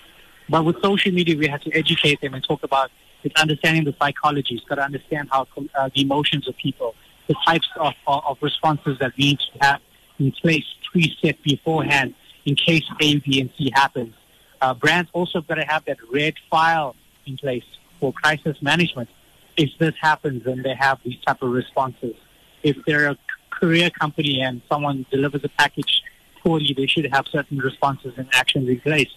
But 0.49 0.65
with 0.65 0.81
social 0.81 1.13
media, 1.13 1.37
we 1.37 1.47
have 1.49 1.61
to 1.63 1.73
educate 1.77 2.21
them 2.21 2.35
and 2.35 2.43
talk 2.43 2.63
about 2.63 2.91
it's 3.25 3.41
understanding 3.41 3.85
the 3.85 3.95
psychology. 3.99 4.55
It's 4.55 4.65
got 4.65 4.77
to 4.77 4.83
understand 4.83 5.29
how 5.31 5.47
uh, 5.75 5.91
the 5.95 6.03
emotions 6.03 6.49
of 6.49 6.57
people, 6.57 6.95
the 7.27 7.35
types 7.47 7.69
of, 7.77 7.95
of, 8.07 8.25
of 8.27 8.39
responses 8.41 8.99
that 8.99 9.13
we 9.17 9.25
need 9.25 9.39
to 9.39 9.59
have 9.61 9.81
in 10.19 10.33
place 10.33 10.65
preset 10.93 11.41
beforehand 11.43 12.15
in 12.45 12.57
case 12.57 12.85
A, 13.01 13.17
B, 13.19 13.41
and 13.41 13.51
C 13.57 13.71
happens. 13.75 14.15
Uh, 14.63 14.73
brands 14.73 15.11
also 15.13 15.41
got 15.41 15.57
to 15.57 15.65
have 15.65 15.85
that 15.87 15.99
red 16.11 16.35
file 16.49 16.95
in 17.27 17.37
place 17.37 17.65
for 17.99 18.13
crisis 18.13 18.57
management. 18.63 19.09
If 19.57 19.71
this 19.79 19.95
happens, 20.01 20.45
then 20.45 20.63
they 20.63 20.75
have 20.75 21.01
these 21.05 21.19
type 21.27 21.43
of 21.43 21.51
responses. 21.51 22.15
If 22.63 22.77
they're 22.87 23.09
a 23.11 23.19
career 23.51 23.91
company 23.91 24.41
and 24.41 24.63
someone 24.69 25.05
delivers 25.11 25.43
a 25.43 25.49
package 25.49 26.03
poorly, 26.43 26.73
they 26.77 26.87
should 26.87 27.09
have 27.13 27.27
certain 27.27 27.59
responses 27.59 28.15
and 28.17 28.29
actions 28.33 28.69
in 28.69 28.79
place. 28.81 29.11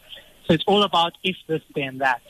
So 0.47 0.53
it's 0.55 0.63
all 0.65 0.81
about 0.81 1.13
if 1.23 1.37
this, 1.45 1.61
then 1.75 1.99
that. 1.99 2.21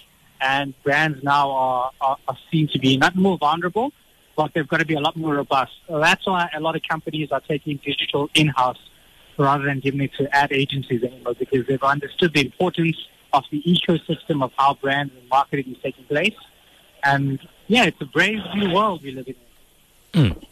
And 0.41 0.73
brands 0.84 1.23
now 1.23 1.51
are, 1.51 1.91
are, 2.01 2.17
are 2.28 2.38
seen 2.51 2.67
to 2.73 2.80
be 2.80 2.97
not 2.97 3.15
more 3.15 3.38
vulnerable, 3.38 3.93
but 4.36 4.54
they've 4.54 4.67
got 4.67 4.82
to 4.82 4.86
be 4.86 4.95
a 4.95 4.99
lot 4.99 5.15
more 5.15 5.36
robust. 5.36 5.71
That's 5.89 6.25
why 6.28 6.49
a 6.54 6.60
lot 6.60 6.75
of 6.75 6.82
companies 6.84 7.32
are 7.32 7.39
taking 7.39 7.78
digital 7.78 8.30
in-house 8.36 8.80
rather 9.37 9.65
than 9.65 9.79
giving 9.79 10.01
it 10.01 10.11
to 10.17 10.33
ad 10.35 10.51
agencies 10.51 11.03
anymore 11.03 11.33
because 11.37 11.65
they've 11.67 11.83
understood 11.83 12.33
the 12.33 12.41
importance 12.41 12.97
of 13.33 13.43
the 13.51 13.61
ecosystem 13.63 14.43
of 14.43 14.51
how 14.57 14.75
brands 14.75 15.13
and 15.17 15.27
marketing 15.29 15.73
is 15.75 15.81
taking 15.81 16.05
place. 16.05 16.35
And 17.03 17.39
yeah, 17.67 17.85
it's 17.85 17.99
a 18.01 18.05
brave 18.05 18.39
new 18.55 18.73
world 18.73 19.03
we 19.03 19.11
live 19.11 19.27
in. 19.27 19.35
Mm. 20.13 20.43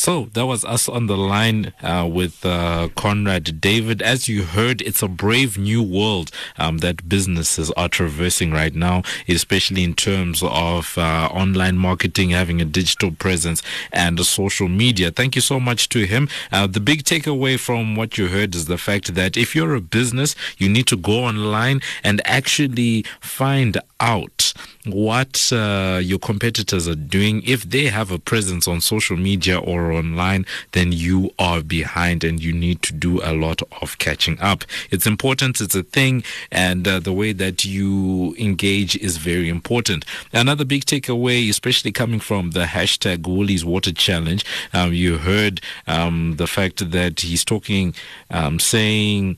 So 0.00 0.30
that 0.32 0.46
was 0.46 0.64
us 0.64 0.88
on 0.88 1.08
the 1.08 1.16
line 1.18 1.74
uh, 1.82 2.08
with 2.10 2.42
uh, 2.46 2.88
Conrad 2.96 3.60
David. 3.60 4.00
As 4.00 4.30
you 4.30 4.44
heard, 4.44 4.80
it's 4.80 5.02
a 5.02 5.08
brave 5.08 5.58
new 5.58 5.82
world 5.82 6.30
um, 6.56 6.78
that 6.78 7.06
businesses 7.06 7.70
are 7.72 7.86
traversing 7.86 8.50
right 8.50 8.74
now, 8.74 9.02
especially 9.28 9.84
in 9.84 9.92
terms 9.92 10.42
of 10.42 10.96
uh, 10.96 11.28
online 11.30 11.76
marketing, 11.76 12.30
having 12.30 12.62
a 12.62 12.64
digital 12.64 13.10
presence, 13.10 13.62
and 13.92 14.18
social 14.24 14.68
media. 14.68 15.10
Thank 15.10 15.34
you 15.34 15.42
so 15.42 15.60
much 15.60 15.90
to 15.90 16.06
him. 16.06 16.30
Uh, 16.50 16.66
the 16.66 16.80
big 16.80 17.04
takeaway 17.04 17.60
from 17.60 17.94
what 17.94 18.16
you 18.16 18.28
heard 18.28 18.54
is 18.54 18.64
the 18.64 18.78
fact 18.78 19.14
that 19.14 19.36
if 19.36 19.54
you're 19.54 19.74
a 19.74 19.82
business, 19.82 20.34
you 20.56 20.70
need 20.70 20.86
to 20.86 20.96
go 20.96 21.24
online 21.24 21.82
and 22.02 22.22
actually 22.24 23.04
find 23.20 23.76
out 24.00 24.54
what 24.86 25.52
uh, 25.52 26.00
your 26.02 26.18
competitors 26.18 26.88
are 26.88 26.94
doing. 26.94 27.42
If 27.44 27.64
they 27.64 27.86
have 27.86 28.10
a 28.10 28.18
presence 28.18 28.66
on 28.66 28.80
social 28.80 29.16
media 29.16 29.58
or 29.58 29.89
online, 29.92 30.46
then 30.72 30.92
you 30.92 31.30
are 31.38 31.62
behind 31.62 32.24
and 32.24 32.42
you 32.42 32.52
need 32.52 32.82
to 32.82 32.92
do 32.92 33.20
a 33.22 33.32
lot 33.32 33.62
of 33.80 33.98
catching 33.98 34.38
up. 34.40 34.64
It's 34.90 35.06
important, 35.06 35.60
it's 35.60 35.74
a 35.74 35.82
thing, 35.82 36.22
and 36.50 36.86
uh, 36.86 37.00
the 37.00 37.12
way 37.12 37.32
that 37.32 37.64
you 37.64 38.34
engage 38.38 38.96
is 38.96 39.16
very 39.16 39.48
important. 39.48 40.04
Another 40.32 40.64
big 40.64 40.84
takeaway, 40.84 41.48
especially 41.48 41.92
coming 41.92 42.20
from 42.20 42.50
the 42.52 42.64
hashtag 42.64 43.26
Woolies 43.26 43.64
Water 43.64 43.92
Challenge, 43.92 44.44
um, 44.72 44.92
you 44.92 45.18
heard 45.18 45.60
um, 45.86 46.36
the 46.36 46.46
fact 46.46 46.90
that 46.90 47.20
he's 47.20 47.44
talking, 47.44 47.94
um, 48.30 48.58
saying, 48.58 49.36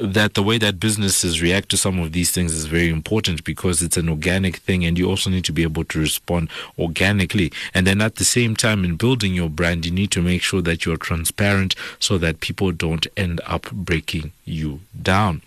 that 0.00 0.34
the 0.34 0.42
way 0.42 0.58
that 0.58 0.78
businesses 0.78 1.42
react 1.42 1.68
to 1.70 1.76
some 1.76 1.98
of 1.98 2.12
these 2.12 2.30
things 2.30 2.52
is 2.52 2.66
very 2.66 2.88
important 2.88 3.44
because 3.44 3.82
it's 3.82 3.96
an 3.96 4.08
organic 4.08 4.56
thing 4.56 4.84
and 4.84 4.98
you 4.98 5.08
also 5.08 5.28
need 5.30 5.44
to 5.44 5.52
be 5.52 5.62
able 5.62 5.84
to 5.84 5.98
respond 5.98 6.48
organically. 6.78 7.52
And 7.74 7.86
then 7.86 8.00
at 8.00 8.16
the 8.16 8.24
same 8.24 8.54
time, 8.54 8.84
in 8.84 8.96
building 8.96 9.34
your 9.34 9.50
brand, 9.50 9.84
you 9.84 9.92
need 9.92 10.10
to 10.12 10.22
make 10.22 10.42
sure 10.42 10.62
that 10.62 10.84
you're 10.84 10.96
transparent 10.96 11.74
so 11.98 12.18
that 12.18 12.40
people 12.40 12.72
don't 12.72 13.06
end 13.16 13.40
up 13.46 13.70
breaking 13.72 14.32
you 14.44 14.80
down. 15.00 15.42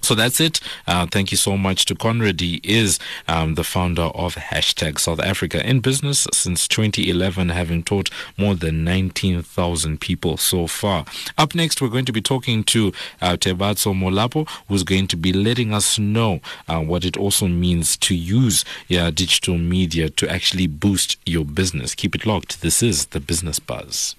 So 0.00 0.14
that's 0.14 0.40
it. 0.40 0.60
Uh, 0.86 1.06
thank 1.06 1.30
you 1.30 1.36
so 1.36 1.56
much 1.56 1.84
to 1.86 1.94
Conrad. 1.94 2.40
He 2.40 2.60
is 2.62 2.98
um, 3.28 3.54
the 3.54 3.64
founder 3.64 4.02
of 4.02 4.34
hashtag 4.34 4.98
South 4.98 5.20
Africa 5.20 5.68
in 5.68 5.80
business 5.80 6.26
since 6.32 6.68
2011, 6.68 7.48
having 7.50 7.82
taught 7.82 8.10
more 8.36 8.54
than 8.54 8.84
19,000 8.84 10.00
people 10.00 10.36
so 10.36 10.66
far. 10.66 11.04
Up 11.38 11.54
next, 11.54 11.80
we're 11.80 11.88
going 11.88 12.04
to 12.04 12.12
be 12.12 12.22
talking 12.22 12.64
to 12.64 12.92
uh, 13.20 13.36
Tebatso 13.36 13.94
Molapo, 13.94 14.48
who's 14.68 14.82
going 14.82 15.08
to 15.08 15.16
be 15.16 15.32
letting 15.32 15.72
us 15.72 15.98
know 15.98 16.40
uh, 16.68 16.80
what 16.80 17.04
it 17.04 17.16
also 17.16 17.48
means 17.48 17.96
to 17.98 18.14
use 18.14 18.64
yeah, 18.88 19.10
digital 19.10 19.58
media 19.58 20.08
to 20.10 20.28
actually 20.28 20.66
boost 20.66 21.16
your 21.26 21.44
business. 21.44 21.94
Keep 21.94 22.14
it 22.14 22.26
locked. 22.26 22.62
This 22.62 22.82
is 22.82 23.06
the 23.06 23.20
Business 23.20 23.58
Buzz. 23.58 24.14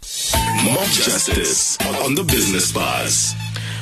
Mob 0.64 0.88
Justice 0.90 1.78
on 2.04 2.16
the 2.16 2.24
Business 2.24 2.72
Buzz. 2.72 3.34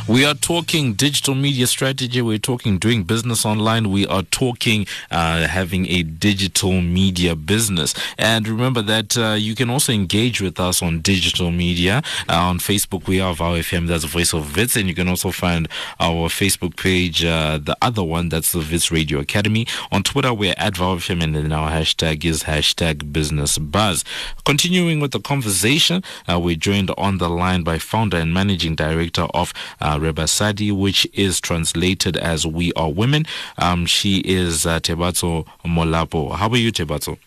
We 0.08 0.24
are 0.24 0.36
talking 0.36 0.93
digital 0.93 1.34
media 1.34 1.66
strategy. 1.66 2.22
We're 2.22 2.38
talking 2.38 2.78
doing 2.78 3.06
business 3.06 3.43
online. 3.43 3.89
We 3.89 4.06
are 4.06 4.22
talking 4.22 4.86
uh, 5.10 5.47
having 5.47 5.89
a 5.89 6.03
digital 6.03 6.80
media 6.80 7.36
business. 7.36 7.95
And 8.16 8.47
remember 8.47 8.84
that 8.84 9.18
uh, 9.18 9.34
you 9.34 9.56
can 9.56 9.72
also 9.72 9.91
engage 9.91 10.41
with 10.41 10.60
us 10.60 10.84
on 10.84 11.01
digital 11.01 11.49
media. 11.49 12.03
Uh, 12.30 12.36
on 12.36 12.60
Facebook, 12.60 13.08
we 13.08 13.18
have 13.18 13.41
our 13.41 13.56
FM, 13.56 13.88
that's 13.88 14.03
Voice 14.03 14.32
of 14.32 14.56
Wits. 14.56 14.76
And 14.76 14.88
you 14.88 14.93
can 14.93 15.08
also 15.08 15.32
find 15.32 15.68
our 15.99 16.30
Facebook 16.30 16.78
page, 16.78 17.26
uh, 17.26 17.58
the 17.58 17.76
other 17.82 18.03
one, 18.03 18.30
that's 18.30 18.51
the 18.51 18.60
Wits 18.60 18.91
Radio 18.91 19.18
Academy. 19.18 19.66
On 19.91 20.03
Twitter, 20.03 20.36
we're 20.36 20.53
at 20.58 20.76
VowFM, 20.76 21.24
and 21.24 21.36
then 21.36 21.51
our 21.51 21.72
hashtag 21.72 22.24
is 22.26 22.43
hashtag 22.43 23.12
business 23.12 23.58
buzz. 23.58 24.03
Continuing 24.45 24.99
with 24.99 25.14
the 25.14 25.20
conversation, 25.20 26.03
uh, 26.30 26.39
we're 26.39 26.56
joined 26.56 26.91
on 26.95 27.18
the 27.18 27.28
line 27.28 27.64
by 27.64 27.80
founder 27.80 28.18
and 28.18 28.36
managing 28.36 28.76
director 28.76 29.24
of 29.34 29.51
uh, 29.82 29.95
Rebasadi, 30.00 30.72
which 30.72 31.08
is 31.14 31.39
translated 31.39 32.18
as 32.18 32.46
We 32.46 32.72
Are 32.74 32.91
Women. 32.91 33.26
Um, 33.58 33.86
she 33.86 34.20
is 34.20 34.66
uh, 34.66 34.80
Tebatso 34.80 35.46
Molapo. 35.66 36.36
How 36.36 36.50
are 36.50 36.58
you, 36.58 36.72
Tebato? 36.72 37.18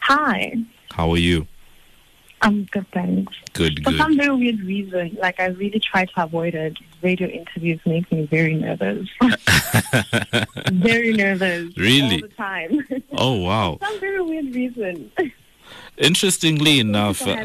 Hi, 0.00 0.54
How 0.92 1.10
are 1.10 1.18
you? 1.18 1.46
I'm 2.42 2.64
good, 2.66 2.86
thanks. 2.92 3.32
Good, 3.54 3.82
For 3.82 3.90
good. 3.90 3.98
some 3.98 4.16
very 4.16 4.34
weird 4.36 4.60
reason, 4.60 5.16
like 5.20 5.40
I 5.40 5.46
really 5.46 5.80
try 5.80 6.04
to 6.04 6.22
avoid 6.22 6.54
it. 6.54 6.76
Radio 7.02 7.28
interviews 7.28 7.80
make 7.86 8.10
me 8.12 8.26
very 8.26 8.54
nervous. 8.54 9.08
very 10.72 11.12
nervous. 11.14 11.76
Really? 11.76 12.22
All 12.22 12.28
the 12.28 12.34
time. 12.36 12.86
oh, 13.12 13.32
wow. 13.40 13.78
some 13.82 14.00
very 14.00 14.20
weird 14.22 14.54
reason. 14.54 15.10
Interestingly 15.96 16.78
enough, 16.78 17.16
for 17.16 17.30
uh. 17.30 17.44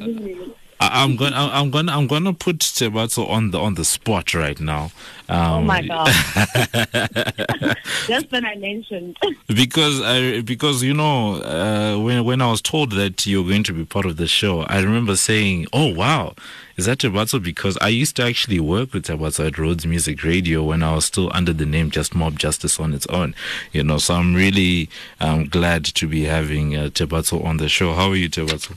I- 0.81 1.03
I'm 1.03 1.15
going. 1.15 1.33
I'm 1.33 1.69
going. 1.69 1.89
I'm 1.89 2.07
going 2.07 2.23
to 2.23 2.33
put 2.33 2.57
Tebatso 2.59 3.29
on 3.29 3.51
the 3.51 3.59
on 3.59 3.75
the 3.75 3.85
spot 3.85 4.33
right 4.33 4.59
now. 4.59 4.91
Um, 5.29 5.39
Oh 5.53 5.61
my 5.61 5.81
god! 5.83 6.07
Just 8.07 8.31
when 8.31 8.45
I 8.45 8.55
mentioned, 8.55 9.15
because 9.47 10.01
I 10.01 10.41
because 10.41 10.81
you 10.83 10.93
know 10.93 11.35
uh, 11.35 11.99
when 12.03 12.25
when 12.25 12.41
I 12.41 12.49
was 12.49 12.61
told 12.61 12.91
that 12.93 13.25
you're 13.27 13.43
going 13.43 13.63
to 13.63 13.73
be 13.73 13.85
part 13.85 14.05
of 14.05 14.17
the 14.17 14.27
show, 14.27 14.61
I 14.63 14.79
remember 14.79 15.15
saying, 15.15 15.67
"Oh 15.71 15.93
wow, 15.93 16.33
is 16.77 16.85
that 16.87 16.97
Tabatso?" 16.97 17.41
Because 17.41 17.77
I 17.79 17.89
used 17.89 18.15
to 18.17 18.23
actually 18.23 18.59
work 18.59 18.91
with 18.93 19.05
Tabatso 19.05 19.45
at 19.47 19.57
Rhodes 19.57 19.85
Music 19.85 20.23
Radio 20.23 20.63
when 20.63 20.81
I 20.83 20.95
was 20.95 21.05
still 21.05 21.29
under 21.33 21.53
the 21.53 21.65
name 21.65 21.91
just 21.91 22.15
Mob 22.15 22.39
Justice 22.39 22.79
on 22.79 22.93
its 22.93 23.05
own, 23.07 23.35
you 23.71 23.83
know. 23.83 23.99
So 23.99 24.15
I'm 24.15 24.33
really 24.33 24.89
um, 25.19 25.45
glad 25.45 25.85
to 25.85 26.07
be 26.07 26.23
having 26.23 26.75
uh, 26.75 26.89
on 26.89 27.57
the 27.57 27.69
show. 27.69 27.93
How 27.93 28.09
are 28.09 28.15
you, 28.15 28.29
Tabatso? 28.29 28.75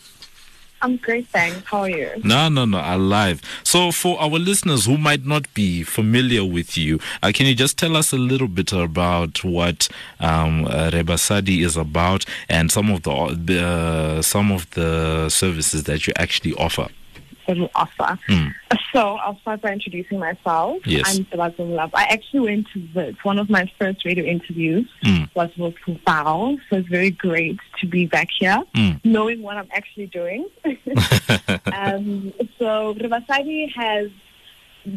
I'm 0.84 0.98
great, 0.98 1.26
thanks. 1.28 1.62
How 1.64 1.80
are 1.80 1.88
you? 1.88 2.10
No, 2.22 2.50
no, 2.50 2.66
no, 2.66 2.78
alive. 2.84 3.40
So, 3.62 3.90
for 3.90 4.20
our 4.20 4.38
listeners 4.38 4.84
who 4.84 4.98
might 4.98 5.24
not 5.24 5.52
be 5.54 5.82
familiar 5.82 6.44
with 6.44 6.76
you, 6.76 7.00
uh, 7.22 7.32
can 7.34 7.46
you 7.46 7.54
just 7.54 7.78
tell 7.78 7.96
us 7.96 8.12
a 8.12 8.18
little 8.18 8.48
bit 8.48 8.70
about 8.70 9.42
what 9.42 9.88
um, 10.20 10.66
uh, 10.66 10.90
Rebasadi 10.90 11.64
is 11.64 11.78
about 11.78 12.26
and 12.50 12.70
some 12.70 12.90
of 12.90 13.02
the 13.04 13.64
uh, 13.64 14.20
some 14.20 14.52
of 14.52 14.70
the 14.72 15.30
services 15.30 15.84
that 15.84 16.06
you 16.06 16.12
actually 16.16 16.52
offer? 16.52 16.88
Little 17.46 17.70
offer. 17.74 18.18
Hmm. 18.26 18.48
So 18.92 19.16
I'll 19.16 19.38
start 19.40 19.60
by 19.60 19.72
introducing 19.72 20.18
myself. 20.18 20.78
Yes. 20.86 21.02
I'm 21.18 21.24
Tebatso 21.26 21.58
Molapo. 21.58 21.90
I 21.94 22.04
actually 22.04 22.40
went 22.40 22.68
to 22.72 22.88
Wits. 22.94 23.22
One 23.24 23.38
of 23.38 23.50
my 23.50 23.70
first 23.78 24.04
radio 24.04 24.24
interviews 24.24 24.88
Mm. 25.02 25.28
was 25.34 25.50
with 25.58 25.74
Val. 26.06 26.56
So 26.70 26.76
it's 26.76 26.88
very 26.88 27.10
great 27.10 27.58
to 27.80 27.86
be 27.86 28.06
back 28.06 28.28
here, 28.38 28.62
Mm. 28.74 29.00
knowing 29.04 29.42
what 29.42 29.56
I'm 29.56 29.68
actually 29.72 30.06
doing. 30.06 30.46
um, 31.72 32.32
so 32.58 32.94
Rebasadi 32.94 33.72
has, 33.74 34.10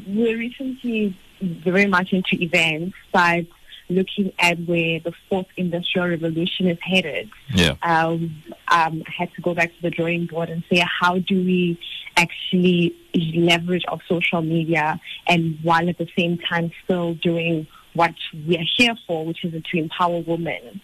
we're 0.08 0.38
recently 0.38 1.16
very 1.41 1.86
much 1.86 2.14
into 2.14 2.41
events, 2.41 2.95
but 3.12 3.45
looking 3.90 4.32
at 4.40 4.60
where 4.66 5.00
the 5.00 5.14
fourth 5.30 5.48
industrial 5.56 6.10
revolution 6.10 6.68
is 6.68 6.78
headed 6.82 7.30
Yeah. 7.54 7.76
um, 7.82 8.44
um, 8.68 9.04
I 9.08 9.12
had 9.18 9.34
to 9.36 9.42
go 9.42 9.54
back 9.54 9.74
to 9.76 9.82
the 9.82 9.90
drawing 9.90 10.26
board 10.26 10.50
and 10.50 10.64
say, 10.70 10.84
how 11.00 11.20
do 11.20 11.36
we 11.36 11.80
actually 12.18 12.96
leverage 13.16 13.86
of 13.88 14.02
social 14.08 14.42
media 14.42 15.00
and 15.28 15.58
while 15.64 15.88
at 15.88 15.98
the 15.98 16.08
same 16.18 16.38
time 16.38 16.72
still 16.84 17.14
doing 17.16 17.68
what 17.94 18.14
we 18.46 18.58
are 18.58 18.66
here 18.78 18.96
for, 19.08 19.26
which 19.26 19.44
is 19.44 19.54
to 19.72 19.78
empower 19.78 20.20
women. 20.20 20.82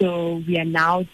So 0.00 0.42
we 0.46 0.58
are 0.58 0.64
now 0.64 1.04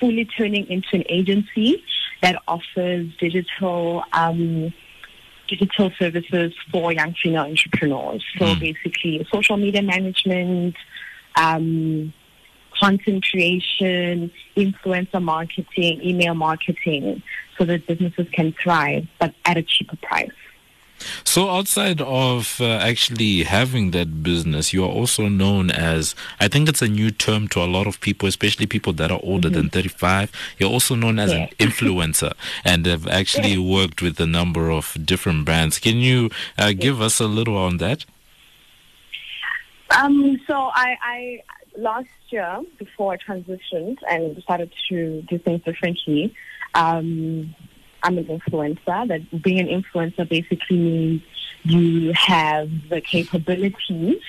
fully 0.00 0.24
turning 0.24 0.66
into 0.68 0.88
an 0.92 1.04
agency 1.08 1.82
that 2.20 2.42
offers 2.48 3.06
digital 3.18 4.02
um, 4.12 4.72
digital 5.48 5.90
services 5.98 6.52
for 6.70 6.92
young 6.92 7.14
female 7.20 7.42
entrepreneurs. 7.42 8.22
So 8.38 8.44
Mm. 8.44 8.60
basically, 8.60 9.26
social 9.32 9.56
media 9.56 9.82
management, 9.82 10.76
um, 11.36 12.12
content 12.78 13.26
creation, 13.28 14.30
influencer 14.56 15.22
marketing, 15.22 16.00
email 16.02 16.34
marketing, 16.34 17.22
so 17.56 17.64
that 17.64 17.86
businesses 17.86 18.26
can 18.32 18.52
thrive, 18.62 19.06
but 19.18 19.34
at 19.44 19.56
a 19.56 19.62
cheaper 19.62 19.96
price. 19.96 20.30
So, 21.24 21.48
outside 21.50 22.00
of 22.00 22.60
uh, 22.60 22.64
actually 22.64 23.44
having 23.44 23.92
that 23.92 24.22
business, 24.22 24.72
you 24.72 24.84
are 24.84 24.90
also 24.90 25.28
known 25.28 25.70
as, 25.70 26.14
I 26.40 26.48
think 26.48 26.68
it's 26.68 26.82
a 26.82 26.88
new 26.88 27.10
term 27.10 27.48
to 27.48 27.62
a 27.62 27.66
lot 27.66 27.86
of 27.86 28.00
people, 28.00 28.28
especially 28.28 28.66
people 28.66 28.92
that 28.94 29.10
are 29.10 29.20
older 29.22 29.48
than 29.48 29.70
35. 29.70 30.32
You're 30.58 30.70
also 30.70 30.94
known 30.94 31.18
as 31.18 31.32
an 31.32 31.48
influencer 31.58 32.32
and 32.64 32.86
have 32.86 33.06
actually 33.06 33.58
worked 33.58 34.02
with 34.02 34.18
a 34.20 34.26
number 34.26 34.70
of 34.70 34.96
different 35.04 35.44
brands. 35.44 35.78
Can 35.78 35.98
you 35.98 36.30
uh, 36.56 36.72
give 36.72 37.00
us 37.00 37.20
a 37.20 37.26
little 37.26 37.56
on 37.56 37.78
that? 37.78 38.04
Um, 39.90 40.38
so 40.46 40.54
I, 40.54 40.96
I 41.02 41.42
last 41.76 42.08
year 42.30 42.60
before 42.78 43.14
I 43.14 43.16
transitioned 43.16 43.98
and 44.08 44.34
decided 44.34 44.72
to 44.90 45.22
do 45.22 45.38
things 45.38 45.62
differently, 45.64 46.34
um, 46.74 47.54
I'm 48.08 48.16
an 48.16 48.24
influencer. 48.24 49.06
That 49.06 49.42
being 49.42 49.60
an 49.60 49.68
influencer 49.82 50.26
basically 50.26 50.78
means 50.78 51.22
you 51.64 52.12
have 52.14 52.70
the 52.88 53.02
capabilities 53.02 54.22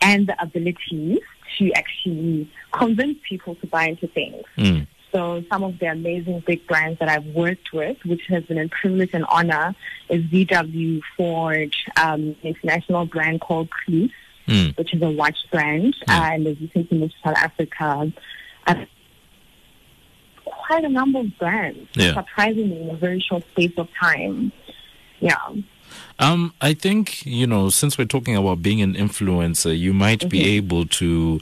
and 0.00 0.26
the 0.26 0.42
abilities 0.42 1.18
to 1.58 1.72
actually 1.74 2.50
convince 2.72 3.18
people 3.28 3.56
to 3.56 3.66
buy 3.66 3.88
into 3.88 4.06
things. 4.06 4.42
Mm. 4.56 4.86
So 5.12 5.44
some 5.50 5.64
of 5.64 5.78
the 5.80 5.86
amazing 5.86 6.42
big 6.46 6.66
brands 6.66 6.98
that 7.00 7.10
I've 7.10 7.26
worked 7.26 7.74
with, 7.74 7.98
which 8.06 8.22
has 8.28 8.44
been 8.44 8.58
a 8.58 8.68
privilege 8.68 9.10
and 9.12 9.26
honor, 9.26 9.74
is 10.08 10.24
VW, 10.24 11.02
Ford, 11.16 11.74
um, 12.02 12.36
international 12.42 13.04
brand 13.06 13.40
called 13.42 13.70
Cruise 13.70 14.12
Mm. 14.46 14.76
which 14.78 14.92
is 14.94 15.00
a 15.02 15.10
watch 15.10 15.36
brand, 15.52 15.94
Yeah. 16.08 16.32
and 16.32 16.46
as 16.46 16.58
you 16.60 16.66
think 16.66 16.90
in 16.90 17.08
South 17.22 17.36
Africa, 17.36 18.10
uh, 18.66 18.74
quite 20.70 20.84
a 20.84 20.88
number 20.88 21.18
of 21.18 21.36
brands, 21.36 21.88
Yeah. 21.94 22.14
surprisingly 22.14 22.80
in 22.82 22.90
a 22.90 22.94
very 22.94 23.18
short 23.18 23.42
space 23.50 23.72
of 23.76 23.88
time. 24.00 24.52
Yeah. 25.18 25.34
Um, 26.20 26.54
I 26.60 26.74
think 26.74 27.26
you 27.26 27.46
know, 27.48 27.70
since 27.70 27.98
we're 27.98 28.04
talking 28.16 28.36
about 28.36 28.62
being 28.62 28.80
an 28.80 28.94
influencer, 28.94 29.76
you 29.76 29.92
might 29.92 30.28
be 30.30 30.44
able 30.56 30.86
to 30.86 31.40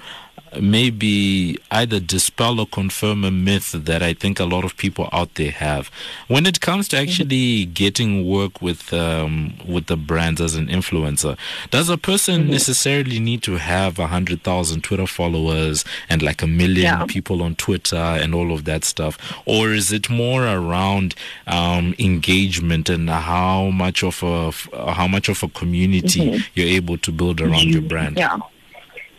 maybe 0.61 1.57
either 1.71 2.01
dispel 2.01 2.61
or 2.61 2.67
confirm 2.67 3.25
a 3.25 3.31
myth 3.31 3.73
that 3.73 4.03
I 4.03 4.15
think 4.15 4.41
a 4.41 4.45
lot 4.45 4.65
of 4.65 4.77
people 4.77 5.09
out 5.13 5.35
there 5.35 5.51
have. 5.51 5.91
When 6.29 6.47
it 6.47 6.61
comes 6.61 6.87
to 6.89 6.97
Mm-hmm. 6.99 7.09
actually 7.09 7.65
getting 7.67 8.27
work 8.29 8.61
with 8.61 8.93
um, 8.93 9.55
with 9.67 9.87
the 9.87 9.97
brands 9.97 10.41
as 10.41 10.55
an 10.57 10.67
influencer, 10.69 11.37
does 11.71 11.89
a 11.89 11.97
person 11.97 12.43
Mm-hmm. 12.43 12.51
necessarily 12.51 13.21
need 13.21 13.43
to 13.45 13.57
have 13.57 13.99
a 13.99 14.07
hundred 14.09 14.43
thousand 14.43 14.83
Twitter 14.85 15.07
followers 15.07 15.85
and 16.09 16.23
like 16.23 16.43
a 16.43 16.47
million 16.47 16.83
Yeah. 16.83 17.05
people 17.07 17.43
on 17.43 17.55
Twitter 17.55 17.97
and 17.97 18.35
all 18.35 18.53
of 18.53 18.65
that 18.65 18.85
stuff, 18.85 19.17
or 19.47 19.73
is 19.73 19.93
it 19.93 20.11
more 20.11 20.45
around 20.47 21.15
um, 21.47 21.95
engagement 21.99 22.89
and 22.89 23.09
how 23.09 23.71
much 23.71 24.03
of 24.03 24.23
a 24.23 24.51
how 24.95 25.07
much 25.07 25.29
of 25.29 25.43
a 25.43 25.49
community 25.49 26.43
you're 26.55 26.67
able 26.69 26.99
to 26.99 27.13
build 27.13 27.41
around 27.41 27.69
your 27.69 27.83
brand? 27.83 28.17
Mm-hmm. 28.17 28.41
Yeah. 28.41 28.47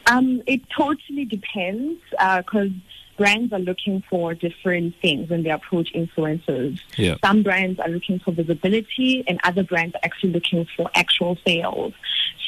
Um, 0.10 0.42
it 0.48 0.62
totally 0.76 1.26
depends 1.26 2.02
because 2.10 2.72
brands 3.18 3.54
are 3.54 3.60
looking 3.60 4.02
for 4.10 4.34
different 4.34 4.96
things 5.02 5.30
when 5.30 5.44
they 5.44 5.52
approach 5.52 5.94
influencers. 5.94 6.80
Yeah. 6.98 7.16
Some 7.24 7.44
brands 7.44 7.80
are 7.80 7.90
looking 7.90 8.20
for 8.20 8.32
visibility, 8.32 9.24
and 9.28 9.40
other 9.44 9.64
brands 9.64 9.94
are 9.96 10.02
actually 10.04 10.32
looking 10.32 10.66
for 10.76 10.90
actual 10.96 11.38
sales. 11.46 11.94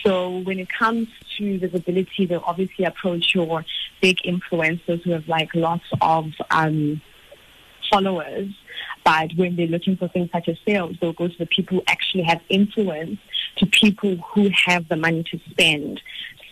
So 0.04 0.40
when 0.40 0.60
it 0.60 0.70
comes 0.70 1.08
to 1.38 1.60
visibility, 1.60 2.26
they'll 2.26 2.44
obviously 2.46 2.86
approach 2.86 3.36
your 3.36 3.64
big 4.02 4.18
influencers 4.26 5.04
who 5.04 5.12
have 5.12 5.28
like 5.28 5.54
lots 5.54 5.84
of 6.02 6.32
um, 6.50 7.02
followers. 7.92 8.50
But 9.04 9.32
when 9.36 9.56
they're 9.56 9.68
looking 9.68 9.98
for 9.98 10.08
things 10.08 10.30
such 10.32 10.48
as 10.48 10.58
sales, 10.66 10.96
they'll 11.00 11.14
go 11.14 11.28
to 11.28 11.38
the 11.38 11.46
people 11.46 11.78
who 11.78 11.84
actually 11.88 12.24
have 12.24 12.42
influence, 12.50 13.20
to 13.58 13.66
people 13.66 14.16
who 14.34 14.50
have 14.66 14.88
the 14.88 14.96
money 14.96 15.24
to 15.32 15.40
spend. 15.50 16.02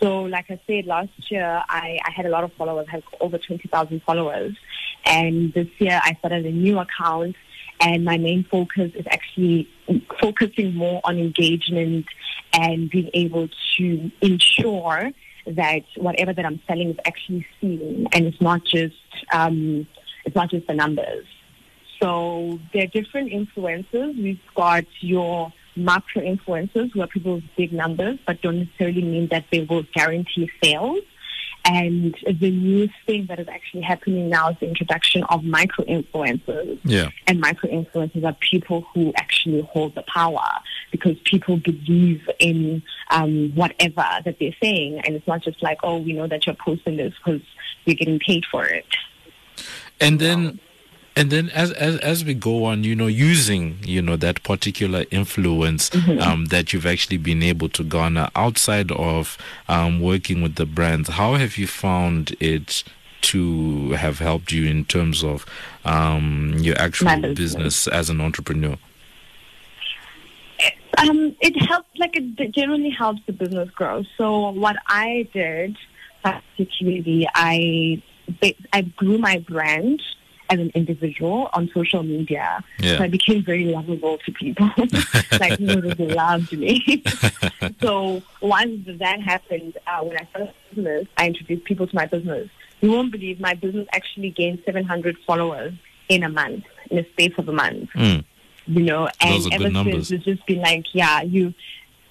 So, 0.00 0.22
like 0.22 0.46
I 0.50 0.58
said, 0.66 0.86
last 0.86 1.10
year 1.30 1.62
I, 1.68 1.98
I 2.04 2.10
had 2.10 2.24
a 2.24 2.30
lot 2.30 2.42
of 2.42 2.52
followers, 2.54 2.86
I 2.88 2.92
had 2.92 3.02
over 3.20 3.36
20,000 3.38 4.02
followers. 4.02 4.56
And 5.04 5.52
this 5.52 5.68
year 5.78 6.00
I 6.02 6.14
started 6.14 6.46
a 6.46 6.50
new 6.50 6.78
account, 6.78 7.36
and 7.80 8.04
my 8.04 8.16
main 8.16 8.44
focus 8.50 8.92
is 8.94 9.06
actually 9.10 9.68
focusing 10.20 10.74
more 10.74 11.00
on 11.04 11.18
engagement 11.18 12.06
and 12.52 12.90
being 12.90 13.10
able 13.14 13.48
to 13.76 14.10
ensure 14.20 15.10
that 15.46 15.82
whatever 15.96 16.32
that 16.32 16.44
I'm 16.44 16.60
selling 16.66 16.90
is 16.90 16.96
actually 17.06 17.46
seen, 17.60 18.06
and 18.12 18.26
it's 18.26 18.40
not 18.40 18.64
just 18.64 18.94
um, 19.32 19.86
it's 20.24 20.36
not 20.36 20.50
just 20.50 20.66
the 20.66 20.74
numbers. 20.74 21.26
So 22.02 22.58
there 22.72 22.84
are 22.84 22.86
different 22.86 23.32
influencers. 23.32 24.16
We've 24.16 24.40
got 24.54 24.84
your 25.00 25.52
macro 25.84 26.22
influencers 26.22 26.92
who 26.92 27.00
are 27.00 27.06
people 27.06 27.36
with 27.36 27.44
big 27.56 27.72
numbers, 27.72 28.18
but 28.26 28.40
don't 28.42 28.58
necessarily 28.58 29.02
mean 29.02 29.28
that 29.30 29.44
they 29.50 29.62
will 29.62 29.84
guarantee 29.94 30.50
sales. 30.62 31.00
And 31.64 32.16
the 32.26 32.50
new 32.50 32.88
thing 33.04 33.26
that 33.26 33.38
is 33.38 33.46
actually 33.46 33.82
happening 33.82 34.30
now 34.30 34.48
is 34.50 34.56
the 34.60 34.68
introduction 34.68 35.24
of 35.24 35.44
micro 35.44 35.84
influencers. 35.84 36.78
Yeah. 36.84 37.10
And 37.26 37.38
micro 37.38 37.68
influencers 37.68 38.24
are 38.24 38.36
people 38.40 38.86
who 38.94 39.12
actually 39.16 39.60
hold 39.62 39.94
the 39.94 40.02
power 40.02 40.48
because 40.90 41.18
people 41.24 41.58
believe 41.58 42.28
in 42.38 42.82
um, 43.10 43.52
whatever 43.54 44.06
that 44.24 44.36
they're 44.40 44.56
saying. 44.62 45.00
And 45.04 45.14
it's 45.14 45.26
not 45.26 45.42
just 45.42 45.62
like, 45.62 45.78
oh, 45.82 45.98
we 45.98 46.14
know 46.14 46.26
that 46.26 46.46
you're 46.46 46.56
posting 46.56 46.96
this 46.96 47.12
because 47.22 47.42
you're 47.84 47.96
getting 47.96 48.18
paid 48.20 48.44
for 48.50 48.64
it. 48.64 48.86
and 50.00 50.18
then 50.18 50.58
and 51.16 51.30
then 51.30 51.50
as, 51.50 51.72
as 51.72 51.98
as 51.98 52.24
we 52.24 52.34
go 52.34 52.64
on 52.64 52.84
you 52.84 52.94
know 52.94 53.06
using 53.06 53.78
you 53.82 54.00
know 54.00 54.16
that 54.16 54.42
particular 54.42 55.04
influence 55.10 55.94
um, 56.20 56.46
that 56.46 56.72
you've 56.72 56.86
actually 56.86 57.16
been 57.16 57.42
able 57.42 57.68
to 57.68 57.82
garner 57.82 58.28
outside 58.36 58.90
of 58.92 59.36
um, 59.68 60.00
working 60.00 60.42
with 60.42 60.54
the 60.54 60.66
brands 60.66 61.08
how 61.08 61.34
have 61.34 61.58
you 61.58 61.66
found 61.66 62.36
it 62.40 62.84
to 63.22 63.90
have 63.92 64.18
helped 64.18 64.50
you 64.50 64.66
in 64.66 64.84
terms 64.84 65.22
of 65.22 65.44
um, 65.84 66.54
your 66.58 66.78
actual 66.78 67.08
business. 67.20 67.36
business. 67.36 67.88
as 67.88 68.08
an 68.08 68.20
entrepreneur 68.20 68.76
Um, 70.98 71.34
it 71.40 71.56
helps, 71.68 71.88
like 71.98 72.16
it 72.16 72.52
generally 72.52 72.90
helps 72.90 73.20
the 73.26 73.32
business 73.32 73.70
grow. 73.70 74.04
So 74.18 74.50
what 74.50 74.76
I 74.86 75.26
did, 75.32 75.76
particularly, 76.22 77.26
I 77.34 78.02
I 78.72 78.82
grew 78.82 79.16
my 79.16 79.38
brand 79.38 80.02
as 80.50 80.58
an 80.58 80.70
individual 80.74 81.48
on 81.52 81.70
social 81.72 82.02
media. 82.02 82.62
Yeah. 82.78 82.98
So 82.98 83.04
I 83.04 83.08
became 83.08 83.42
very 83.42 83.64
lovable 83.66 84.18
to 84.18 84.32
people. 84.32 84.70
like 85.40 85.58
people 85.58 85.80
just 85.80 86.00
loved 86.00 86.52
me. 86.52 87.02
so 87.80 88.22
once 88.40 88.86
that 88.86 89.20
happened, 89.20 89.78
uh, 89.86 90.02
when 90.02 90.18
I 90.18 90.24
started 90.30 90.54
business, 90.74 91.06
I 91.16 91.28
introduced 91.28 91.64
people 91.64 91.86
to 91.86 91.94
my 91.94 92.06
business. 92.06 92.48
You 92.80 92.90
won't 92.90 93.12
believe 93.12 93.40
my 93.40 93.54
business 93.54 93.86
actually 93.92 94.30
gained 94.30 94.62
700 94.64 95.16
followers 95.26 95.74
in 96.08 96.24
a 96.24 96.28
month, 96.28 96.64
in 96.90 96.98
a 96.98 97.08
space 97.10 97.34
of 97.38 97.48
a 97.48 97.52
month 97.52 97.90
Mm. 97.94 98.24
you 98.66 98.82
know, 98.82 99.08
and 99.20 99.52
ever 99.52 99.70
since 99.70 100.10
it's 100.10 100.24
just 100.24 100.46
been 100.46 100.60
like, 100.60 100.84
yeah, 100.92 101.22
you, 101.22 101.54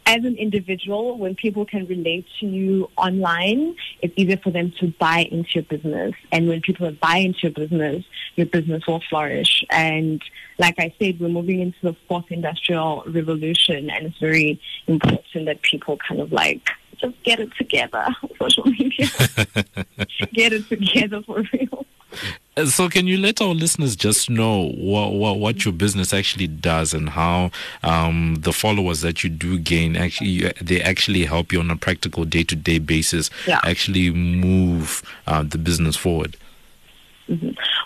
as 0.09 0.25
an 0.25 0.35
individual, 0.37 1.19
when 1.19 1.35
people 1.35 1.65
can 1.67 1.85
relate 1.85 2.25
to 2.39 2.47
you 2.47 2.89
online, 2.97 3.75
it's 4.01 4.13
easier 4.17 4.37
for 4.37 4.49
them 4.49 4.73
to 4.79 4.87
buy 4.99 5.19
into 5.31 5.49
your 5.53 5.63
business. 5.65 6.13
And 6.31 6.47
when 6.47 6.61
people 6.61 6.91
buy 6.93 7.17
into 7.17 7.41
your 7.43 7.51
business, 7.51 8.03
your 8.35 8.47
business 8.47 8.87
will 8.87 9.01
flourish. 9.07 9.63
And 9.69 10.19
like 10.57 10.79
I 10.79 10.91
said, 10.97 11.19
we're 11.19 11.29
moving 11.29 11.59
into 11.59 11.77
the 11.83 11.95
fourth 12.07 12.25
industrial 12.31 13.03
revolution, 13.05 13.91
and 13.91 14.07
it's 14.07 14.17
very 14.17 14.59
important 14.87 15.45
that 15.45 15.61
people 15.61 15.97
kind 15.97 16.21
of 16.21 16.31
like 16.31 16.67
just 16.97 17.21
get 17.21 17.39
it 17.39 17.55
together 17.55 18.07
on 18.23 18.29
social 18.39 18.65
media. 18.65 19.07
get 20.33 20.53
it 20.53 20.67
together 20.67 21.21
for 21.21 21.43
real. 21.53 21.85
So, 22.65 22.89
can 22.89 23.07
you 23.07 23.17
let 23.17 23.41
our 23.41 23.53
listeners 23.53 23.95
just 23.95 24.29
know 24.29 24.69
what, 24.71 25.13
what, 25.13 25.39
what 25.39 25.65
your 25.65 25.73
business 25.73 26.13
actually 26.13 26.47
does 26.47 26.93
and 26.93 27.09
how 27.09 27.51
um, 27.83 28.37
the 28.39 28.51
followers 28.53 29.01
that 29.01 29.23
you 29.23 29.29
do 29.29 29.57
gain 29.59 29.95
actually 29.95 30.51
they 30.61 30.81
actually 30.81 31.25
help 31.25 31.51
you 31.53 31.59
on 31.59 31.69
a 31.71 31.75
practical 31.75 32.25
day 32.25 32.43
to 32.43 32.55
day 32.55 32.79
basis 32.79 33.29
Yeah. 33.47 33.59
actually 33.63 34.11
move 34.11 35.01
uh, 35.27 35.43
the 35.43 35.57
business 35.57 35.95
forward? 35.95 36.35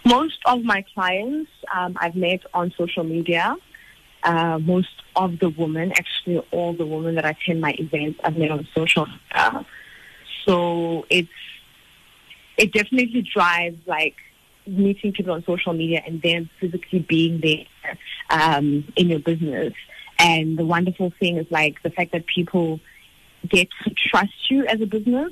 Most 0.06 0.40
of 0.46 0.64
my 0.64 0.84
clients 0.94 1.52
um, 1.76 1.98
I've 2.00 2.16
met 2.16 2.42
on 2.54 2.74
social 2.78 3.04
media. 3.04 3.56
Uh, 4.24 4.58
most 4.60 4.88
of 5.18 5.40
the 5.40 5.50
women, 5.50 5.92
actually 5.92 6.38
all 6.52 6.72
the 6.74 6.86
women 6.86 7.16
that 7.16 7.26
attend 7.26 7.60
my 7.60 7.76
events, 7.78 8.20
I've 8.24 8.38
met 8.38 8.52
on 8.52 8.66
social 8.74 9.06
media. 9.06 9.66
So 10.46 11.06
it's 11.10 11.30
it 12.58 12.72
definitely 12.72 13.22
drives 13.22 13.78
like 13.88 14.16
meeting 14.68 15.12
people 15.14 15.34
on 15.34 15.44
social 15.46 15.74
media 15.74 16.02
and 16.06 16.22
then 16.22 16.50
physically 16.60 17.00
being 17.00 17.40
there 17.42 17.98
um, 18.30 18.86
in 18.96 19.10
your 19.10 19.20
business. 19.20 19.74
And 20.20 20.58
the 20.58 20.66
wonderful 20.66 21.12
thing 21.20 21.38
is 21.38 21.48
like 21.50 21.82
the 21.84 21.90
fact 21.90 22.12
that 22.14 22.26
people 22.28 22.80
get 23.48 23.68
to 23.84 23.92
trust 23.92 24.50
you 24.50 24.66
as 24.68 24.80
a 24.82 24.86
business. 24.86 25.32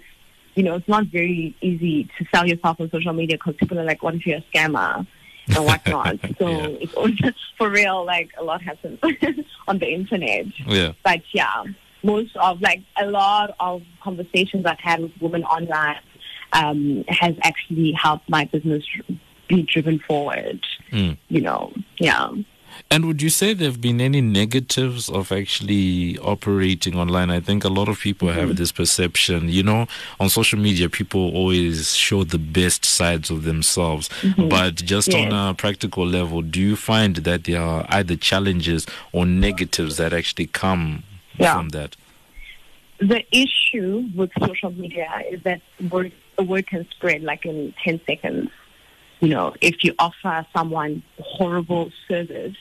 You 0.55 0.63
know, 0.63 0.75
it's 0.75 0.87
not 0.87 1.05
very 1.05 1.55
easy 1.61 2.09
to 2.17 2.25
sell 2.33 2.45
yourself 2.45 2.81
on 2.81 2.89
social 2.91 3.13
media 3.13 3.37
because 3.37 3.55
people 3.55 3.79
are 3.79 3.85
like, 3.85 4.03
what 4.03 4.15
if 4.15 4.25
you're 4.25 4.39
a 4.39 4.45
scammer 4.53 5.07
and 5.55 5.65
whatnot? 5.65 6.19
so 6.39 6.49
Yeah. 6.49 6.67
it's 6.81 7.39
for 7.57 7.69
real, 7.69 8.05
like 8.05 8.31
a 8.37 8.43
lot 8.43 8.61
happens 8.61 8.99
on 9.67 9.79
the 9.79 9.87
internet. 9.87 10.47
Yeah. 10.67 10.91
But 11.05 11.21
yeah, 11.33 11.63
most 12.03 12.35
of 12.35 12.59
like 12.61 12.81
a 12.99 13.05
lot 13.05 13.55
of 13.59 13.81
conversations 14.03 14.65
I've 14.65 14.79
had 14.79 14.99
with 15.01 15.11
women 15.21 15.43
online 15.45 15.97
um, 16.53 17.03
has 17.07 17.35
actually 17.43 17.91
helped 17.93 18.29
my 18.29 18.45
business 18.45 18.83
be 19.47 19.63
driven 19.63 19.99
forward. 19.99 20.65
Mm. 20.91 21.17
You 21.29 21.41
know, 21.41 21.73
yeah. 21.97 22.29
And 22.89 23.05
would 23.05 23.21
you 23.21 23.29
say 23.29 23.53
there 23.53 23.67
have 23.69 23.81
been 23.81 23.99
any 23.99 24.21
negatives 24.21 25.09
of 25.09 25.31
actually 25.31 26.17
operating 26.19 26.95
online? 26.97 27.29
I 27.29 27.41
think 27.41 27.63
a 27.65 27.69
lot 27.69 27.89
of 27.89 27.99
people 27.99 28.29
Mm-hmm. 28.29 28.39
have 28.39 28.55
this 28.55 28.71
perception, 28.71 29.49
you 29.49 29.61
know, 29.61 29.87
on 30.21 30.29
social 30.29 30.57
media, 30.57 30.89
people 30.89 31.33
always 31.35 31.95
show 31.95 32.23
the 32.23 32.37
best 32.39 32.85
sides 32.85 33.29
of 33.29 33.43
themselves. 33.43 34.09
But 34.37 34.75
just 34.75 35.13
on 35.13 35.27
Mm-hmm. 35.31 35.49
A 35.49 35.53
practical 35.53 36.05
level, 36.07 36.41
do 36.41 36.61
you 36.61 36.75
find 36.77 37.17
that 37.17 37.43
there 37.43 37.61
are 37.61 37.85
either 37.89 38.15
challenges 38.15 38.87
or 39.11 39.25
negatives 39.25 39.97
that 39.97 40.13
actually 40.13 40.47
come 40.47 41.03
Yeah. 41.37 41.55
from 41.55 41.69
that? 41.69 41.95
The 42.99 43.23
issue 43.31 44.05
with 44.15 44.31
social 44.39 44.71
media 44.71 45.09
is 45.29 45.41
that 45.43 45.61
word, 45.89 46.11
a 46.37 46.43
word 46.43 46.67
can 46.67 46.87
spread 46.91 47.23
like 47.23 47.45
in 47.45 47.73
10 47.83 48.01
seconds. 48.05 48.49
You 49.19 49.29
know, 49.29 49.53
if 49.61 49.83
you 49.83 49.93
offer 49.99 50.45
someone 50.53 51.03
horrible 51.19 51.91
service, 52.07 52.55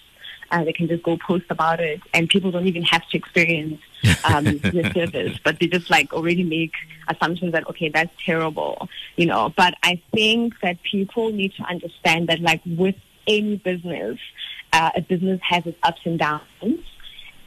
uh, 0.50 0.64
they 0.64 0.72
can 0.72 0.88
just 0.88 1.02
go 1.02 1.16
post 1.16 1.44
about 1.48 1.80
it, 1.80 2.00
and 2.12 2.28
people 2.28 2.50
don't 2.50 2.66
even 2.66 2.82
have 2.82 3.06
to 3.08 3.16
experience 3.16 3.80
um, 4.24 4.44
the 4.44 4.90
service, 4.94 5.38
but 5.44 5.58
they 5.58 5.66
just 5.66 5.90
like 5.90 6.12
already 6.12 6.42
make 6.42 6.74
assumptions 7.08 7.52
that 7.52 7.68
okay, 7.68 7.88
that's 7.88 8.12
terrible, 8.24 8.88
you 9.16 9.26
know. 9.26 9.52
But 9.56 9.74
I 9.82 10.02
think 10.12 10.54
that 10.62 10.82
people 10.82 11.30
need 11.32 11.54
to 11.54 11.62
understand 11.62 12.28
that, 12.28 12.40
like 12.40 12.60
with 12.66 12.96
any 13.26 13.56
business, 13.56 14.18
uh, 14.72 14.90
a 14.96 15.00
business 15.00 15.40
has 15.42 15.66
its 15.66 15.78
ups 15.82 16.00
and 16.04 16.18
downs, 16.18 16.84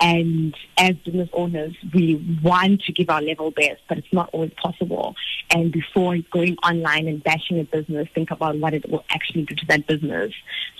And 0.03 0.53
as 0.77 0.97
business 0.97 1.29
owners, 1.31 1.73
we 1.93 2.15
want 2.43 2.81
to 2.81 2.91
give 2.91 3.09
our 3.09 3.21
level 3.21 3.51
best, 3.51 3.79
but 3.87 3.97
it's 3.97 4.11
not 4.11 4.29
always 4.33 4.51
possible. 4.61 5.15
And 5.49 5.71
before 5.71 6.17
going 6.29 6.57
online 6.57 7.07
and 7.07 7.23
bashing 7.23 7.57
a 7.61 7.63
business, 7.63 8.09
think 8.13 8.29
about 8.29 8.57
what 8.57 8.73
it 8.73 8.89
will 8.91 9.05
actually 9.09 9.43
do 9.43 9.55
to 9.55 9.65
that 9.67 9.87
business. 9.87 10.33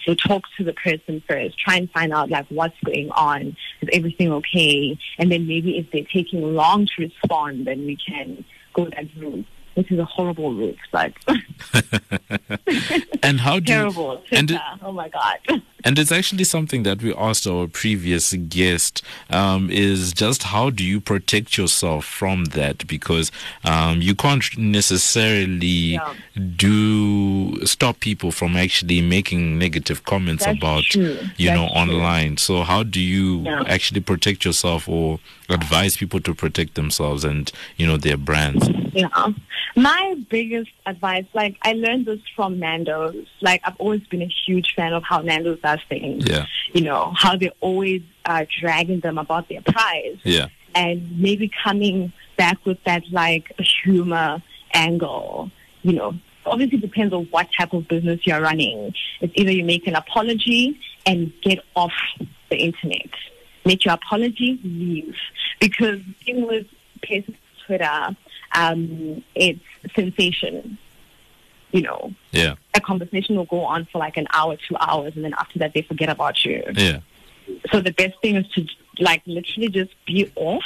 So 0.06 0.14
talk 0.14 0.44
to 0.58 0.66
the 0.66 0.74
person 0.74 1.24
first. 1.26 1.58
Try 1.58 1.78
and 1.78 1.90
find 1.92 2.12
out 2.12 2.30
like 2.32 2.48
what's 2.50 2.76
going 2.84 3.12
on. 3.12 3.56
Is 3.82 3.90
everything 3.94 4.30
okay? 4.34 5.00
And 5.18 5.32
then 5.32 5.48
maybe 5.48 5.78
if 5.78 5.90
they're 5.94 6.04
taking 6.04 6.42
long 6.42 6.86
to 6.88 7.04
respond, 7.04 7.66
then 7.66 7.86
we 7.86 7.96
can 7.96 8.44
go 8.74 8.90
that 8.90 9.06
route 9.18 9.46
which 9.76 9.92
is 9.92 9.98
a 9.98 10.06
horrible 10.06 10.54
route, 10.54 10.78
but 10.92 11.14
and 13.24 13.40
how 13.40 13.60
do 13.60 13.66
terrible. 13.74 14.22
You, 14.30 14.38
and 14.38 14.62
oh 14.84 14.92
my 14.92 15.10
god! 15.10 15.40
And 15.86 16.00
it's 16.00 16.12
actually 16.12 16.46
something 16.46 16.84
that 16.84 17.02
we 17.02 17.14
asked 17.16 17.46
our 17.46 17.68
previous 17.68 18.34
guest 18.34 19.04
um, 19.30 19.70
is 19.70 20.14
just 20.14 20.44
how 20.44 20.70
do 20.70 20.84
you 20.84 21.02
protect 21.02 21.58
yourself 21.58 22.06
from 22.06 22.46
that 22.46 22.88
because 22.88 23.32
um, 23.66 24.02
you 24.02 24.16
can't 24.16 24.44
necessarily 24.58 25.98
yeah. 25.98 26.14
do 26.56 27.66
stop 27.66 28.00
people 28.00 28.32
from 28.32 28.56
actually 28.56 29.02
making 29.02 29.58
negative 29.60 30.06
comments 30.06 30.46
That's 30.46 30.58
about 30.58 30.84
true. 30.84 31.18
you 31.38 31.50
That's 31.50 31.60
know 31.60 31.68
true. 31.68 31.78
online. 31.96 32.38
So 32.38 32.64
how 32.64 32.84
do 32.84 33.00
you 33.00 33.42
Yeah. 33.44 33.64
actually 33.68 34.02
protect 34.02 34.46
yourself 34.46 34.88
or 34.88 35.20
advise 35.50 35.98
people 35.98 36.20
to 36.22 36.34
protect 36.34 36.76
themselves 36.76 37.24
and 37.26 37.52
you 37.78 37.86
know 37.86 37.98
their 37.98 38.18
brands? 38.18 38.70
Yeah. 38.94 39.10
My 39.76 40.16
biggest 40.30 40.70
advice, 40.86 41.26
like 41.34 41.58
I 41.64 41.74
learned 41.74 42.06
this 42.06 42.20
from 42.36 42.60
Nando's. 42.60 43.26
Like 43.42 43.62
I've 43.66 43.76
always 43.78 44.02
been 44.02 44.22
a 44.22 44.32
huge 44.46 44.74
fan 44.76 44.94
of 44.94 45.04
how 45.04 45.22
Nando's 45.22 45.60
does 45.62 45.73
things. 45.90 46.28
Yeah, 46.28 46.46
You 46.74 46.82
know, 46.82 47.14
how 47.16 47.36
they're 47.38 47.52
always 47.60 48.02
uh, 48.26 48.46
dragging 48.60 49.00
them 49.02 49.18
about 49.18 49.50
their 49.50 49.62
price. 49.62 50.18
yeah, 50.24 50.48
and 50.76 51.20
maybe 51.20 51.52
coming 51.64 52.12
back 52.38 52.66
with 52.66 52.84
that 52.86 53.04
like 53.12 53.54
humor 53.84 54.42
angle, 54.74 55.52
you 55.84 55.94
know. 55.94 56.16
Obviously, 56.46 56.78
depends 56.78 57.14
on 57.14 57.24
what 57.32 57.48
type 57.58 57.72
of 57.72 57.88
business 57.88 58.20
you're 58.28 58.42
running. 58.42 58.94
It's 59.22 59.32
either 59.38 59.52
you 59.52 59.64
make 59.64 59.88
an 59.88 59.96
apology 59.96 60.78
and 61.06 61.32
get 61.42 61.60
off 61.74 61.94
the 62.50 62.58
internet, 62.58 63.08
make 63.64 63.86
your 63.86 63.94
apology, 63.94 64.60
leave. 64.62 65.16
Because 65.62 66.02
even 66.28 66.46
with 66.46 66.68
Facebook, 67.02 67.36
Twitter, 67.66 68.18
um, 68.56 69.24
it's 69.36 69.62
sensation. 69.96 70.78
You 71.74 71.82
know, 71.82 72.14
yeah, 72.32 72.56
a 72.76 72.82
conversation 72.82 73.36
will 73.36 73.46
go 73.46 73.62
on 73.66 73.86
for 73.92 73.98
like 73.98 74.16
an 74.16 74.28
hour, 74.32 74.56
two 74.68 74.78
hours, 74.80 75.14
and 75.16 75.24
then 75.26 75.34
after 75.38 75.60
that, 75.60 75.74
they 75.74 75.82
forget 75.82 76.10
about 76.10 76.46
you. 76.46 76.64
yeah. 76.76 77.00
So 77.72 77.82
the 77.82 77.92
best 77.92 78.14
thing 78.22 78.36
is 78.38 78.48
to 78.56 78.66
like 79.00 79.22
literally 79.26 79.68
just 79.70 79.92
be 80.06 80.32
off 80.36 80.64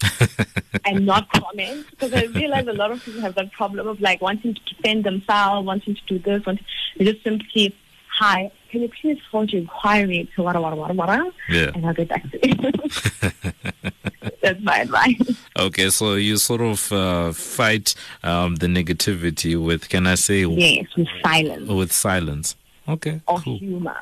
and 0.86 1.06
not 1.06 1.30
comment 1.32 1.86
because 1.90 2.12
I 2.14 2.24
realize 2.24 2.66
a 2.66 2.72
lot 2.72 2.90
of 2.90 3.04
people 3.04 3.20
have 3.20 3.34
that 3.34 3.52
problem 3.52 3.86
of 3.86 4.00
like 4.00 4.20
wanting 4.20 4.54
to 4.54 4.60
defend 4.74 5.04
themselves, 5.04 5.66
wanting 5.66 5.94
to 5.94 6.00
do 6.06 6.18
this, 6.18 6.44
wanting 6.46 6.64
they 6.96 7.04
just 7.04 7.22
simply 7.22 7.76
hi, 8.18 8.50
can 8.70 8.82
you 8.82 8.90
please 9.00 9.18
forward 9.30 9.50
your 9.52 9.62
inquiry 9.62 10.28
to 10.34 10.42
wada 10.42 10.60
wada 10.60 10.76
wada 10.76 10.94
wada 10.94 11.32
Yeah. 11.48 11.70
and 11.74 11.86
I'll 11.86 11.94
get 11.94 12.08
back 12.08 12.24
to 12.30 12.38
you. 12.48 13.90
That's 14.42 14.60
my 14.62 14.78
advice. 14.80 15.46
Okay, 15.58 15.90
so 15.90 16.14
you 16.14 16.36
sort 16.36 16.60
of 16.60 16.92
uh, 16.92 17.32
fight 17.32 17.94
um, 18.22 18.56
the 18.56 18.66
negativity 18.66 19.62
with, 19.62 19.88
can 19.88 20.06
I 20.06 20.14
say, 20.16 20.44
Yes, 20.44 20.86
with 20.96 21.08
silence 21.22 21.68
with 21.68 21.92
silence. 21.92 22.56
Okay, 22.88 23.20
or 23.28 23.38
cool. 23.38 23.58
humor. 23.58 23.94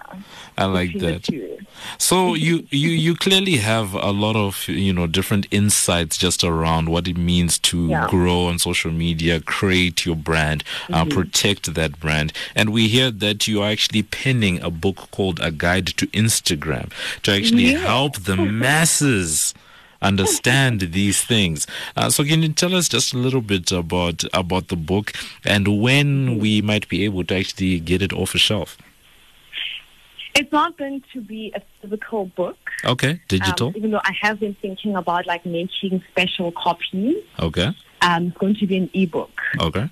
I 0.56 0.64
like 0.64 0.98
that. 1.00 1.28
So 1.98 2.32
you, 2.34 2.66
you 2.70 2.90
you 2.90 3.14
clearly 3.14 3.56
have 3.58 3.92
a 3.92 4.10
lot 4.12 4.34
of 4.34 4.66
you 4.66 4.92
know 4.94 5.06
different 5.06 5.46
insights 5.50 6.16
just 6.16 6.42
around 6.42 6.88
what 6.88 7.06
it 7.06 7.18
means 7.18 7.58
to 7.70 7.88
Yeah. 7.88 8.06
grow 8.08 8.46
on 8.46 8.58
social 8.58 8.90
media, 8.90 9.40
create 9.40 10.06
your 10.06 10.16
brand, 10.16 10.64
uh, 10.90 11.04
Mm-hmm. 11.04 11.10
protect 11.10 11.74
that 11.74 12.00
brand, 12.00 12.32
and 12.54 12.70
we 12.70 12.88
hear 12.88 13.10
that 13.10 13.46
you 13.46 13.60
are 13.62 13.70
actually 13.70 14.02
penning 14.04 14.62
a 14.62 14.70
book 14.70 15.08
called 15.10 15.38
A 15.40 15.50
Guide 15.50 15.88
to 15.98 16.06
Instagram 16.08 16.90
to 17.24 17.32
actually 17.32 17.72
Yeah. 17.72 17.78
help 17.84 18.16
the 18.20 18.36
masses 18.64 19.52
understand 20.00 20.80
these 20.80 21.22
things. 21.24 21.66
Uh, 21.96 22.10
so 22.10 22.24
can 22.24 22.42
you 22.42 22.50
tell 22.50 22.74
us 22.74 22.88
just 22.88 23.12
a 23.12 23.18
little 23.18 23.40
bit 23.40 23.72
about 23.72 24.24
about 24.32 24.68
the 24.68 24.76
book 24.76 25.12
and 25.44 25.80
when 25.80 26.38
we 26.38 26.62
might 26.62 26.88
be 26.88 27.04
able 27.04 27.24
to 27.24 27.36
actually 27.36 27.80
get 27.80 28.02
it 28.02 28.12
off 28.12 28.34
a 28.34 28.38
shelf? 28.38 28.78
It's 30.34 30.52
not 30.52 30.78
going 30.78 31.02
to 31.12 31.20
be 31.20 31.52
a 31.56 31.62
physical 31.80 32.26
book. 32.26 32.56
Okay, 32.84 33.20
digital. 33.26 33.68
Um, 33.68 33.76
even 33.76 33.90
though 33.90 34.00
I 34.04 34.12
have 34.22 34.38
been 34.38 34.54
thinking 34.62 34.94
about 34.94 35.26
like 35.26 35.44
making 35.44 36.02
special 36.12 36.52
copies, 36.52 37.16
okay, 37.40 37.74
um, 38.02 38.28
it's 38.28 38.38
going 38.38 38.54
to 38.56 38.66
be 38.66 38.76
an 38.76 38.90
ebook. 38.94 39.30
okay. 39.60 39.90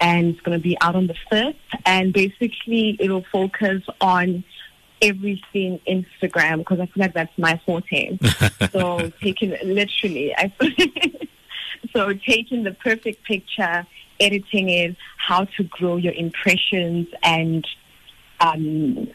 and 0.00 0.28
it's 0.28 0.40
going 0.40 0.58
to 0.58 0.62
be 0.62 0.76
out 0.80 0.96
on 0.96 1.06
the 1.06 1.16
1st. 1.30 1.56
And 1.84 2.12
basically, 2.12 2.96
it'll 2.98 3.24
focus 3.30 3.82
on 4.00 4.42
everything 5.04 5.80
Instagram 5.88 6.58
because 6.58 6.80
I 6.80 6.86
feel 6.86 7.02
like 7.04 7.14
that's 7.14 7.36
my 7.38 7.60
forte. 7.66 8.18
so 8.72 9.10
taking 9.20 9.50
literally, 9.64 10.34
I 10.36 10.52
so 11.92 12.12
taking 12.14 12.64
the 12.64 12.72
perfect 12.72 13.24
picture, 13.24 13.86
editing 14.20 14.68
it, 14.70 14.96
how 15.18 15.44
to 15.56 15.64
grow 15.64 15.96
your 15.96 16.12
impressions 16.14 17.08
and 17.22 17.66
um, 18.40 19.08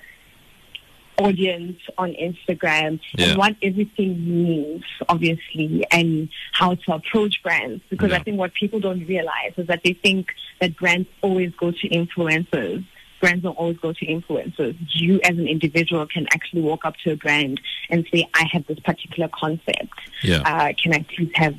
audience 1.17 1.79
on 1.97 2.13
Instagram 2.13 2.99
Yeah. 3.17 3.29
and 3.29 3.37
what 3.37 3.55
everything 3.61 4.11
means, 4.25 4.83
obviously, 5.09 5.85
and 5.91 6.29
how 6.53 6.75
to 6.75 6.93
approach 6.93 7.41
brands. 7.43 7.83
Because 7.89 8.11
Yeah. 8.11 8.17
I 8.17 8.23
think 8.23 8.37
what 8.37 8.53
people 8.53 8.79
don't 8.79 9.05
realize 9.05 9.53
is 9.57 9.67
that 9.67 9.81
they 9.83 9.93
think 9.93 10.27
that 10.61 10.77
brands 10.77 11.09
always 11.21 11.51
go 11.55 11.71
to 11.71 11.89
influencers. 11.89 12.85
Brands 13.19 13.43
don't 13.43 13.57
always 13.57 13.77
go 13.77 13.93
to 13.93 14.05
influencers. 14.05 14.75
You, 14.93 15.19
as 15.23 15.37
an 15.37 15.47
individual, 15.47 16.05
can 16.07 16.27
actually 16.33 16.61
walk 16.61 16.85
up 16.85 16.95
to 17.03 17.11
a 17.11 17.15
brand 17.15 17.59
and 17.89 18.05
say, 18.13 18.27
"I 18.33 18.45
have 18.51 18.65
this 18.67 18.79
particular 18.79 19.29
concept. 19.33 19.93
Yeah. 20.23 20.41
Uh, 20.45 20.73
can 20.81 20.93
I 20.93 21.05
please 21.15 21.31
have 21.35 21.55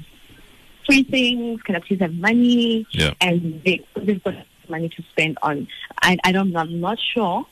free 0.86 1.02
things? 1.04 1.62
Can 1.62 1.76
I 1.76 1.80
please 1.80 2.00
have 2.00 2.14
money?" 2.14 2.86
Yeah. 2.92 3.14
and 3.20 3.62
they, 3.64 3.84
they've 3.96 4.22
got 4.22 4.34
money 4.68 4.88
to 4.88 5.02
spend 5.10 5.36
on. 5.42 5.68
I, 6.02 6.16
I 6.24 6.32
don't, 6.32 6.54
I'm 6.56 6.80
not 6.80 6.98
sure. 6.98 7.44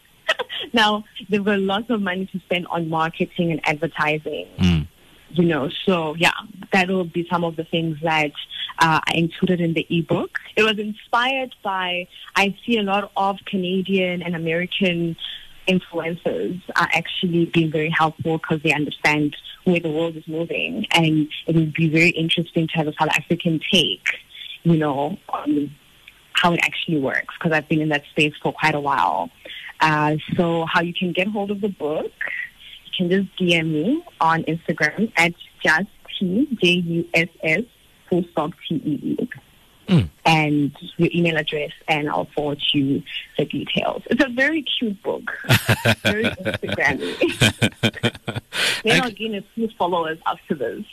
now, 0.72 1.04
they've 1.28 1.44
got 1.44 1.60
lots 1.60 1.88
of 1.90 2.02
money 2.02 2.26
to 2.26 2.40
spend 2.40 2.66
on 2.70 2.88
marketing 2.88 3.52
and 3.52 3.60
advertising, 3.66 4.46
Mm. 4.58 4.86
You 5.30 5.44
know. 5.44 5.70
So, 5.86 6.14
yeah, 6.16 6.32
that 6.72 6.88
will 6.88 7.04
be 7.04 7.26
some 7.30 7.44
of 7.44 7.56
the 7.56 7.64
things 7.64 7.98
that 8.02 8.32
uh, 8.78 9.00
I 9.06 9.14
included 9.14 9.60
in 9.60 9.74
the 9.74 9.86
ebook. 9.90 10.38
It 10.56 10.62
was 10.62 10.78
inspired 10.78 11.54
by, 11.62 12.08
I 12.36 12.56
see 12.64 12.78
a 12.78 12.82
lot 12.82 13.10
of 13.16 13.38
Canadian 13.46 14.22
and 14.22 14.34
American 14.34 15.16
influencers 15.66 16.60
are 16.76 16.88
actually 16.92 17.44
being 17.46 17.70
very 17.70 17.90
helpful 17.90 18.38
because 18.38 18.62
they 18.62 18.72
understand 18.72 19.36
where 19.64 19.80
the 19.80 19.90
world 19.90 20.16
is 20.16 20.26
moving. 20.26 20.86
And 20.92 21.28
it 21.46 21.54
would 21.54 21.74
be 21.74 21.88
very 21.88 22.10
interesting 22.10 22.66
to 22.68 22.74
have 22.74 22.88
a 22.88 22.94
South 22.98 23.10
African 23.10 23.60
take, 23.70 24.08
you 24.62 24.76
know, 24.76 25.18
on 25.28 25.74
how 26.32 26.52
it 26.52 26.60
actually 26.62 27.00
works 27.00 27.34
because 27.38 27.52
I've 27.52 27.68
been 27.68 27.80
in 27.80 27.88
that 27.90 28.04
space 28.10 28.34
for 28.42 28.52
quite 28.52 28.74
a 28.74 28.80
while. 28.80 29.30
Uh, 29.80 30.16
so 30.36 30.64
how 30.66 30.80
you 30.80 30.94
can 30.94 31.12
get 31.12 31.28
hold 31.28 31.50
of 31.50 31.60
the 31.60 31.68
book, 31.68 32.12
can 32.98 33.08
just 33.08 33.28
DM 33.38 33.72
me 33.72 34.02
on 34.20 34.42
Instagram 34.42 35.10
at 35.16 35.32
just 35.62 35.88
T 36.18 36.48
J 36.60 36.68
U 36.68 37.08
S 37.14 37.28
S 37.42 37.62
full 38.10 38.24
stop 38.32 38.50
T 38.68 38.74
E 38.74 39.16
E. 39.22 39.28
Mm. 39.88 40.08
And 40.26 40.76
your 40.98 41.08
email 41.14 41.36
address, 41.38 41.72
and 41.88 42.10
I'll 42.10 42.26
forward 42.26 42.60
you 42.74 43.02
the 43.38 43.46
details. 43.46 44.02
It's 44.10 44.22
a 44.22 44.28
very 44.28 44.62
cute 44.62 45.02
book, 45.02 45.30
very 46.02 46.24
Instagrammy. 46.24 47.16
Maybe 48.84 49.00
I'll 49.00 49.10
gain 49.10 49.34
a 49.36 49.42
few 49.54 49.68
followers 49.78 50.18
after 50.26 50.54
this. 50.54 50.84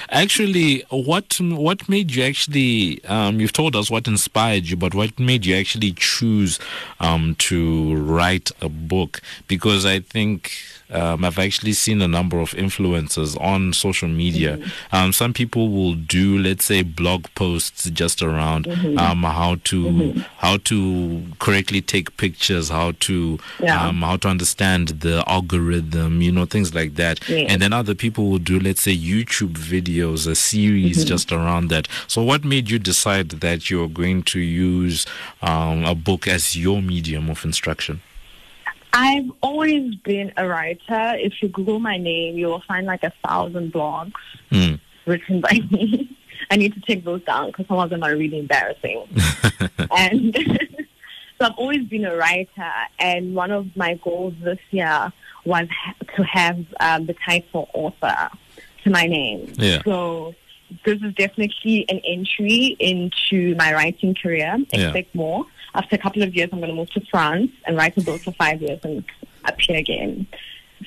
Actually, 0.10 0.84
what 0.90 1.38
what 1.40 1.88
made 1.88 2.14
you 2.14 2.22
actually? 2.22 3.04
Um, 3.04 3.38
you've 3.38 3.52
told 3.52 3.76
us 3.76 3.90
what 3.90 4.06
inspired 4.06 4.66
you, 4.68 4.76
but 4.76 4.94
what 4.94 5.18
made 5.18 5.44
you 5.44 5.54
actually 5.54 5.92
choose 5.92 6.58
um, 7.00 7.34
to 7.36 7.96
write 7.96 8.50
a 8.60 8.68
book? 8.68 9.20
Because 9.46 9.84
I 9.84 10.00
think 10.00 10.52
um, 10.92 11.24
I've 11.24 11.38
actually 11.38 11.72
seen 11.72 12.02
a 12.02 12.08
number 12.08 12.38
of 12.40 12.50
influencers 12.52 13.40
on 13.40 13.72
social 13.72 14.08
media. 14.08 14.58
Um, 14.92 15.12
some 15.12 15.32
people 15.32 15.70
will 15.70 15.94
do, 15.94 16.38
let's 16.38 16.64
say, 16.64 16.82
blog 16.82 17.26
posts 17.34 17.88
just 17.90 18.22
around 18.22 18.66
um, 18.98 19.22
how 19.22 19.56
to 19.64 20.12
how 20.38 20.56
to 20.58 21.22
correctly 21.38 21.80
take 21.80 22.16
pictures, 22.16 22.68
how 22.70 22.92
to 23.00 23.38
Yeah. 23.60 23.88
um, 23.88 24.02
how 24.02 24.16
to 24.18 24.28
understand 24.28 24.88
the 25.00 25.22
algorithm, 25.26 26.22
you 26.22 26.32
know, 26.32 26.44
things 26.46 26.74
like 26.74 26.94
that. 26.96 27.26
Yeah. 27.28 27.46
And 27.48 27.60
then 27.62 27.72
other 27.72 27.94
people 27.94 28.30
will 28.30 28.38
do, 28.38 28.58
let's 28.58 28.82
say, 28.82 28.96
YouTube 28.96 29.52
videos, 29.54 30.26
a 30.26 30.34
series 30.34 30.98
Mm-hmm. 30.98 31.06
just 31.08 31.32
around 31.32 31.68
that. 31.70 31.86
So, 32.08 32.22
what 32.22 32.44
made 32.44 32.70
you 32.70 32.78
decide 32.78 33.30
that 33.30 33.70
you're 33.70 33.88
going 33.88 34.22
to 34.24 34.40
use 34.40 35.06
um, 35.42 35.84
a 35.84 35.94
book 35.94 36.26
as 36.26 36.56
your 36.56 36.82
medium 36.82 37.30
of 37.30 37.44
instruction? 37.44 38.00
I've 38.92 39.30
always 39.42 39.94
been 39.96 40.32
a 40.36 40.46
writer. 40.48 41.14
If 41.18 41.42
you 41.42 41.48
Google 41.48 41.78
my 41.78 41.96
name, 41.96 42.36
you 42.36 42.46
will 42.48 42.62
find 42.66 42.86
like 42.86 43.04
a 43.04 43.12
thousand 43.26 43.72
blogs 43.72 44.12
Mm. 44.50 44.80
written 45.06 45.40
by 45.40 45.60
me. 45.70 46.16
I 46.50 46.56
need 46.56 46.74
to 46.74 46.80
take 46.80 47.04
those 47.04 47.22
down 47.22 47.48
because 47.48 47.66
some 47.68 47.78
of 47.78 47.90
them 47.90 48.02
are 48.02 48.16
really 48.16 48.38
embarrassing. 48.40 49.06
and 49.96 50.34
so 51.38 51.46
I've 51.46 51.54
always 51.56 51.84
been 51.86 52.04
a 52.04 52.16
writer, 52.16 52.72
and 52.98 53.34
one 53.34 53.52
of 53.52 53.74
my 53.76 53.94
goals 54.02 54.34
this 54.42 54.58
year 54.70 55.12
was 55.44 55.68
to 56.16 56.22
have 56.24 56.58
um, 56.80 57.06
the 57.06 57.14
title 57.24 57.68
author 57.72 58.28
to 58.84 58.90
my 58.90 59.06
name. 59.06 59.52
Yeah. 59.56 59.82
So 59.84 60.34
this 60.84 61.00
is 61.02 61.14
definitely 61.14 61.84
an 61.88 62.00
entry 62.04 62.76
into 62.80 63.54
my 63.56 63.72
writing 63.72 64.14
career. 64.14 64.56
Yeah. 64.72 64.86
Expect 64.86 65.14
more. 65.14 65.46
After 65.74 65.96
a 65.96 65.98
couple 65.98 66.22
of 66.22 66.34
years, 66.34 66.50
I'm 66.52 66.58
going 66.60 66.70
to 66.70 66.76
move 66.76 66.90
to 66.92 67.00
France 67.10 67.50
and 67.66 67.76
write 67.76 67.96
a 67.96 68.02
book 68.02 68.20
for 68.22 68.32
five 68.32 68.60
years 68.60 68.80
and 68.82 69.04
appear 69.44 69.76
again. 69.78 70.26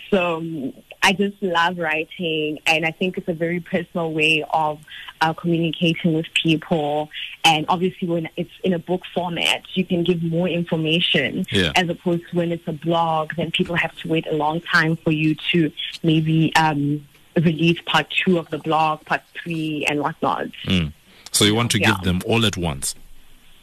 So 0.09 0.37
um, 0.37 0.73
I 1.03 1.13
just 1.13 1.41
love 1.41 1.77
writing, 1.77 2.59
and 2.65 2.85
I 2.85 2.91
think 2.91 3.17
it's 3.17 3.27
a 3.27 3.33
very 3.33 3.59
personal 3.59 4.11
way 4.11 4.43
of 4.51 4.79
uh, 5.21 5.33
communicating 5.33 6.13
with 6.13 6.25
people. 6.33 7.09
And 7.45 7.65
obviously, 7.69 8.07
when 8.07 8.27
it's 8.35 8.51
in 8.63 8.73
a 8.73 8.79
book 8.79 9.01
format, 9.13 9.61
you 9.75 9.85
can 9.85 10.03
give 10.03 10.23
more 10.23 10.47
information 10.47 11.45
Yeah. 11.51 11.71
as 11.75 11.89
opposed 11.89 12.23
to 12.31 12.35
when 12.37 12.51
it's 12.51 12.67
a 12.67 12.73
blog, 12.73 13.33
then 13.37 13.51
people 13.51 13.75
have 13.75 13.95
to 13.99 14.07
wait 14.07 14.25
a 14.27 14.33
long 14.33 14.61
time 14.61 14.95
for 14.97 15.11
you 15.11 15.35
to 15.51 15.71
maybe 16.01 16.53
um, 16.55 17.07
release 17.35 17.79
part 17.85 18.07
two 18.09 18.37
of 18.39 18.49
the 18.49 18.57
blog, 18.57 19.05
part 19.05 19.21
three, 19.41 19.85
and 19.87 19.99
whatnot, 19.99 20.47
Mm. 20.65 20.91
So 21.31 21.45
you 21.45 21.55
want 21.55 21.71
to 21.71 21.79
Yeah. 21.79 21.87
give 21.91 22.01
them 22.01 22.21
all 22.27 22.45
at 22.45 22.57
once. 22.57 22.93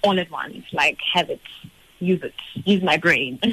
All 0.03 0.18
at 0.18 0.30
once. 0.30 0.64
Like, 0.72 0.98
have 1.14 1.30
it, 1.30 1.40
use 1.98 2.22
it, 2.22 2.34
use 2.64 2.82
my 2.82 2.96
brain. 2.96 3.38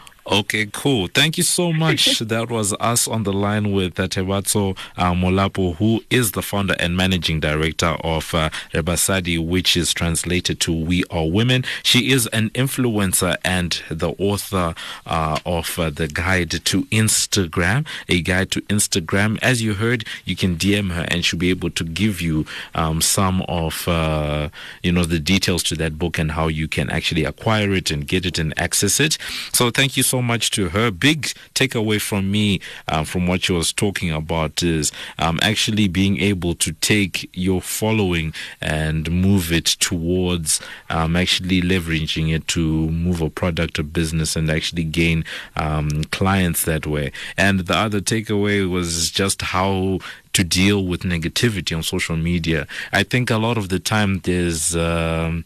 Okay, 0.30 0.66
cool. 0.66 1.06
Thank 1.06 1.38
you 1.38 1.42
so 1.42 1.72
much. 1.72 2.18
that 2.18 2.50
was 2.50 2.74
us 2.80 3.08
on 3.08 3.22
the 3.22 3.32
line 3.32 3.72
with 3.72 3.98
uh, 3.98 4.08
Tebatso 4.08 4.76
uh, 4.98 5.12
Molapo, 5.12 5.74
who 5.76 6.04
is 6.10 6.32
the 6.32 6.42
founder 6.42 6.76
and 6.78 6.94
managing 6.94 7.40
director 7.40 7.96
of 8.04 8.34
uh, 8.34 8.50
Rebasadi, 8.74 9.42
which 9.42 9.74
is 9.74 9.94
translated 9.94 10.60
to 10.60 10.72
We 10.72 11.02
Are 11.10 11.26
Women. 11.26 11.64
She 11.82 12.12
is 12.12 12.26
an 12.26 12.50
influencer 12.50 13.36
and 13.42 13.80
the 13.88 14.10
author 14.18 14.74
uh, 15.06 15.38
of 15.46 15.78
uh, 15.78 15.88
the 15.88 16.08
guide 16.08 16.50
to 16.50 16.82
Instagram, 16.84 17.86
a 18.10 18.20
guide 18.20 18.50
to 18.50 18.60
Instagram. 18.62 19.38
As 19.40 19.62
you 19.62 19.74
heard, 19.74 20.04
you 20.26 20.36
can 20.36 20.56
DM 20.56 20.92
her 20.92 21.06
and 21.08 21.24
she'll 21.24 21.38
be 21.38 21.48
able 21.48 21.70
to 21.70 21.84
give 21.84 22.20
you 22.20 22.44
um, 22.74 23.00
some 23.00 23.40
of, 23.48 23.88
uh, 23.88 24.50
you 24.82 24.92
know, 24.92 25.04
the 25.06 25.20
details 25.20 25.62
to 25.64 25.74
that 25.76 25.98
book 25.98 26.18
and 26.18 26.32
how 26.32 26.48
you 26.48 26.68
can 26.68 26.90
actually 26.90 27.24
acquire 27.24 27.72
it 27.72 27.90
and 27.90 28.06
get 28.06 28.26
it 28.26 28.38
and 28.38 28.52
access 28.60 29.00
it. 29.00 29.16
So 29.54 29.70
thank 29.70 29.96
you 29.96 30.02
so 30.02 30.17
much 30.22 30.50
to 30.52 30.70
her. 30.70 30.90
Big 30.90 31.32
takeaway 31.54 32.00
from 32.00 32.30
me 32.30 32.60
uh, 32.88 33.04
from 33.04 33.26
what 33.26 33.44
she 33.44 33.52
was 33.52 33.72
talking 33.72 34.10
about 34.10 34.62
is 34.62 34.92
um, 35.18 35.38
actually 35.42 35.88
being 35.88 36.20
able 36.20 36.54
to 36.56 36.72
take 36.72 37.28
your 37.32 37.60
following 37.60 38.32
and 38.60 39.10
move 39.10 39.52
it 39.52 39.66
towards 39.66 40.60
um, 40.90 41.16
actually 41.16 41.60
leveraging 41.60 42.34
it 42.34 42.46
to 42.48 42.90
move 42.90 43.20
a 43.20 43.30
product 43.30 43.78
or 43.78 43.82
business 43.82 44.36
and 44.36 44.50
actually 44.50 44.84
gain 44.84 45.24
um, 45.56 46.04
clients 46.04 46.64
that 46.64 46.86
way. 46.86 47.12
And 47.36 47.60
the 47.60 47.76
other 47.76 48.00
takeaway 48.00 48.68
was 48.68 49.10
just 49.10 49.42
how 49.42 49.98
to 50.32 50.44
deal 50.44 50.84
with 50.84 51.02
negativity 51.02 51.76
on 51.76 51.82
social 51.82 52.16
media. 52.16 52.66
I 52.92 53.02
think 53.02 53.30
a 53.30 53.38
lot 53.38 53.58
of 53.58 53.68
the 53.68 53.78
time 53.78 54.20
there's. 54.20 54.76
Um, 54.76 55.44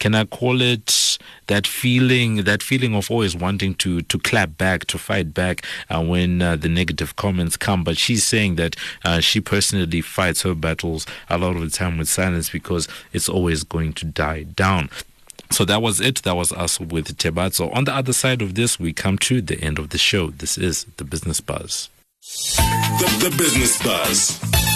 can 0.00 0.14
I 0.14 0.24
call 0.24 0.60
it 0.60 1.18
that 1.46 1.66
feeling, 1.66 2.36
that 2.44 2.62
feeling 2.62 2.94
of 2.94 3.10
always 3.10 3.36
wanting 3.36 3.74
to 3.76 4.02
to 4.02 4.18
clap 4.18 4.58
back, 4.58 4.86
to 4.86 4.98
fight 4.98 5.32
back 5.32 5.64
uh, 5.88 6.02
when 6.02 6.42
uh, 6.42 6.56
the 6.56 6.68
negative 6.68 7.14
comments 7.14 7.56
come? 7.56 7.84
But 7.84 7.96
she's 7.96 8.24
saying 8.24 8.56
that 8.56 8.74
uh, 9.04 9.20
she 9.20 9.40
personally 9.40 10.00
fights 10.00 10.42
her 10.42 10.54
battles 10.54 11.06
a 11.28 11.38
lot 11.38 11.54
of 11.54 11.62
the 11.62 11.70
time 11.70 11.98
with 11.98 12.08
silence 12.08 12.50
because 12.50 12.88
it's 13.12 13.28
always 13.28 13.62
going 13.62 13.92
to 13.94 14.06
die 14.06 14.42
down. 14.42 14.90
So 15.50 15.64
that 15.66 15.82
was 15.82 16.00
it. 16.00 16.22
That 16.22 16.36
was 16.36 16.52
us 16.52 16.80
with 16.80 17.16
Tebatso. 17.18 17.74
On 17.74 17.84
the 17.84 17.94
other 17.94 18.12
side 18.12 18.40
of 18.40 18.54
this, 18.54 18.78
we 18.78 18.92
come 18.92 19.18
to 19.18 19.40
the 19.42 19.60
end 19.60 19.78
of 19.78 19.90
the 19.90 19.98
show. 19.98 20.30
This 20.30 20.56
is 20.56 20.84
the 20.96 21.04
Business 21.04 21.40
Buzz. 21.40 21.90
The, 22.56 23.28
the 23.28 23.36
Business 23.36 23.82
Buzz. 23.82 24.69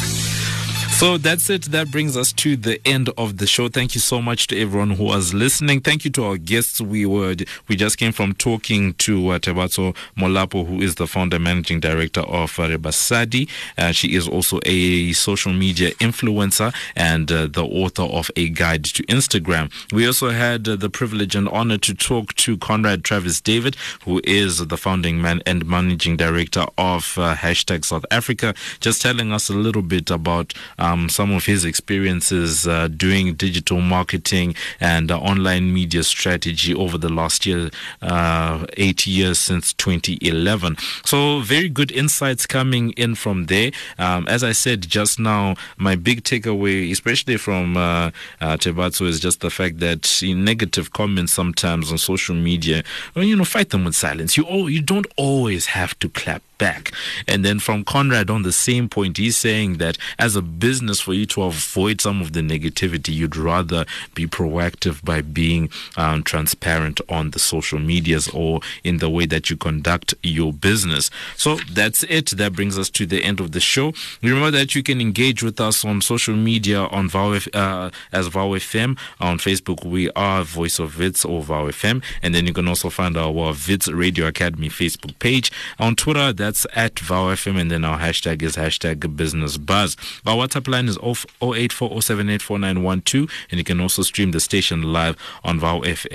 So 0.95 1.19
that's 1.19 1.51
it. 1.51 1.65
That 1.65 1.91
brings 1.91 2.17
us 2.17 2.33
to 2.35 2.57
the 2.57 2.81
end 2.87 3.11
of 3.19 3.39
the 3.39 3.49
show. 3.49 3.69
Thank 3.69 3.97
you 3.97 4.01
so 4.01 4.23
much 4.23 4.47
to 4.47 4.59
everyone 4.59 4.91
who 4.93 5.05
was 5.05 5.35
listening. 5.35 5.81
Thank 5.81 6.05
you 6.05 6.11
to 6.13 6.25
our 6.25 6.37
guests. 6.37 6.81
We 6.81 7.05
were 7.05 7.35
we 7.67 7.75
just 7.75 7.99
came 7.99 8.13
from 8.13 8.33
talking 8.33 8.95
to 8.95 9.31
uh, 9.31 9.39
Tebatso 9.41 9.97
Molapo, 10.17 10.65
who 10.65 10.81
is 10.81 10.95
the 10.95 11.09
founder 11.09 11.41
managing 11.41 11.81
director 11.81 12.21
of 12.21 12.59
uh, 12.61 12.69
Rebasadi. 12.69 13.51
Uh, 13.77 13.91
she 13.91 14.15
is 14.15 14.29
also 14.29 14.61
a 14.65 15.13
social 15.13 15.53
media 15.53 15.91
influencer 15.95 16.73
and 16.95 17.31
uh, 17.31 17.49
the 17.49 17.65
author 17.65 18.05
of 18.05 18.31
a 18.37 18.49
guide 18.49 18.85
to 18.85 19.03
Instagram. 19.05 19.73
We 19.93 20.07
also 20.07 20.31
had 20.31 20.67
uh, 20.69 20.77
the 20.77 20.91
privilege 20.91 21.35
and 21.35 21.49
honor 21.49 21.77
to 21.79 21.95
talk 21.95 22.35
to 22.35 22.57
Conrad 22.57 23.03
Travis 23.03 23.41
David, 23.41 23.77
who 24.05 24.21
is 24.23 24.65
the 24.65 24.77
founding 24.79 25.21
man 25.21 25.43
and 25.45 25.67
managing 25.67 26.17
director 26.17 26.67
of 26.79 27.19
uh, 27.19 27.35
hashtag 27.35 27.85
South 27.85 28.07
Africa, 28.13 28.55
just 28.79 29.03
telling 29.03 29.33
us 29.33 29.51
a 29.51 29.55
little 29.55 29.83
bit 29.83 30.09
about 30.09 30.55
um, 30.85 31.09
some 31.09 31.33
of 31.33 31.47
his 31.47 31.65
experiences 31.65 32.69
uh, 32.69 32.89
doing 32.89 33.35
digital 33.35 33.81
marketing 33.81 34.55
and 34.81 35.11
uh, 35.11 35.19
online 35.19 35.73
media 35.73 36.03
strategy 36.03 36.75
over 36.75 36.99
the 36.99 37.09
last 37.09 37.47
year, 37.47 37.71
uh, 38.03 38.67
eight 38.77 39.07
years 39.07 39.39
since 39.39 39.73
2011. 39.75 40.77
So, 41.05 41.41
very 41.41 41.69
good 41.69 41.91
insights 41.91 42.47
coming 42.47 42.91
in 42.93 43.15
from 43.15 43.47
there. 43.47 43.71
Um, 43.99 44.29
as 44.29 44.45
I 44.45 44.53
said 44.53 44.83
just 44.83 45.19
now, 45.19 45.55
my 45.79 45.97
big 45.97 46.23
takeaway, 46.23 46.91
especially 46.91 47.39
from 47.39 47.77
uh, 47.77 48.11
uh, 48.41 48.57
Tebatsu, 48.57 49.07
is 49.07 49.21
just 49.21 49.41
the 49.41 49.51
fact 49.51 49.79
that 49.81 50.23
negative 50.23 50.93
comments 50.93 51.33
sometimes 51.33 51.91
on 51.91 51.99
social 51.99 52.35
media, 52.35 52.83
well, 53.15 53.25
you 53.25 53.37
know, 53.37 53.45
fight 53.45 53.71
them 53.71 53.85
with 53.85 53.95
silence. 53.95 54.37
You 54.37 54.45
all, 54.45 54.69
you 54.69 54.83
don't 54.83 55.07
always 55.17 55.67
have 55.67 55.99
to 56.01 56.09
clap 56.11 56.43
back. 56.59 56.93
And 57.27 57.45
then 57.45 57.59
from 57.59 57.85
Conrad 57.85 58.31
on 58.31 58.43
the 58.43 58.53
same 58.53 58.89
point, 58.89 59.17
he's 59.17 59.37
saying 59.37 59.79
that 59.79 59.99
as 60.19 60.37
a 60.37 60.43
business, 60.43 60.74
for 60.83 61.15
you 61.15 61.27
to 61.27 61.43
avoid 61.43 62.01
some 62.01 62.21
of 62.21 62.33
the 62.33 62.41
negativity, 62.41 63.15
you'd 63.15 63.37
rather 63.37 63.85
be 64.15 64.27
proactive 64.27 65.05
by 65.05 65.21
being 65.21 65.71
um, 65.97 66.23
transparent 66.23 67.01
on 67.09 67.31
the 67.31 67.39
social 67.39 67.79
medias 67.79 68.29
or 68.29 68.61
in 68.83 68.99
the 68.99 69.11
way 69.11 69.27
that 69.27 69.51
you 69.51 69.57
conduct 69.57 70.15
your 70.23 70.53
business. 70.53 71.11
So 71.37 71.57
that's 71.71 72.03
it. 72.05 72.31
That 72.31 72.53
brings 72.55 72.79
us 72.79 72.91
to 72.91 73.07
the 73.07 73.23
end 73.23 73.41
of 73.41 73.53
the 73.53 73.61
show. 73.61 73.93
Remember 74.23 74.51
that 74.53 74.75
you 74.75 74.83
can 74.83 75.01
engage 75.01 75.43
with 75.43 75.61
us 75.61 75.85
on 75.85 76.01
social 76.01 76.35
media 76.35 76.81
on 76.81 77.09
Vow, 77.09 77.33
uh, 77.33 77.91
as 78.13 78.27
Vow 78.29 78.49
FM. 78.51 78.99
On 79.21 79.39
Facebook, 79.39 79.85
we 79.85 80.11
are 80.13 80.43
Voice 80.43 80.79
of 80.79 80.99
Wits 80.99 81.25
or 81.25 81.43
Vow 81.43 81.67
FM. 81.67 82.03
And 82.23 82.35
then 82.35 82.47
you 82.47 82.53
can 82.53 82.69
also 82.69 82.91
find 82.91 83.17
our 83.17 83.31
Wits 83.33 83.89
Radio 83.89 84.27
Academy 84.27 84.69
Facebook 84.69 85.19
page. 85.19 85.51
On 85.79 85.95
Twitter, 85.95 86.33
that's 86.33 86.67
at 86.75 86.99
Vow 86.99 87.27
FM. 87.27 87.61
And 87.61 87.71
then 87.71 87.85
our 87.85 87.99
hashtag 87.99 88.43
is 88.43 88.57
hashtag 88.57 89.17
Business 89.17 89.57
Buzz. 89.57 89.97
Our 90.27 90.37
WhatsApp 90.37 90.64
line 90.69 90.89
is 90.89 90.99
0840784912. 90.99 93.31
And 93.51 93.59
you 93.59 93.65
can 93.65 93.81
also 93.81 94.03
stream 94.03 94.33
the 94.33 94.41
station 94.41 94.83
live 94.83 95.17
on 95.43 95.59
vowfm.co.za. 95.61 96.13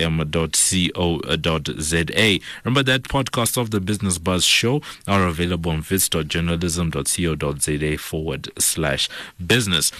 Remember 2.64 2.82
that 2.82 3.02
podcasts 3.04 3.56
of 3.56 3.70
the 3.70 3.80
Business 3.80 4.18
Buzz 4.18 4.44
show 4.44 4.82
are 5.06 5.26
available 5.26 5.72
on 5.72 5.82
wits.journalism.co.za 5.88 7.96
forward 7.98 8.50
slash 8.58 9.08
business. 9.44 9.92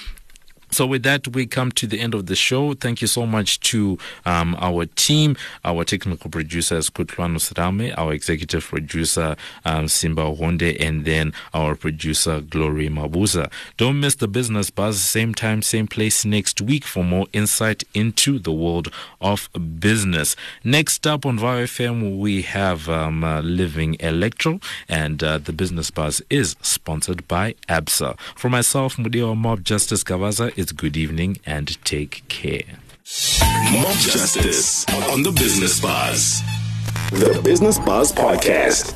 So 0.70 0.86
with 0.86 1.02
that, 1.02 1.28
we 1.28 1.46
come 1.46 1.72
to 1.72 1.86
the 1.86 2.00
end 2.00 2.14
of 2.14 2.26
the 2.26 2.36
show. 2.36 2.74
Thank 2.74 3.00
you 3.00 3.08
so 3.08 3.26
much 3.26 3.60
to 3.60 3.98
um, 4.24 4.56
our 4.60 4.86
team. 4.86 5.36
Our 5.64 5.84
technical 5.84 6.30
producer 6.30 6.76
is 6.76 6.90
Kutlwano 6.90 7.38
Srame, 7.38 7.96
our 7.98 8.12
executive 8.12 8.64
producer 8.64 9.36
um, 9.64 9.88
Simba 9.88 10.22
Honde, 10.22 10.76
and 10.80 11.04
then 11.04 11.32
our 11.52 11.74
producer 11.74 12.40
Glory 12.40 12.88
Mabuza. 12.88 13.50
Don't 13.76 14.00
miss 14.00 14.14
the 14.16 14.28
Business 14.28 14.70
Buzz, 14.70 15.00
same 15.00 15.34
time, 15.34 15.62
same 15.62 15.86
place 15.86 16.24
next 16.24 16.60
week 16.60 16.84
for 16.84 17.04
more 17.04 17.26
insight 17.32 17.84
into 17.94 18.38
the 18.38 18.52
world 18.52 18.92
of 19.20 19.48
business. 19.80 20.36
Next 20.64 21.06
up 21.06 21.26
on 21.26 21.38
VOW 21.38 21.64
FM, 21.64 22.18
we 22.18 22.42
have 22.42 22.88
um, 22.88 23.24
uh, 23.24 23.40
Living 23.40 23.96
Electro, 24.00 24.60
and 24.88 25.22
uh, 25.22 25.38
the 25.38 25.52
Business 25.52 25.90
Buzz 25.90 26.22
is 26.30 26.56
sponsored 26.62 27.26
by 27.28 27.54
ABSA. 27.68 28.18
For 28.36 28.48
myself, 28.48 28.96
Mudio 28.96 29.36
Mob 29.36 29.64
Justice 29.64 30.04
Kavaza, 30.04 30.52
it's 30.60 30.72
good 30.72 30.96
evening 30.96 31.38
and 31.46 31.82
take 31.84 32.22
care. 32.28 32.60
Mob 33.72 33.96
Justice 33.96 34.86
on 35.10 35.22
the 35.22 35.32
Business 35.32 35.80
Buzz. 35.80 36.42
The 37.10 37.40
Business 37.42 37.78
Buzz 37.78 38.12
Podcast. 38.12 38.94